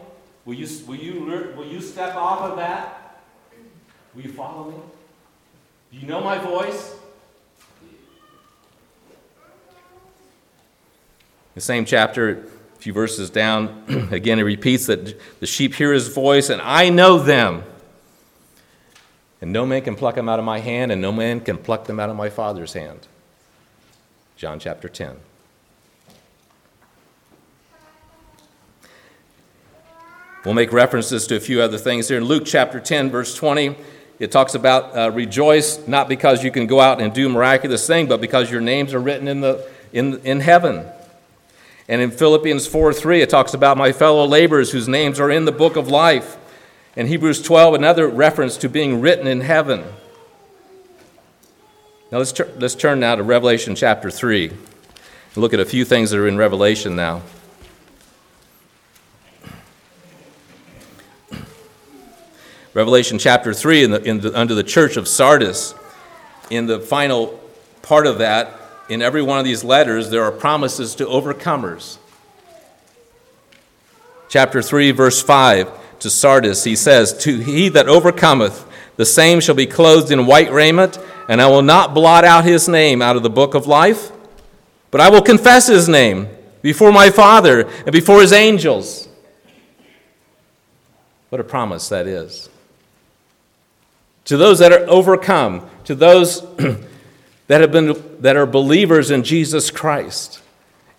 Will 0.45 0.55
you, 0.55 0.69
will 0.87 0.97
you, 0.97 1.55
will 1.57 1.67
you 1.67 1.81
step 1.81 2.15
off 2.15 2.43
of 2.43 2.57
that? 2.57 3.21
Will 4.15 4.23
you 4.23 4.33
follow 4.33 4.71
me? 4.71 4.77
Do 5.93 5.99
you 5.99 6.07
know 6.07 6.21
my 6.21 6.39
voice? 6.39 6.97
The 11.55 11.61
same 11.61 11.85
chapter, 11.85 12.31
a 12.31 12.79
few 12.79 12.93
verses 12.93 13.29
down, 13.29 14.09
again, 14.13 14.39
he 14.39 14.45
repeats 14.45 14.87
that 14.87 15.21
the 15.41 15.47
sheep 15.47 15.75
hear 15.75 15.93
his 15.93 16.09
voice, 16.09 16.49
and 16.49 16.63
I 16.63 16.89
know 16.89 17.19
them. 17.19 17.65
And 19.41 19.53
no 19.53 19.67
man 19.67 19.83
can 19.83 19.97
pluck 19.97 20.15
them 20.15 20.29
out 20.29 20.39
of 20.39 20.45
my 20.45 20.61
hand, 20.61 20.93
and 20.93 21.03
no 21.03 21.11
man 21.11 21.41
can 21.41 21.59
pluck 21.59 21.87
them 21.87 21.99
out 21.99 22.09
of 22.09 22.17
my 22.17 22.31
Father's 22.31 22.75
hand. 22.75 23.09
John 24.37 24.61
chapter 24.61 24.89
10. 24.89 25.17
We'll 30.45 30.55
make 30.55 30.73
references 30.73 31.27
to 31.27 31.37
a 31.37 31.41
few 31.41 31.61
other 31.61 31.77
things 31.77 32.09
here. 32.09 32.17
In 32.17 32.25
Luke 32.25 32.45
chapter 32.47 32.81
10, 32.81 33.11
verse 33.11 33.35
20, 33.35 33.77
it 34.19 34.33
talks 34.33 34.55
about 34.55 34.97
uh, 34.97 35.11
rejoice 35.11 35.87
not 35.87 36.09
because 36.09 36.43
you 36.43 36.51
can 36.51 36.67
go 36.67 36.81
out 36.81 37.01
and 37.01 37.13
do 37.13 37.29
miraculous 37.29 37.87
things, 37.87 38.09
but 38.09 38.23
because 38.23 38.51
your 38.51 38.63
names 38.63 38.95
are 38.95 39.01
written 39.01 39.29
in, 39.29 39.43
the, 39.43 39.69
in, 39.93 40.19
in 40.21 40.41
heaven. 40.41 40.87
And 41.89 42.01
in 42.01 42.11
Philippians 42.11 42.67
4 42.67 42.93
3, 42.95 43.21
it 43.21 43.29
talks 43.29 43.53
about 43.53 43.77
my 43.77 43.93
fellow 43.93 44.25
laborers 44.27 44.73
whose 44.73 44.89
names 44.89 45.21
are 45.21 45.31
in 45.31 45.45
the 45.45 45.53
book 45.53 45.77
of 45.77 45.89
life. 45.89 46.39
In 46.97 47.07
Hebrews 47.07 47.43
12, 47.43 47.75
another 47.75 48.09
reference 48.09 48.57
to 48.59 48.69
being 48.69 49.01
written 49.01 49.27
in 49.27 49.43
heaven. 49.43 49.85
Now 52.11 52.19
let's, 52.19 52.33
tur- 52.33 52.51
let's 52.57 52.75
turn 52.75 52.99
now 52.99 53.15
to 53.15 53.23
Revelation 53.23 53.75
chapter 53.75 54.11
3 54.11 54.49
and 54.49 54.59
look 55.37 55.53
at 55.53 55.61
a 55.61 55.65
few 55.67 55.85
things 55.85 56.11
that 56.11 56.19
are 56.19 56.27
in 56.27 56.39
Revelation 56.39 56.97
now. 56.97 57.23
Revelation 62.73 63.19
chapter 63.19 63.53
3, 63.53 63.85
in 63.85 63.91
the, 63.91 64.03
in 64.03 64.21
the, 64.21 64.39
under 64.39 64.55
the 64.55 64.63
church 64.63 64.97
of 64.97 65.09
Sardis, 65.09 65.75
in 66.51 66.67
the 66.67 66.79
final 66.79 67.41
part 67.83 68.07
of 68.07 68.19
that, 68.19 68.55
in 68.89 69.03
every 69.03 69.23
one 69.23 69.41
of 69.41 69.45
these 69.45 69.65
letters, 69.65 70.11
there 70.11 70.23
are 70.23 70.31
promises 70.31 70.95
to 70.97 71.07
overcomers. 71.07 71.99
Chapter 74.29 74.63
3, 74.63 74.93
verse 74.93 75.21
5 75.21 75.99
to 75.99 76.11
Sardis, 76.11 76.63
he 76.63 76.77
says, 76.77 77.13
To 77.25 77.39
he 77.39 77.69
that 77.71 77.89
overcometh, 77.89 78.65
the 78.97 79.05
same 79.05 79.41
shall 79.41 79.57
be 79.57 79.67
clothed 79.67 80.13
in 80.13 80.27
white 80.27 80.53
raiment, 80.53 80.97
and 81.29 81.43
I 81.43 81.49
will 81.49 81.63
not 81.63 81.93
blot 81.93 82.25
out 82.25 82.45
his 82.45 82.69
name 82.69 83.03
out 83.03 83.17
of 83.17 83.25
the 83.25 83.31
book 83.31 83.55
of 83.55 83.67
life, 83.67 84.13
but 84.93 85.01
I 85.01 85.11
will 85.11 85.23
confess 85.23 85.67
his 85.67 85.89
name 85.89 86.29
before 86.63 86.93
my 86.93 87.11
Father 87.11 87.69
and 87.69 87.91
before 87.91 88.21
his 88.21 88.33
angels. 88.33 89.09
What 91.31 91.41
a 91.41 91.45
promise 91.45 91.89
that 91.89 92.07
is. 92.07 92.49
To 94.31 94.37
those 94.37 94.61
that 94.61 94.71
are 94.71 94.89
overcome, 94.89 95.69
to 95.87 95.95
those 95.97 96.43
that 97.49 97.61
have 97.61 97.73
been 97.73 98.01
that 98.21 98.37
are 98.37 98.47
believers 98.47 99.11
in 99.11 99.25
Jesus 99.25 99.73
Christ. 99.73 100.41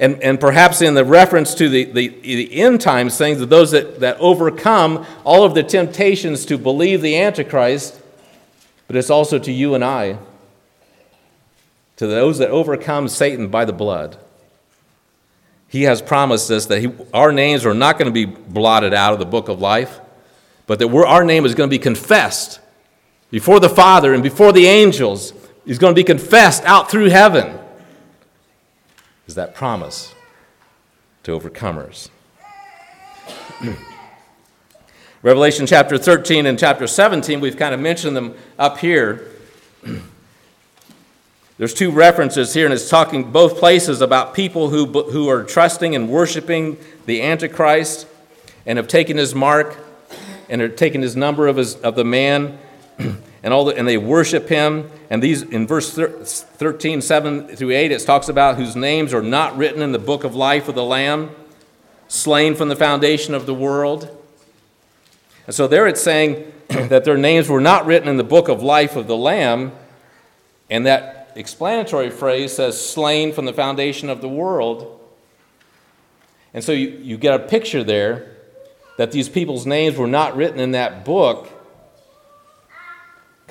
And, 0.01 0.21
and 0.21 0.37
perhaps 0.37 0.81
in 0.81 0.95
the 0.95 1.05
reference 1.05 1.55
to 1.55 1.69
the, 1.69 1.85
the, 1.85 2.09
the 2.09 2.53
end 2.61 2.81
times 2.81 3.17
things 3.17 3.39
that 3.39 3.45
those 3.45 3.71
that, 3.71 4.01
that 4.01 4.17
overcome 4.19 5.05
all 5.23 5.45
of 5.45 5.53
the 5.53 5.63
temptations 5.63 6.45
to 6.47 6.57
believe 6.57 7.01
the 7.01 7.17
Antichrist, 7.17 8.01
but 8.87 8.97
it's 8.97 9.09
also 9.09 9.39
to 9.39 9.51
you 9.53 9.75
and 9.75 9.85
I, 9.85 10.17
to 11.95 12.07
those 12.07 12.37
that 12.39 12.49
overcome 12.49 13.07
Satan 13.07 13.47
by 13.47 13.63
the 13.63 13.71
blood. 13.71 14.17
He 15.69 15.83
has 15.83 16.01
promised 16.01 16.51
us 16.51 16.65
that 16.65 16.81
he, 16.81 16.91
our 17.13 17.31
names 17.31 17.65
are 17.65 17.73
not 17.73 17.97
going 17.97 18.13
to 18.13 18.13
be 18.13 18.25
blotted 18.25 18.93
out 18.93 19.13
of 19.13 19.19
the 19.19 19.25
book 19.25 19.47
of 19.47 19.61
life, 19.61 20.01
but 20.67 20.79
that 20.79 20.93
our 20.93 21.23
name 21.23 21.45
is 21.45 21.55
going 21.55 21.69
to 21.69 21.73
be 21.73 21.79
confessed 21.79 22.59
before 23.31 23.59
the 23.59 23.69
Father 23.69 24.13
and 24.13 24.21
before 24.21 24.51
the 24.51 24.67
angels 24.67 25.33
is 25.65 25.79
going 25.79 25.95
to 25.95 25.99
be 25.99 26.03
confessed 26.03 26.63
out 26.65 26.91
through 26.91 27.09
heaven 27.09 27.57
is 29.25 29.35
that 29.35 29.55
promise 29.55 30.13
to 31.23 31.31
overcomers. 31.31 32.09
Revelation 35.23 35.65
chapter 35.65 35.97
13 35.97 36.45
and 36.45 36.59
chapter 36.59 36.85
17, 36.85 37.39
we've 37.39 37.55
kind 37.55 37.73
of 37.73 37.79
mentioned 37.79 38.17
them 38.17 38.35
up 38.59 38.79
here. 38.79 39.27
There's 41.57 41.73
two 41.75 41.91
references 41.91 42.53
here, 42.53 42.65
and 42.65 42.73
it's 42.73 42.89
talking 42.89 43.31
both 43.31 43.59
places 43.59 44.01
about 44.01 44.33
people 44.33 44.69
who, 44.69 44.87
who 45.03 45.29
are 45.29 45.43
trusting 45.43 45.95
and 45.95 46.09
worshiping 46.09 46.75
the 47.05 47.21
Antichrist 47.21 48.07
and 48.65 48.77
have 48.77 48.87
taken 48.87 49.15
his 49.15 49.35
mark 49.35 49.77
and 50.49 50.59
are 50.59 50.69
taken 50.69 51.03
his 51.03 51.15
number 51.15 51.47
of, 51.47 51.57
his, 51.57 51.75
of 51.75 51.95
the 51.95 52.03
man 52.03 52.57
and 53.43 53.53
all 53.53 53.65
the, 53.65 53.75
and 53.75 53.87
they 53.87 53.97
worship 53.97 54.47
him. 54.47 54.89
And 55.09 55.21
these 55.21 55.41
in 55.41 55.67
verse 55.67 55.93
13, 55.93 57.01
7 57.01 57.47
through 57.55 57.71
8, 57.71 57.91
it 57.91 57.99
talks 57.99 58.29
about 58.29 58.57
whose 58.57 58.75
names 58.75 59.13
are 59.13 59.21
not 59.21 59.57
written 59.57 59.81
in 59.81 59.91
the 59.91 59.99
book 59.99 60.23
of 60.23 60.35
life 60.35 60.67
of 60.67 60.75
the 60.75 60.83
Lamb, 60.83 61.31
slain 62.07 62.55
from 62.55 62.69
the 62.69 62.75
foundation 62.75 63.33
of 63.33 63.45
the 63.45 63.53
world. 63.53 64.17
And 65.47 65.55
so 65.55 65.67
there 65.67 65.87
it's 65.87 66.01
saying 66.01 66.51
that 66.67 67.03
their 67.03 67.17
names 67.17 67.49
were 67.49 67.61
not 67.61 67.85
written 67.85 68.07
in 68.07 68.17
the 68.17 68.23
book 68.23 68.47
of 68.47 68.61
life 68.61 68.95
of 68.95 69.07
the 69.07 69.17
Lamb, 69.17 69.71
and 70.69 70.85
that 70.85 71.31
explanatory 71.35 72.09
phrase 72.09 72.53
says 72.53 72.79
slain 72.79 73.33
from 73.33 73.45
the 73.45 73.53
foundation 73.53 74.09
of 74.09 74.21
the 74.21 74.29
world. 74.29 74.99
And 76.53 76.63
so 76.63 76.71
you, 76.71 76.89
you 76.89 77.17
get 77.17 77.39
a 77.39 77.39
picture 77.47 77.83
there 77.83 78.35
that 78.97 79.11
these 79.11 79.29
people's 79.29 79.65
names 79.65 79.97
were 79.97 80.07
not 80.07 80.35
written 80.35 80.59
in 80.59 80.71
that 80.71 81.05
book 81.05 81.49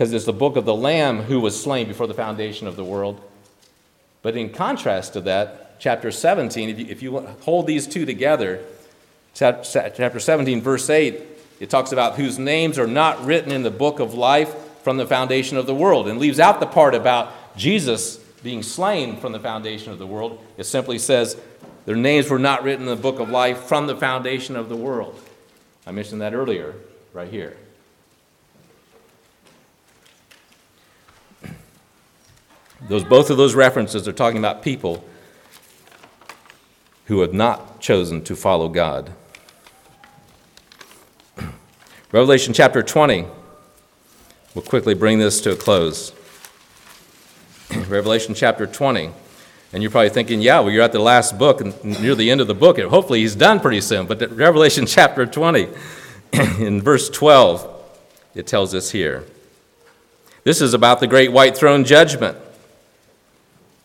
because 0.01 0.15
it's 0.15 0.25
the 0.25 0.33
book 0.33 0.57
of 0.57 0.65
the 0.65 0.75
Lamb 0.75 1.19
who 1.19 1.41
was 1.41 1.63
slain 1.63 1.87
before 1.87 2.07
the 2.07 2.15
foundation 2.15 2.67
of 2.67 2.75
the 2.75 2.83
world. 2.83 3.21
But 4.23 4.35
in 4.35 4.49
contrast 4.49 5.13
to 5.13 5.21
that, 5.21 5.79
chapter 5.79 6.11
17, 6.11 6.71
if 6.71 6.79
you, 6.79 6.87
if 6.87 7.03
you 7.03 7.19
hold 7.43 7.67
these 7.67 7.87
two 7.87 8.07
together, 8.07 8.65
chapter 9.35 10.19
17, 10.19 10.63
verse 10.63 10.89
8, 10.89 11.21
it 11.61 11.69
talks 11.69 11.93
about 11.93 12.17
whose 12.17 12.39
names 12.39 12.79
are 12.79 12.87
not 12.87 13.23
written 13.27 13.53
in 13.53 13.63
the 13.63 13.71
book 13.71 14.01
of 14.01 14.15
life 14.15 14.55
from 14.83 14.97
the 14.97 15.07
foundation 15.07 15.59
of 15.59 15.67
the 15.67 15.75
world 15.75 16.09
and 16.09 16.19
leaves 16.19 16.41
out 16.41 16.61
the 16.61 16.67
part 16.67 16.95
about 16.95 17.31
Jesus 17.59 18.17
being 18.43 18.63
slain 18.63 19.19
from 19.19 19.33
the 19.33 19.39
foundation 19.39 19.93
of 19.93 19.99
the 19.99 20.07
world. 20.07 20.43
It 20.57 20.65
simply 20.65 20.99
says 20.99 21.39
their 21.85 21.95
names 21.95 22.31
were 22.31 22.39
not 22.39 22.63
written 22.63 22.89
in 22.89 22.97
the 22.97 23.03
book 23.03 23.21
of 23.21 23.29
life 23.29 23.65
from 23.65 23.87
the 23.87 23.97
foundation 23.97 24.57
of 24.57 24.71
the 24.71 24.77
world. 24.77 25.21
I 25.87 25.93
mentioned 25.93 26.23
that 26.23 26.33
earlier, 26.33 26.75
right 27.13 27.29
here. 27.29 27.55
Those, 32.89 33.05
both 33.05 33.31
of 33.31 33.37
those 33.37 33.55
references 33.55 34.09
are 34.09 34.13
talking 34.13 34.39
about 34.39 34.63
people 34.63 35.05
who 37.07 37.21
have 37.21 37.35
not 37.35 37.81
chosen 37.81 38.23
to 38.25 38.37
follow 38.37 38.69
God. 38.69 39.13
Revelation 42.13 42.55
chapter 42.55 42.83
20. 42.83 43.27
We'll 44.55 44.65
quickly 44.65 44.95
bring 44.95 45.19
this 45.19 45.41
to 45.43 45.53
a 45.53 45.57
close. 45.57 46.13
Revelation 47.89 48.35
chapter 48.35 48.67
20. 48.67 49.11
And 49.73 49.83
you're 49.83 49.93
probably 49.93 50.11
thinking, 50.11 50.41
yeah, 50.41 50.61
well, 50.61 50.71
you're 50.71 50.83
at 50.83 50.93
the 50.93 50.99
last 50.99 51.39
book 51.39 51.61
and 51.61 51.85
near 52.01 52.15
the 52.17 52.31
end 52.31 52.41
of 52.41 52.49
the 52.49 52.55
book, 52.55 52.79
and 52.79 52.91
hopefully 52.91 53.21
he's 53.21 53.37
done 53.37 53.61
pretty 53.61 53.81
soon. 53.81 54.07
But 54.07 54.31
Revelation 54.37 54.87
chapter 54.87 55.27
20, 55.27 55.69
in 56.33 56.81
verse 56.83 57.09
12, 57.09 57.69
it 58.35 58.47
tells 58.47 58.75
us 58.75 58.91
here. 58.91 59.25
This 60.43 60.61
is 60.61 60.75
about 60.75 61.01
the 61.01 61.07
great 61.07 61.31
white 61.31 61.57
throne 61.57 61.85
judgment. 61.85 62.37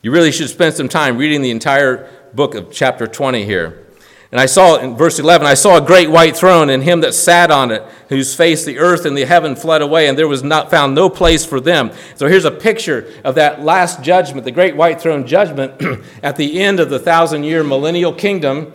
You 0.05 0.11
really 0.11 0.31
should 0.31 0.49
spend 0.49 0.75
some 0.75 0.87
time 0.87 1.17
reading 1.17 1.41
the 1.41 1.49
entire 1.49 2.07
book 2.31 2.53
of 2.53 2.71
chapter 2.71 3.07
20 3.07 3.43
here. 3.43 3.87
And 4.31 4.39
I 4.39 4.45
saw 4.45 4.77
in 4.77 4.95
verse 4.95 5.17
11, 5.17 5.47
I 5.47 5.55
saw 5.55 5.77
a 5.77 5.81
great 5.81 6.11
white 6.11 6.37
throne 6.37 6.69
and 6.69 6.83
him 6.83 7.01
that 7.01 7.15
sat 7.15 7.49
on 7.49 7.71
it, 7.71 7.81
whose 8.09 8.35
face 8.35 8.65
the 8.65 8.77
earth 8.77 9.05
and 9.05 9.17
the 9.17 9.25
heaven 9.25 9.55
fled 9.55 9.81
away, 9.81 10.07
and 10.07 10.15
there 10.15 10.27
was 10.27 10.43
not 10.43 10.69
found 10.69 10.93
no 10.93 11.09
place 11.09 11.43
for 11.43 11.59
them. 11.59 11.89
So 12.17 12.27
here's 12.27 12.45
a 12.45 12.51
picture 12.51 13.11
of 13.23 13.33
that 13.33 13.63
last 13.63 14.03
judgment, 14.03 14.45
the 14.45 14.51
great 14.51 14.75
white 14.75 15.01
throne 15.01 15.25
judgment 15.25 15.81
at 16.21 16.35
the 16.35 16.61
end 16.61 16.79
of 16.79 16.91
the 16.91 16.99
thousand 16.99 17.43
year 17.43 17.63
millennial 17.63 18.13
kingdom. 18.13 18.73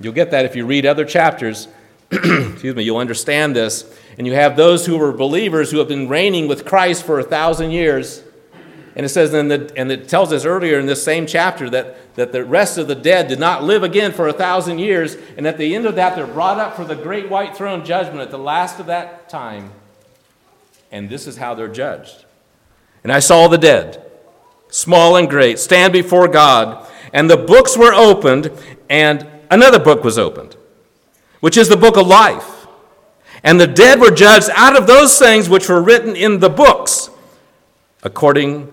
You'll 0.00 0.14
get 0.14 0.32
that 0.32 0.46
if 0.46 0.56
you 0.56 0.66
read 0.66 0.84
other 0.84 1.04
chapters. 1.04 1.68
Excuse 2.10 2.74
me, 2.74 2.82
you'll 2.82 2.96
understand 2.96 3.54
this. 3.54 3.88
And 4.18 4.26
you 4.26 4.32
have 4.32 4.56
those 4.56 4.84
who 4.84 4.98
were 4.98 5.12
believers 5.12 5.70
who 5.70 5.78
have 5.78 5.86
been 5.86 6.08
reigning 6.08 6.48
with 6.48 6.64
Christ 6.64 7.04
for 7.04 7.20
a 7.20 7.24
thousand 7.24 7.70
years. 7.70 8.24
And 8.94 9.06
it 9.06 9.08
says, 9.08 9.32
and 9.32 9.50
it 9.50 10.08
tells 10.08 10.32
us 10.32 10.44
earlier 10.44 10.78
in 10.78 10.84
this 10.84 11.02
same 11.02 11.26
chapter 11.26 11.70
that, 11.70 12.14
that 12.16 12.32
the 12.32 12.44
rest 12.44 12.76
of 12.76 12.88
the 12.88 12.94
dead 12.94 13.28
did 13.28 13.40
not 13.40 13.64
live 13.64 13.82
again 13.82 14.12
for 14.12 14.28
a 14.28 14.34
thousand 14.34 14.80
years. 14.80 15.16
And 15.38 15.46
at 15.46 15.56
the 15.56 15.74
end 15.74 15.86
of 15.86 15.94
that, 15.94 16.14
they're 16.14 16.26
brought 16.26 16.58
up 16.58 16.76
for 16.76 16.84
the 16.84 16.94
great 16.94 17.30
white 17.30 17.56
throne 17.56 17.86
judgment 17.86 18.20
at 18.20 18.30
the 18.30 18.38
last 18.38 18.78
of 18.80 18.86
that 18.86 19.30
time. 19.30 19.70
And 20.90 21.08
this 21.08 21.26
is 21.26 21.38
how 21.38 21.54
they're 21.54 21.68
judged. 21.68 22.26
And 23.02 23.10
I 23.10 23.20
saw 23.20 23.48
the 23.48 23.56
dead, 23.56 24.04
small 24.68 25.16
and 25.16 25.28
great, 25.28 25.58
stand 25.58 25.94
before 25.94 26.28
God. 26.28 26.86
And 27.14 27.30
the 27.30 27.38
books 27.38 27.78
were 27.78 27.94
opened, 27.94 28.50
and 28.90 29.26
another 29.50 29.78
book 29.78 30.04
was 30.04 30.18
opened, 30.18 30.56
which 31.40 31.56
is 31.56 31.70
the 31.70 31.78
book 31.78 31.96
of 31.96 32.06
life. 32.06 32.66
And 33.42 33.58
the 33.58 33.66
dead 33.66 34.00
were 34.00 34.10
judged 34.10 34.50
out 34.54 34.76
of 34.78 34.86
those 34.86 35.18
things 35.18 35.48
which 35.48 35.68
were 35.68 35.82
written 35.82 36.14
in 36.14 36.40
the 36.40 36.50
books, 36.50 37.10
according 38.02 38.72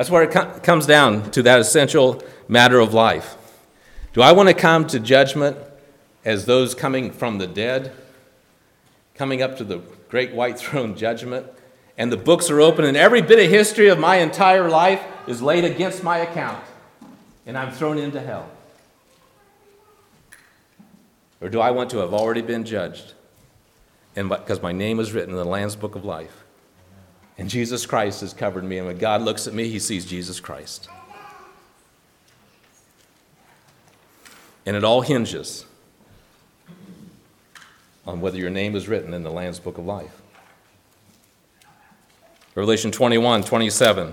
That's 0.00 0.08
where 0.08 0.22
it 0.22 0.62
comes 0.62 0.86
down 0.86 1.30
to 1.32 1.42
that 1.42 1.60
essential 1.60 2.22
matter 2.48 2.80
of 2.80 2.94
life. 2.94 3.36
Do 4.14 4.22
I 4.22 4.32
want 4.32 4.48
to 4.48 4.54
come 4.54 4.86
to 4.86 4.98
judgment 4.98 5.58
as 6.24 6.46
those 6.46 6.74
coming 6.74 7.10
from 7.10 7.36
the 7.36 7.46
dead, 7.46 7.92
coming 9.14 9.42
up 9.42 9.58
to 9.58 9.64
the 9.64 9.82
great 10.08 10.32
white 10.32 10.58
throne 10.58 10.96
judgment? 10.96 11.48
And 11.98 12.10
the 12.10 12.16
books 12.16 12.48
are 12.48 12.62
open, 12.62 12.86
and 12.86 12.96
every 12.96 13.20
bit 13.20 13.44
of 13.44 13.50
history 13.50 13.88
of 13.88 13.98
my 13.98 14.16
entire 14.16 14.70
life 14.70 15.04
is 15.26 15.42
laid 15.42 15.66
against 15.66 16.02
my 16.02 16.16
account, 16.16 16.64
and 17.44 17.58
I'm 17.58 17.70
thrown 17.70 17.98
into 17.98 18.22
hell. 18.22 18.48
Or 21.42 21.50
do 21.50 21.60
I 21.60 21.72
want 21.72 21.90
to 21.90 21.98
have 21.98 22.14
already 22.14 22.40
been 22.40 22.64
judged? 22.64 23.12
And 24.16 24.30
because 24.30 24.62
my 24.62 24.72
name 24.72 24.98
is 24.98 25.12
written 25.12 25.32
in 25.32 25.36
the 25.36 25.44
Lamb's 25.44 25.76
Book 25.76 25.94
of 25.94 26.06
Life. 26.06 26.39
And 27.40 27.48
Jesus 27.48 27.86
Christ 27.86 28.20
has 28.20 28.34
covered 28.34 28.64
me. 28.64 28.76
And 28.76 28.86
when 28.86 28.98
God 28.98 29.22
looks 29.22 29.46
at 29.46 29.54
me, 29.54 29.70
he 29.70 29.78
sees 29.78 30.04
Jesus 30.04 30.40
Christ. 30.40 30.90
And 34.66 34.76
it 34.76 34.84
all 34.84 35.00
hinges 35.00 35.64
on 38.06 38.20
whether 38.20 38.36
your 38.36 38.50
name 38.50 38.76
is 38.76 38.88
written 38.88 39.14
in 39.14 39.22
the 39.22 39.30
Lamb's 39.30 39.58
Book 39.58 39.78
of 39.78 39.86
Life. 39.86 40.20
Revelation 42.54 42.92
21, 42.92 43.44
27. 43.44 44.12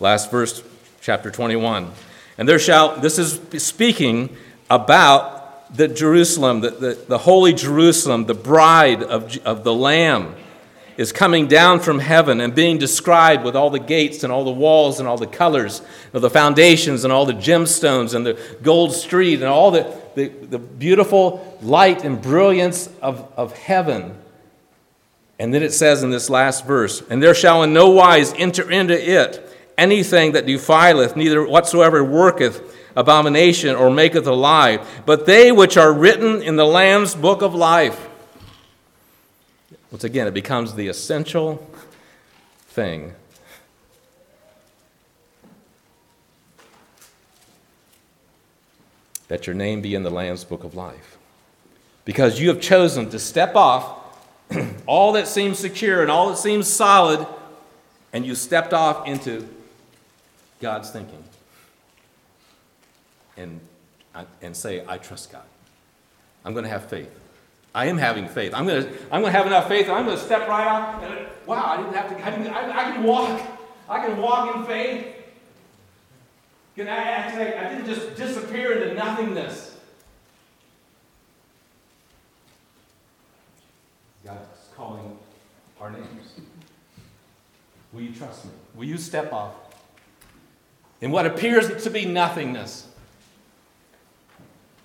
Last 0.00 0.28
verse, 0.28 0.64
chapter 1.00 1.30
21. 1.30 1.92
And 2.38 2.48
there 2.48 2.58
shall, 2.58 2.98
this 2.98 3.20
is 3.20 3.40
speaking 3.62 4.36
about 4.68 5.76
the 5.76 5.86
Jerusalem, 5.86 6.60
the, 6.60 6.70
the, 6.70 7.04
the 7.06 7.18
holy 7.18 7.52
Jerusalem, 7.52 8.26
the 8.26 8.34
bride 8.34 9.04
of, 9.04 9.38
of 9.46 9.62
the 9.62 9.72
Lamb, 9.72 10.34
is 10.96 11.12
coming 11.12 11.46
down 11.46 11.80
from 11.80 11.98
heaven 11.98 12.40
and 12.40 12.54
being 12.54 12.78
described 12.78 13.44
with 13.44 13.54
all 13.54 13.70
the 13.70 13.78
gates 13.78 14.24
and 14.24 14.32
all 14.32 14.44
the 14.44 14.50
walls 14.50 14.98
and 14.98 15.08
all 15.08 15.18
the 15.18 15.26
colors 15.26 15.82
of 16.12 16.22
the 16.22 16.30
foundations 16.30 17.04
and 17.04 17.12
all 17.12 17.26
the 17.26 17.34
gemstones 17.34 18.14
and 18.14 18.24
the 18.24 18.40
gold 18.62 18.92
street 18.92 19.34
and 19.34 19.44
all 19.44 19.70
the, 19.70 19.94
the, 20.14 20.28
the 20.28 20.58
beautiful 20.58 21.58
light 21.62 22.04
and 22.04 22.22
brilliance 22.22 22.88
of, 23.02 23.30
of 23.36 23.52
heaven. 23.52 24.14
And 25.38 25.52
then 25.52 25.62
it 25.62 25.72
says 25.72 26.02
in 26.02 26.10
this 26.10 26.30
last 26.30 26.66
verse, 26.66 27.02
And 27.10 27.22
there 27.22 27.34
shall 27.34 27.62
in 27.62 27.74
no 27.74 27.90
wise 27.90 28.32
enter 28.34 28.70
into 28.70 28.94
it 28.94 29.42
anything 29.76 30.32
that 30.32 30.46
defileth, 30.46 31.16
neither 31.16 31.46
whatsoever 31.46 32.02
worketh 32.02 32.74
abomination 32.96 33.76
or 33.76 33.90
maketh 33.90 34.26
a 34.26 34.32
lie, 34.32 34.82
but 35.04 35.26
they 35.26 35.52
which 35.52 35.76
are 35.76 35.92
written 35.92 36.40
in 36.42 36.56
the 36.56 36.64
Lamb's 36.64 37.14
book 37.14 37.42
of 37.42 37.54
life. 37.54 38.08
Once 39.96 40.04
again, 40.04 40.26
it 40.26 40.34
becomes 40.34 40.74
the 40.74 40.88
essential 40.88 41.66
thing. 42.68 43.14
That 49.28 49.46
your 49.46 49.56
name 49.56 49.80
be 49.80 49.94
in 49.94 50.02
the 50.02 50.10
Lamb's 50.10 50.44
book 50.44 50.64
of 50.64 50.74
life. 50.74 51.16
Because 52.04 52.38
you 52.38 52.50
have 52.50 52.60
chosen 52.60 53.08
to 53.08 53.18
step 53.18 53.56
off 53.56 53.96
all 54.86 55.12
that 55.12 55.28
seems 55.28 55.58
secure 55.58 56.02
and 56.02 56.10
all 56.10 56.28
that 56.28 56.36
seems 56.36 56.68
solid, 56.68 57.26
and 58.12 58.26
you 58.26 58.34
stepped 58.34 58.74
off 58.74 59.08
into 59.08 59.48
God's 60.60 60.90
thinking 60.90 61.24
and, 63.38 63.60
and 64.42 64.54
say, 64.54 64.84
I 64.86 64.98
trust 64.98 65.32
God. 65.32 65.46
I'm 66.44 66.52
going 66.52 66.64
to 66.64 66.70
have 66.70 66.84
faith. 66.84 67.25
I 67.76 67.86
am 67.86 67.98
having 67.98 68.26
faith. 68.26 68.54
I'm 68.54 68.66
going 68.66 68.84
to, 68.84 68.92
I'm 69.12 69.22
to 69.22 69.30
have 69.30 69.46
enough 69.46 69.68
faith, 69.68 69.88
I'm 69.88 70.06
going 70.06 70.16
to 70.16 70.24
step 70.24 70.48
right 70.48 70.66
out. 70.66 71.02
And, 71.04 71.26
wow, 71.46 71.64
I 71.64 71.76
didn't 71.76 71.94
have 71.94 72.08
to, 72.08 72.26
I, 72.26 72.30
didn't, 72.30 72.52
I, 72.52 72.88
I 72.88 72.92
can 72.92 73.04
walk. 73.04 73.40
I 73.88 74.04
can 74.04 74.16
walk 74.16 74.56
in 74.56 74.64
faith. 74.64 75.14
Can 76.74 76.88
I, 76.88 76.96
actually, 76.96 77.54
I 77.54 77.68
didn't 77.68 77.86
just 77.86 78.16
disappear 78.16 78.72
into 78.72 78.94
nothingness. 78.94 79.78
God's 84.24 84.68
calling 84.74 85.16
our 85.80 85.90
names. 85.90 86.40
Will 87.92 88.02
you 88.02 88.12
trust 88.12 88.44
me? 88.44 88.50
Will 88.74 88.86
you 88.86 88.98
step 88.98 89.32
off 89.32 89.54
in 91.00 91.12
what 91.12 91.26
appears 91.26 91.84
to 91.84 91.90
be 91.90 92.04
nothingness? 92.04 92.88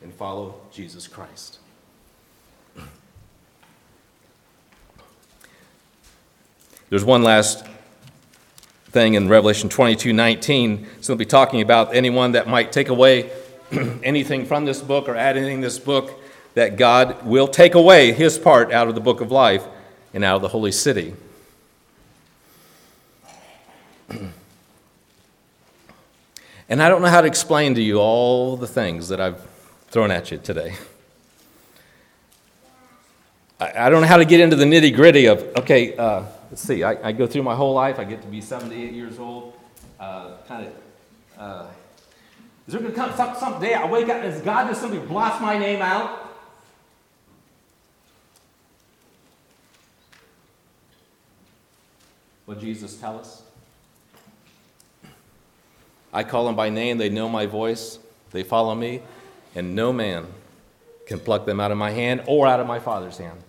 and 0.01 0.13
follow 0.13 0.59
Jesus 0.71 1.07
Christ. 1.07 1.59
There's 6.91 7.03
one 7.05 7.23
last 7.23 7.65
thing 8.89 9.13
in 9.13 9.29
Revelation 9.29 9.69
22 9.69 10.11
19. 10.11 10.85
be 11.15 11.25
talking 11.25 11.61
about 11.61 11.95
anyone 11.95 12.33
that 12.33 12.49
might 12.49 12.73
take 12.73 12.89
away 12.89 13.31
anything 14.03 14.45
from 14.45 14.65
this 14.65 14.81
book 14.81 15.07
or 15.07 15.15
add 15.15 15.37
anything 15.37 15.61
to 15.61 15.67
this 15.67 15.79
book, 15.79 16.21
that 16.53 16.75
God 16.75 17.25
will 17.25 17.47
take 17.47 17.75
away 17.75 18.11
his 18.11 18.37
part 18.37 18.73
out 18.73 18.89
of 18.89 18.95
the 18.95 18.99
book 18.99 19.21
of 19.21 19.31
life 19.31 19.65
and 20.13 20.25
out 20.25 20.35
of 20.35 20.41
the 20.41 20.49
holy 20.49 20.73
city. 20.73 21.15
and 24.09 24.33
I 26.83 26.89
don't 26.89 27.01
know 27.01 27.07
how 27.07 27.21
to 27.21 27.27
explain 27.27 27.73
to 27.75 27.81
you 27.81 27.99
all 27.99 28.57
the 28.57 28.67
things 28.67 29.07
that 29.07 29.21
I've 29.21 29.41
thrown 29.87 30.11
at 30.11 30.29
you 30.29 30.39
today. 30.39 30.75
I, 33.61 33.85
I 33.85 33.89
don't 33.89 34.01
know 34.01 34.07
how 34.07 34.17
to 34.17 34.25
get 34.25 34.41
into 34.41 34.57
the 34.57 34.65
nitty 34.65 34.93
gritty 34.93 35.27
of, 35.27 35.41
okay, 35.55 35.95
uh, 35.95 36.25
let's 36.51 36.61
see, 36.61 36.83
I, 36.83 37.07
I, 37.07 37.11
go 37.11 37.25
through 37.25 37.41
my 37.41 37.55
whole 37.55 37.73
life, 37.73 37.97
I 37.97 38.03
get 38.03 38.21
to 38.21 38.27
be 38.27 38.41
78 38.41 38.93
years 38.93 39.17
old, 39.17 39.57
uh, 39.99 40.37
kind 40.47 40.67
of. 40.67 40.73
Uh, 41.39 41.65
is 42.67 42.73
there 42.73 42.81
going 42.81 42.93
to 42.93 42.97
come 42.97 43.35
some, 43.35 43.59
day 43.59 43.73
I 43.73 43.89
wake 43.89 44.07
up, 44.09 44.23
and 44.23 44.43
God 44.43 44.67
just 44.67 44.81
simply 44.81 44.99
blots 44.99 45.41
my 45.41 45.57
name 45.57 45.81
out? 45.81 46.29
What 52.45 52.59
Jesus 52.59 52.97
tell 52.97 53.17
us? 53.17 53.41
I 56.13 56.23
call 56.23 56.45
them 56.45 56.55
by 56.55 56.69
name, 56.69 56.97
they 56.99 57.09
know 57.09 57.27
my 57.27 57.47
voice, 57.47 57.97
they 58.31 58.43
follow 58.43 58.75
me 58.75 59.01
and 59.55 59.75
no 59.75 59.91
man 59.91 60.27
can 61.05 61.19
pluck 61.19 61.45
them 61.45 61.59
out 61.59 61.71
of 61.71 61.77
my 61.77 61.91
hand 61.91 62.23
or 62.27 62.47
out 62.47 62.59
of 62.59 62.67
my 62.67 62.79
Father's 62.79 63.17
hand. 63.17 63.39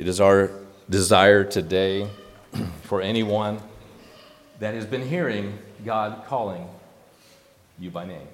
It 0.00 0.08
is 0.08 0.18
our 0.18 0.50
desire 0.88 1.44
today 1.44 2.08
for 2.84 3.02
anyone 3.02 3.60
that 4.58 4.72
has 4.72 4.86
been 4.86 5.06
hearing 5.06 5.58
God 5.84 6.24
calling 6.26 6.66
you 7.78 7.90
by 7.90 8.06
name 8.06 8.26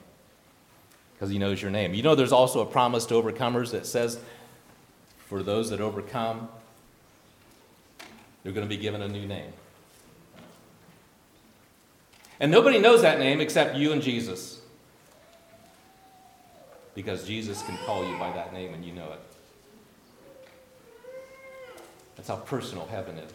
because 1.12 1.28
he 1.28 1.38
knows 1.38 1.60
your 1.60 1.72
name. 1.72 1.92
You 1.92 2.04
know, 2.04 2.14
there's 2.14 2.30
also 2.30 2.60
a 2.60 2.66
promise 2.66 3.04
to 3.06 3.14
overcomers 3.14 3.72
that 3.72 3.84
says 3.84 4.20
for 5.26 5.42
those 5.42 5.70
that 5.70 5.80
overcome, 5.80 6.48
they're 8.44 8.52
going 8.52 8.64
to 8.64 8.72
be 8.72 8.80
given 8.80 9.02
a 9.02 9.08
new 9.08 9.26
name. 9.26 9.52
And 12.38 12.52
nobody 12.52 12.78
knows 12.78 13.02
that 13.02 13.18
name 13.18 13.40
except 13.40 13.74
you 13.74 13.90
and 13.90 14.00
Jesus. 14.00 14.60
Because 16.94 17.26
Jesus 17.26 17.60
can 17.62 17.76
call 17.78 18.08
you 18.08 18.16
by 18.18 18.30
that 18.30 18.52
name 18.52 18.72
and 18.72 18.84
you 18.84 18.92
know 18.92 19.10
it. 19.10 19.25
That's 22.16 22.28
how 22.28 22.36
personal 22.36 22.86
heaven 22.86 23.18
is. 23.18 23.32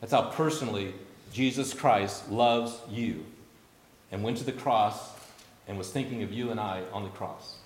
That's 0.00 0.12
how 0.12 0.30
personally 0.30 0.94
Jesus 1.32 1.74
Christ 1.74 2.30
loves 2.30 2.78
you 2.88 3.24
and 4.10 4.22
went 4.22 4.38
to 4.38 4.44
the 4.44 4.52
cross 4.52 5.12
and 5.68 5.76
was 5.76 5.90
thinking 5.90 6.22
of 6.22 6.32
you 6.32 6.50
and 6.50 6.58
I 6.58 6.82
on 6.92 7.04
the 7.04 7.10
cross. 7.10 7.56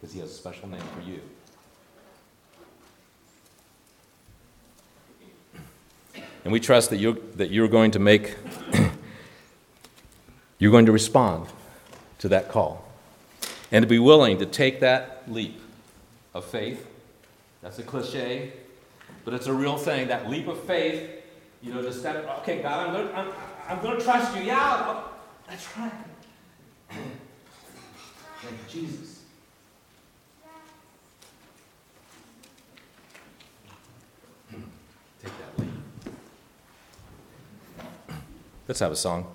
Because 0.00 0.14
he 0.14 0.20
has 0.20 0.30
a 0.30 0.34
special 0.34 0.68
name 0.68 0.82
for 0.94 1.02
you. 1.02 1.20
And 6.44 6.52
we 6.52 6.60
trust 6.60 6.90
that 6.90 6.98
you're, 6.98 7.16
that 7.36 7.50
you're 7.50 7.68
going 7.68 7.90
to 7.92 7.98
make, 7.98 8.36
you're 10.58 10.72
going 10.72 10.86
to 10.86 10.92
respond 10.92 11.46
to 12.18 12.28
that 12.28 12.50
call. 12.50 12.84
And 13.72 13.82
to 13.82 13.88
be 13.88 13.98
willing 13.98 14.38
to 14.38 14.46
take 14.46 14.80
that 14.80 15.22
leap 15.26 15.58
of 16.34 16.44
faith. 16.44 16.86
That's 17.62 17.78
a 17.78 17.82
cliche, 17.82 18.52
but 19.24 19.32
it's 19.32 19.46
a 19.46 19.52
real 19.52 19.78
thing. 19.78 20.08
That 20.08 20.28
leap 20.28 20.48
of 20.48 20.60
faith, 20.64 21.08
you 21.62 21.72
know, 21.72 21.80
to 21.80 21.92
step, 21.92 22.28
okay, 22.40 22.60
God, 22.60 22.88
I'm 22.88 22.92
going 22.92 23.08
to 23.08 23.16
I'm, 23.16 23.32
I'm 23.68 23.80
going 23.82 23.98
to 23.98 24.04
trust 24.04 24.36
you. 24.36 24.42
Yeah, 24.42 24.84
oh, 24.86 25.10
that's 25.48 25.66
right. 25.78 25.92
Thank 26.90 28.68
Jesus. 28.68 29.22
Hmm. 34.50 34.60
Take 35.22 35.32
that 35.38 35.58
leap. 35.58 35.70
Let's 38.68 38.80
have 38.80 38.92
a 38.92 38.96
song. 38.96 39.34